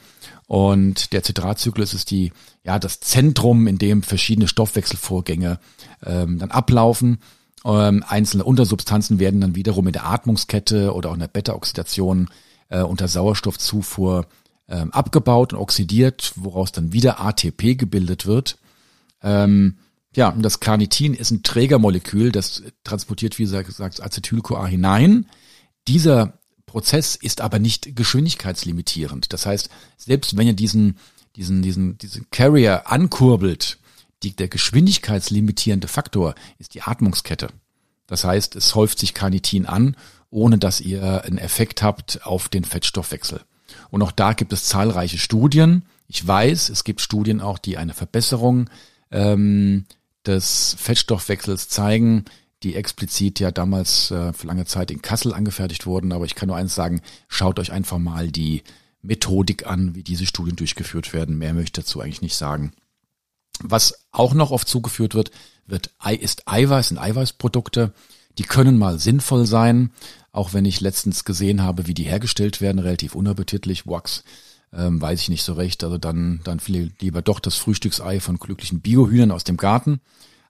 Und 0.46 1.12
der 1.12 1.22
Zitratzyklus 1.22 1.94
ist 1.94 2.10
die, 2.10 2.32
ja, 2.64 2.78
das 2.78 3.00
Zentrum, 3.00 3.66
in 3.66 3.78
dem 3.78 4.02
verschiedene 4.02 4.48
Stoffwechselvorgänge 4.48 5.58
ähm, 6.04 6.38
dann 6.38 6.50
ablaufen. 6.50 7.18
Ähm, 7.64 8.04
einzelne 8.06 8.44
Untersubstanzen 8.44 9.18
werden 9.18 9.40
dann 9.40 9.56
wiederum 9.56 9.86
in 9.88 9.92
der 9.92 10.06
Atmungskette 10.06 10.94
oder 10.94 11.10
auch 11.10 11.14
in 11.14 11.20
der 11.20 11.28
Beta-Oxidation 11.28 12.28
äh, 12.68 12.82
unter 12.82 13.08
Sauerstoffzufuhr 13.08 14.26
ähm, 14.68 14.92
abgebaut 14.92 15.52
und 15.52 15.58
oxidiert, 15.58 16.32
woraus 16.36 16.72
dann 16.72 16.92
wieder 16.92 17.20
ATP 17.20 17.74
gebildet 17.76 18.26
wird. 18.26 18.58
Ähm, 19.22 19.78
ja, 20.14 20.30
und 20.30 20.42
das 20.42 20.60
Carnitin 20.60 21.14
ist 21.14 21.30
ein 21.30 21.42
Trägermolekül, 21.42 22.32
das 22.32 22.62
transportiert, 22.84 23.38
wie 23.38 23.44
gesagt, 23.44 24.02
Acetyl-CoA 24.02 24.66
hinein. 24.66 25.26
Dieser 25.88 26.36
Prozess 26.66 27.14
ist 27.16 27.40
aber 27.40 27.58
nicht 27.58 27.96
geschwindigkeitslimitierend. 27.96 29.32
Das 29.32 29.46
heißt, 29.46 29.70
selbst 29.96 30.36
wenn 30.36 30.48
ihr 30.48 30.52
diesen, 30.52 30.98
diesen, 31.36 31.62
diesen, 31.62 31.96
diesen 31.98 32.30
Carrier 32.30 32.90
ankurbelt, 32.90 33.78
die, 34.22 34.34
der 34.34 34.48
geschwindigkeitslimitierende 34.48 35.88
Faktor 35.88 36.34
ist 36.58 36.74
die 36.74 36.82
Atmungskette. 36.82 37.48
Das 38.06 38.24
heißt, 38.24 38.56
es 38.56 38.74
häuft 38.74 38.98
sich 38.98 39.14
Carnitin 39.14 39.66
an, 39.66 39.96
ohne 40.30 40.58
dass 40.58 40.80
ihr 40.80 41.24
einen 41.24 41.38
Effekt 41.38 41.82
habt 41.82 42.26
auf 42.26 42.48
den 42.48 42.64
Fettstoffwechsel. 42.64 43.40
Und 43.90 44.02
auch 44.02 44.12
da 44.12 44.32
gibt 44.32 44.52
es 44.52 44.64
zahlreiche 44.64 45.18
Studien. 45.18 45.84
Ich 46.08 46.26
weiß, 46.26 46.68
es 46.68 46.84
gibt 46.84 47.00
Studien 47.00 47.40
auch, 47.40 47.58
die 47.58 47.76
eine 47.76 47.94
Verbesserung 47.94 48.70
ähm, 49.10 49.86
des 50.24 50.76
Fettstoffwechsels 50.78 51.68
zeigen 51.68 52.24
die 52.66 52.74
explizit 52.74 53.38
ja 53.38 53.52
damals 53.52 54.10
äh, 54.10 54.32
für 54.32 54.48
lange 54.48 54.64
Zeit 54.64 54.90
in 54.90 55.00
Kassel 55.00 55.32
angefertigt 55.32 55.86
wurden. 55.86 56.12
Aber 56.12 56.24
ich 56.24 56.34
kann 56.34 56.48
nur 56.48 56.56
eins 56.56 56.74
sagen, 56.74 57.00
schaut 57.28 57.60
euch 57.60 57.70
einfach 57.70 57.98
mal 57.98 58.32
die 58.32 58.62
Methodik 59.02 59.66
an, 59.66 59.94
wie 59.94 60.02
diese 60.02 60.26
Studien 60.26 60.56
durchgeführt 60.56 61.12
werden. 61.12 61.38
Mehr 61.38 61.54
möchte 61.54 61.80
ich 61.80 61.84
dazu 61.84 62.00
eigentlich 62.00 62.22
nicht 62.22 62.36
sagen. 62.36 62.72
Was 63.60 64.06
auch 64.10 64.34
noch 64.34 64.50
oft 64.50 64.68
zugeführt 64.68 65.14
wird, 65.14 65.30
wird 65.66 65.90
ist 66.20 66.42
Eiweiß 66.46 66.90
und 66.90 66.98
Eiweißprodukte. 66.98 67.92
Die 68.36 68.42
können 68.42 68.78
mal 68.78 68.98
sinnvoll 68.98 69.46
sein, 69.46 69.92
auch 70.32 70.52
wenn 70.52 70.64
ich 70.64 70.80
letztens 70.80 71.24
gesehen 71.24 71.62
habe, 71.62 71.86
wie 71.86 71.94
die 71.94 72.02
hergestellt 72.02 72.60
werden, 72.60 72.80
relativ 72.80 73.14
unappetitlich. 73.14 73.86
Wax, 73.86 74.24
ähm, 74.72 75.00
weiß 75.00 75.20
ich 75.20 75.28
nicht 75.28 75.44
so 75.44 75.52
recht. 75.52 75.84
Also 75.84 75.98
dann, 75.98 76.40
dann 76.42 76.60
lieber 76.66 77.22
doch 77.22 77.38
das 77.38 77.54
Frühstücksei 77.54 78.18
von 78.18 78.38
glücklichen 78.38 78.80
Biohühnern 78.80 79.30
aus 79.30 79.44
dem 79.44 79.56
Garten. 79.56 80.00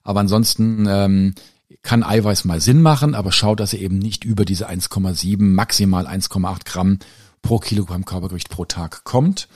Aber 0.03 0.19
ansonsten 0.19 0.87
ähm, 0.89 1.35
kann 1.81 2.03
Eiweiß 2.03 2.45
mal 2.45 2.61
Sinn 2.61 2.81
machen, 2.81 3.13
aber 3.13 3.31
schaut, 3.31 3.59
dass 3.59 3.73
ihr 3.73 3.81
eben 3.81 3.97
nicht 3.97 4.23
über 4.23 4.45
diese 4.45 4.69
1,7, 4.69 5.41
maximal 5.41 6.07
1,8 6.07 6.65
Gramm 6.65 6.99
pro 7.41 7.59
Kilogramm 7.59 8.05
Körpergewicht 8.05 8.49
pro 8.49 8.65
Tag 8.65 9.03
kommt. 9.03 9.47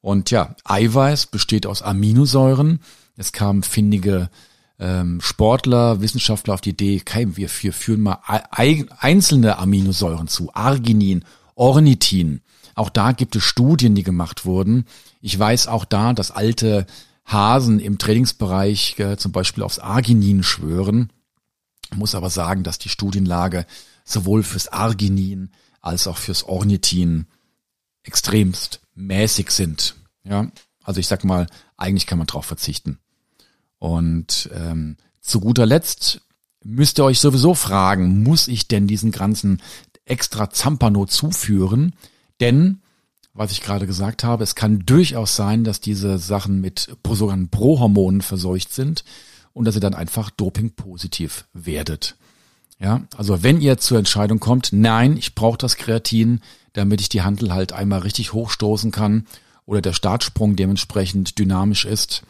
Und 0.00 0.30
ja, 0.30 0.54
Eiweiß 0.64 1.26
besteht 1.26 1.66
aus 1.66 1.82
Aminosäuren. 1.82 2.80
Es 3.16 3.32
kamen 3.32 3.62
findige 3.62 4.30
ähm, 4.78 5.20
Sportler, 5.20 6.00
Wissenschaftler 6.00 6.54
auf 6.54 6.60
die 6.60 6.70
Idee, 6.70 7.02
okay, 7.02 7.28
wir, 7.34 7.48
führen 7.48 8.00
mal 8.00 8.18
einzelne 8.50 9.58
Aminosäuren 9.58 10.26
zu, 10.26 10.54
Arginin, 10.54 11.24
Ornithin. 11.54 12.40
Auch 12.74 12.88
da 12.88 13.12
gibt 13.12 13.36
es 13.36 13.42
Studien, 13.42 13.94
die 13.94 14.02
gemacht 14.02 14.46
wurden. 14.46 14.86
Ich 15.20 15.38
weiß 15.38 15.66
auch 15.66 15.84
da, 15.84 16.14
dass 16.14 16.30
alte 16.30 16.86
Hasen 17.26 17.78
im 17.78 17.98
Trainingsbereich 17.98 18.98
äh, 18.98 19.16
zum 19.18 19.32
Beispiel 19.32 19.62
aufs 19.62 19.78
Arginin 19.78 20.42
schwören 20.42 21.10
muss 21.94 22.14
aber 22.14 22.30
sagen, 22.30 22.62
dass 22.62 22.78
die 22.78 22.88
Studienlage 22.88 23.66
sowohl 24.04 24.42
fürs 24.42 24.68
Arginin 24.68 25.50
als 25.80 26.06
auch 26.06 26.18
fürs 26.18 26.44
Ornithin 26.44 27.26
extremst 28.02 28.80
mäßig 28.94 29.50
sind. 29.50 29.96
Ja, 30.24 30.50
also 30.82 31.00
ich 31.00 31.06
sag 31.06 31.24
mal, 31.24 31.46
eigentlich 31.76 32.06
kann 32.06 32.18
man 32.18 32.26
drauf 32.26 32.46
verzichten. 32.46 32.98
Und 33.78 34.50
ähm, 34.54 34.96
zu 35.20 35.40
guter 35.40 35.66
Letzt 35.66 36.20
müsst 36.62 36.98
ihr 36.98 37.04
euch 37.04 37.20
sowieso 37.20 37.54
fragen, 37.54 38.22
muss 38.22 38.48
ich 38.48 38.68
denn 38.68 38.86
diesen 38.86 39.10
ganzen 39.10 39.62
extra 40.04 40.50
Zampano 40.50 41.06
zuführen? 41.06 41.94
Denn, 42.40 42.82
was 43.32 43.52
ich 43.52 43.62
gerade 43.62 43.86
gesagt 43.86 44.24
habe, 44.24 44.44
es 44.44 44.54
kann 44.54 44.80
durchaus 44.80 45.36
sein, 45.36 45.64
dass 45.64 45.80
diese 45.80 46.18
Sachen 46.18 46.60
mit 46.60 46.94
sogenannten 47.06 47.48
Prohormonen 47.48 48.20
verseucht 48.20 48.72
sind 48.72 49.04
und 49.52 49.64
dass 49.64 49.74
ihr 49.74 49.80
dann 49.80 49.94
einfach 49.94 50.30
dopingpositiv 50.30 51.46
werdet. 51.52 52.16
Ja, 52.78 53.02
also 53.16 53.42
wenn 53.42 53.60
ihr 53.60 53.76
zur 53.76 53.98
Entscheidung 53.98 54.40
kommt, 54.40 54.70
nein, 54.72 55.16
ich 55.16 55.34
brauche 55.34 55.58
das 55.58 55.76
Kreatin, 55.76 56.40
damit 56.72 57.00
ich 57.00 57.10
die 57.10 57.22
Handel 57.22 57.52
halt 57.52 57.72
einmal 57.72 58.00
richtig 58.00 58.32
hochstoßen 58.32 58.90
kann 58.90 59.26
oder 59.66 59.82
der 59.82 59.92
Startsprung 59.92 60.56
dementsprechend 60.56 61.38
dynamisch 61.38 61.84
ist, 61.84 62.22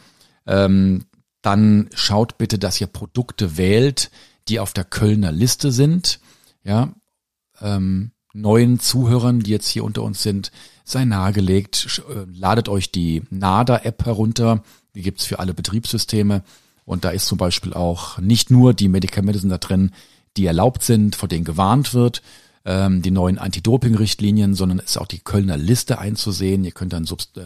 ähm, 0.45 1.05
dann 1.41 1.89
schaut 1.93 2.37
bitte, 2.37 2.59
dass 2.59 2.81
ihr 2.81 2.87
Produkte 2.87 3.57
wählt, 3.57 4.11
die 4.47 4.59
auf 4.59 4.73
der 4.73 4.83
Kölner 4.83 5.31
Liste 5.31 5.71
sind. 5.71 6.19
Ja, 6.63 6.93
ähm, 7.61 8.11
neuen 8.33 8.79
Zuhörern, 8.79 9.39
die 9.39 9.51
jetzt 9.51 9.67
hier 9.67 9.83
unter 9.83 10.03
uns 10.03 10.21
sind, 10.21 10.51
sei 10.83 11.05
nahegelegt, 11.05 12.01
äh, 12.09 12.25
ladet 12.31 12.69
euch 12.69 12.91
die 12.91 13.23
NADA-App 13.29 14.05
herunter. 14.05 14.63
Die 14.95 15.01
gibt's 15.01 15.25
für 15.25 15.39
alle 15.39 15.53
Betriebssysteme. 15.53 16.43
Und 16.91 17.05
da 17.05 17.11
ist 17.11 17.27
zum 17.27 17.37
Beispiel 17.37 17.73
auch 17.73 18.17
nicht 18.17 18.51
nur 18.51 18.73
die 18.73 18.89
Medikamente 18.89 19.39
sind 19.39 19.49
da 19.49 19.57
drin, 19.57 19.91
die 20.35 20.45
erlaubt 20.45 20.83
sind, 20.83 21.15
vor 21.15 21.29
denen 21.29 21.45
gewarnt 21.45 21.93
wird, 21.93 22.21
ähm, 22.65 23.01
die 23.01 23.11
neuen 23.11 23.37
Anti-Doping-Richtlinien, 23.37 24.55
sondern 24.55 24.79
ist 24.79 24.97
auch 24.97 25.07
die 25.07 25.19
Kölner 25.19 25.55
Liste 25.55 25.99
einzusehen. 25.99 26.65
Ihr 26.65 26.73
könnt 26.73 26.91
dann 26.91 27.05
subst 27.05 27.37
äh, 27.37 27.43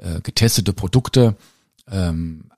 äh, 0.00 0.20
getestete 0.20 0.72
Produkte 0.72 1.34
ähm, 1.90 2.52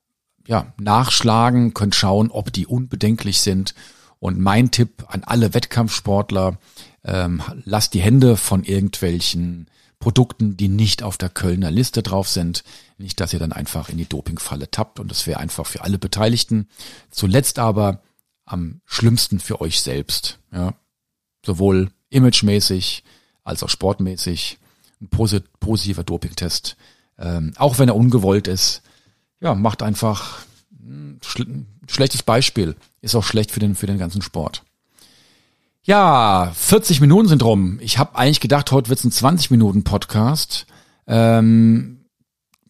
ja, 0.47 0.75
nachschlagen, 0.79 1.73
könnt 1.73 1.95
schauen, 1.95 2.31
ob 2.31 2.53
die 2.53 2.67
unbedenklich 2.67 3.41
sind. 3.41 3.75
Und 4.19 4.39
mein 4.39 4.71
Tipp 4.71 5.05
an 5.09 5.25
alle 5.25 5.55
Wettkampfsportler, 5.55 6.59
ähm, 7.03 7.41
lasst 7.65 7.95
die 7.95 8.03
Hände 8.03 8.37
von 8.37 8.63
irgendwelchen 8.63 9.69
Produkten, 10.01 10.57
die 10.57 10.69
nicht 10.69 11.03
auf 11.03 11.19
der 11.19 11.29
Kölner 11.29 11.71
Liste 11.71 12.03
drauf 12.03 12.29
sind. 12.29 12.65
Nicht, 12.99 13.21
dass 13.21 13.33
ihr 13.33 13.39
dann 13.39 13.53
einfach 13.53 13.89
in 13.91 13.99
die 13.99 14.09
Dopingfalle 14.09 14.71
tappt 14.71 14.99
und 14.99 15.11
das 15.11 15.27
wäre 15.27 15.39
einfach 15.39 15.67
für 15.67 15.83
alle 15.83 15.99
Beteiligten. 15.99 16.69
Zuletzt 17.11 17.59
aber 17.59 18.03
am 18.47 18.81
schlimmsten 18.87 19.39
für 19.39 19.61
euch 19.61 19.81
selbst. 19.81 20.39
Ja, 20.53 20.75
sowohl 21.45 21.91
imagemäßig 22.09 23.05
als 23.45 23.63
auch 23.63 23.69
sportmäßig. 23.69 24.59
Ein 25.03 25.09
positiver 25.61 26.05
Dopingtest, 26.05 26.77
ähm, 27.19 27.55
auch 27.57 27.79
wenn 27.79 27.89
er 27.89 27.97
ungewollt 27.97 28.49
ist, 28.49 28.83
ja, 29.41 29.55
macht 29.55 29.83
einfach 29.83 30.41
ein 30.79 31.21
schlechtes 31.89 32.23
Beispiel. 32.23 32.77
Ist 33.01 33.15
auch 33.15 33.25
schlecht 33.25 33.51
für 33.51 33.61
den, 33.61 33.75
für 33.75 33.87
den 33.87 33.97
ganzen 33.97 34.21
Sport. 34.21 34.63
Ja, 35.83 36.53
40 36.55 37.01
Minuten 37.01 37.29
sind 37.29 37.43
rum. 37.43 37.79
Ich 37.81 37.97
habe 37.97 38.17
eigentlich 38.17 38.41
gedacht, 38.41 38.71
heute 38.71 38.91
wird's 38.91 39.05
ein 39.05 39.13
20 39.13 39.51
Minuten 39.51 39.83
Podcast. 39.83 40.67
Ähm, 41.07 42.05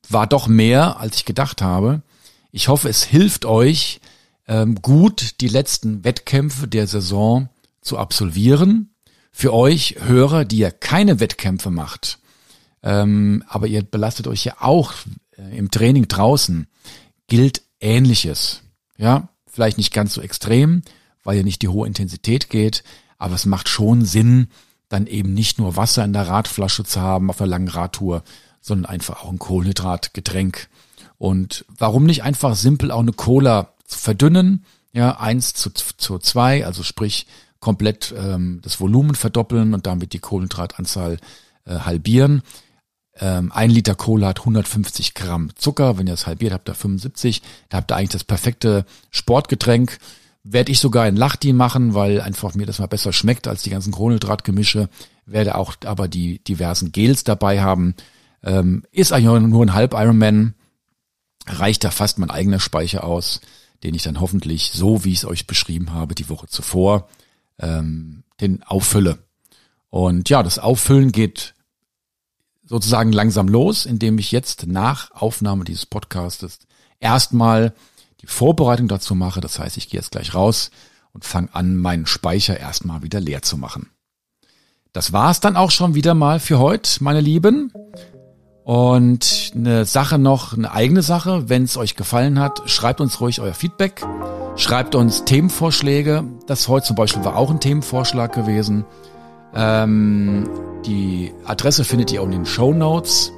war 0.09 0.29
doch 0.29 0.47
mehr, 0.47 1.01
als 1.01 1.17
ich 1.17 1.25
gedacht 1.25 1.61
habe. 1.61 2.03
Ich 2.53 2.69
hoffe, 2.69 2.89
es 2.89 3.03
hilft 3.03 3.45
euch, 3.45 4.01
ähm, 4.47 4.77
gut 4.77 5.41
die 5.41 5.49
letzten 5.49 6.05
Wettkämpfe 6.05 6.69
der 6.69 6.87
Saison 6.87 7.49
zu 7.81 7.99
absolvieren. 7.99 8.95
Für 9.33 9.53
euch 9.55 9.97
Hörer, 10.01 10.45
die 10.45 10.59
ja 10.59 10.71
keine 10.71 11.19
Wettkämpfe 11.19 11.71
macht, 11.71 12.19
ähm, 12.83 13.45
aber 13.49 13.67
ihr 13.67 13.83
belastet 13.83 14.27
euch 14.29 14.45
ja 14.45 14.55
auch 14.61 14.93
äh, 15.37 15.57
im 15.57 15.71
Training 15.71 16.09
draußen, 16.09 16.67
gilt 17.27 17.63
Ähnliches. 17.81 18.63
Ja, 18.97 19.29
vielleicht 19.47 19.79
nicht 19.79 19.93
ganz 19.93 20.15
so 20.15 20.21
extrem, 20.21 20.83
weil 21.25 21.37
ja 21.37 21.43
nicht 21.43 21.63
die 21.63 21.69
hohe 21.69 21.87
Intensität 21.87 22.51
geht, 22.51 22.83
aber 23.19 23.35
es 23.35 23.47
macht 23.47 23.69
schon 23.69 24.05
Sinn, 24.05 24.49
dann 24.89 25.07
eben 25.07 25.35
nicht 25.35 25.59
nur 25.59 25.77
Wasser 25.77 26.05
in 26.05 26.13
der 26.13 26.29
Radflasche 26.29 26.85
zu 26.85 27.01
haben 27.01 27.31
auf 27.31 27.39
der 27.39 27.47
langen 27.47 27.69
Radtour, 27.69 28.23
sondern 28.61 28.91
einfach 28.91 29.23
auch 29.23 29.31
ein 29.31 29.39
Kohlenhydratgetränk. 29.39 30.69
Und 31.19 31.65
warum 31.69 32.05
nicht 32.05 32.23
einfach 32.23 32.57
simpel 32.57 32.91
auch 32.91 33.01
eine 33.01 33.13
Cola 33.13 33.75
verdünnen, 33.85 34.65
ja, 34.93 35.19
eins 35.21 35.55
zu, 35.55 35.71
zu 35.71 36.19
zwei, 36.19 36.67
also 36.67 36.83
sprich 36.83 37.27
komplett 37.61 38.15
ähm, 38.17 38.61
das 38.63 38.81
Volumen 38.81 39.15
verdoppeln 39.15 39.75
und 39.75 39.87
damit 39.87 40.13
die 40.13 40.19
Kohlenhydratanzahl 40.19 41.19
äh, 41.67 41.75
halbieren. 41.75 42.43
Ähm, 43.19 43.53
ein 43.53 43.71
Liter 43.71 43.95
Cola 43.95 44.29
hat 44.29 44.41
150 44.41 45.15
Gramm 45.15 45.51
Zucker. 45.55 45.99
Wenn 45.99 46.07
ihr 46.07 46.15
das 46.15 46.27
halbiert, 46.27 46.53
habt 46.53 46.69
ihr 46.69 46.75
75. 46.75 47.43
Da 47.69 47.79
habt 47.79 47.93
ihr 47.93 47.97
eigentlich 47.97 48.11
das 48.11 48.25
perfekte 48.25 48.87
Sportgetränk. 49.11 49.99
Werde 50.43 50.73
ich 50.73 50.81
sogar 50.81 51.07
in 51.07 51.17
Lachti 51.17 51.53
machen, 51.53 51.95
weil 51.95 52.21
einfach 52.21 52.55
mir 52.55 52.67
das 52.67 52.79
mal 52.79 52.87
besser 52.87 53.13
schmeckt 53.13 53.47
als 53.47 53.63
die 53.63 53.71
ganzen 53.71 53.93
Kohlenhydratgemische. 53.93 54.89
Werde 55.27 55.55
auch 55.55 55.75
aber 55.85 56.09
die 56.09 56.43
diversen 56.45 56.93
Gels 56.93 57.25
dabei 57.25 57.61
haben. 57.61 57.95
Ähm, 58.43 58.85
ist 58.91 59.13
eigentlich 59.13 59.51
nur 59.51 59.65
ein 59.65 59.75
Halb 59.75 59.93
Ironman. 59.93 60.55
Reicht 61.47 61.85
da 61.85 61.91
fast 61.91 62.19
mein 62.19 62.31
eigener 62.31 62.61
Speicher 62.61 63.05
aus, 63.05 63.41
den 63.83 63.95
ich 63.95 64.03
dann 64.03 64.21
hoffentlich 64.21 64.71
so, 64.73 65.05
wie 65.05 65.13
ich 65.13 65.19
es 65.19 65.25
euch 65.25 65.47
beschrieben 65.47 65.93
habe, 65.93 66.15
die 66.15 66.29
Woche 66.29 66.47
zuvor, 66.47 67.09
ähm, 67.59 68.25
den 68.41 68.63
auffülle. 68.63 69.19
Und 69.91 70.29
ja, 70.31 70.43
das 70.43 70.59
Auffüllen 70.59 71.13
geht 71.13 71.55
sozusagen 72.65 73.13
langsam 73.13 73.49
los, 73.49 73.85
indem 73.85 74.19
ich 74.19 74.31
jetzt 74.33 74.67
nach 74.67 75.11
Aufnahme 75.11 75.65
dieses 75.65 75.87
Podcastes 75.87 76.61
erstmal 77.01 77.75
die 78.21 78.27
Vorbereitung 78.27 78.89
dazu 78.89 79.15
mache. 79.15 79.41
Das 79.41 79.59
heißt, 79.59 79.77
ich 79.77 79.89
gehe 79.89 80.01
jetzt 80.01 80.13
gleich 80.13 80.35
raus 80.35 80.71
und 81.13 81.25
fange 81.25 81.49
an, 81.53 81.77
meinen 81.77 82.07
Speicher 82.07 82.59
erstmal 82.59 83.03
wieder 83.03 83.21
leer 83.21 83.43
zu 83.43 83.57
machen. 83.57 83.91
Das 84.93 85.13
war's 85.13 85.41
dann 85.41 85.57
auch 85.57 85.71
schon 85.71 85.95
wieder 85.95 86.15
mal 86.15 86.41
für 86.41 86.59
heute, 86.59 87.03
meine 87.03 87.21
Lieben. 87.21 87.73
Und 88.65 89.53
eine 89.55 89.85
Sache 89.85 90.19
noch, 90.19 90.57
eine 90.57 90.73
eigene 90.73 91.03
Sache, 91.03 91.49
wenn 91.49 91.65
es 91.65 91.77
euch 91.77 91.97
gefallen 91.97 92.39
hat, 92.39 92.63
schreibt 92.67 93.01
uns 93.01 93.21
ruhig 93.21 93.41
euer 93.41 93.55
Feedback, 93.55 94.05
schreibt 94.57 94.95
uns 94.95 95.25
Themenvorschläge. 95.25 96.25
Das 96.47 96.69
heute 96.69 96.87
zum 96.87 96.97
Beispiel 96.97 97.25
war 97.25 97.37
auch 97.37 97.51
ein 97.51 97.61
Themenvorschlag 97.61 98.33
gewesen. 98.33 98.85
Ähm, 99.55 100.49
die 100.85 101.33
Adresse 101.45 101.85
findet 101.85 102.13
ihr 102.13 102.23
auch 102.23 102.27
in 102.27 102.33
den 102.33 102.47
Show 102.47 102.73
Notes. 102.73 103.33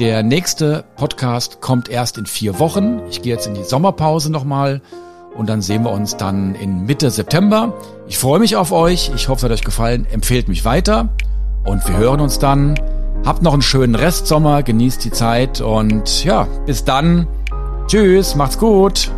Der 0.00 0.22
nächste 0.22 0.84
Podcast 0.96 1.60
kommt 1.60 1.90
erst 1.90 2.16
in 2.16 2.24
vier 2.24 2.58
Wochen. 2.58 3.02
Ich 3.10 3.20
gehe 3.20 3.34
jetzt 3.34 3.46
in 3.46 3.52
die 3.52 3.64
Sommerpause 3.64 4.32
nochmal 4.32 4.80
und 5.36 5.46
dann 5.46 5.60
sehen 5.60 5.84
wir 5.84 5.90
uns 5.90 6.16
dann 6.16 6.54
in 6.54 6.86
Mitte 6.86 7.10
September. 7.10 7.74
Ich 8.08 8.16
freue 8.16 8.40
mich 8.40 8.56
auf 8.56 8.72
euch. 8.72 9.10
Ich 9.14 9.28
hoffe, 9.28 9.40
es 9.40 9.44
hat 9.44 9.58
euch 9.58 9.62
gefallen. 9.62 10.06
Empfehlt 10.10 10.48
mich 10.48 10.64
weiter 10.64 11.10
und 11.66 11.86
wir 11.86 11.98
hören 11.98 12.20
uns 12.20 12.38
dann. 12.38 12.80
Habt 13.26 13.42
noch 13.42 13.52
einen 13.52 13.60
schönen 13.60 13.94
Restsommer, 13.94 14.62
genießt 14.62 15.04
die 15.04 15.10
Zeit 15.10 15.60
und 15.60 16.24
ja, 16.24 16.48
bis 16.64 16.82
dann. 16.84 17.26
Tschüss, 17.86 18.36
macht's 18.36 18.56
gut. 18.56 19.10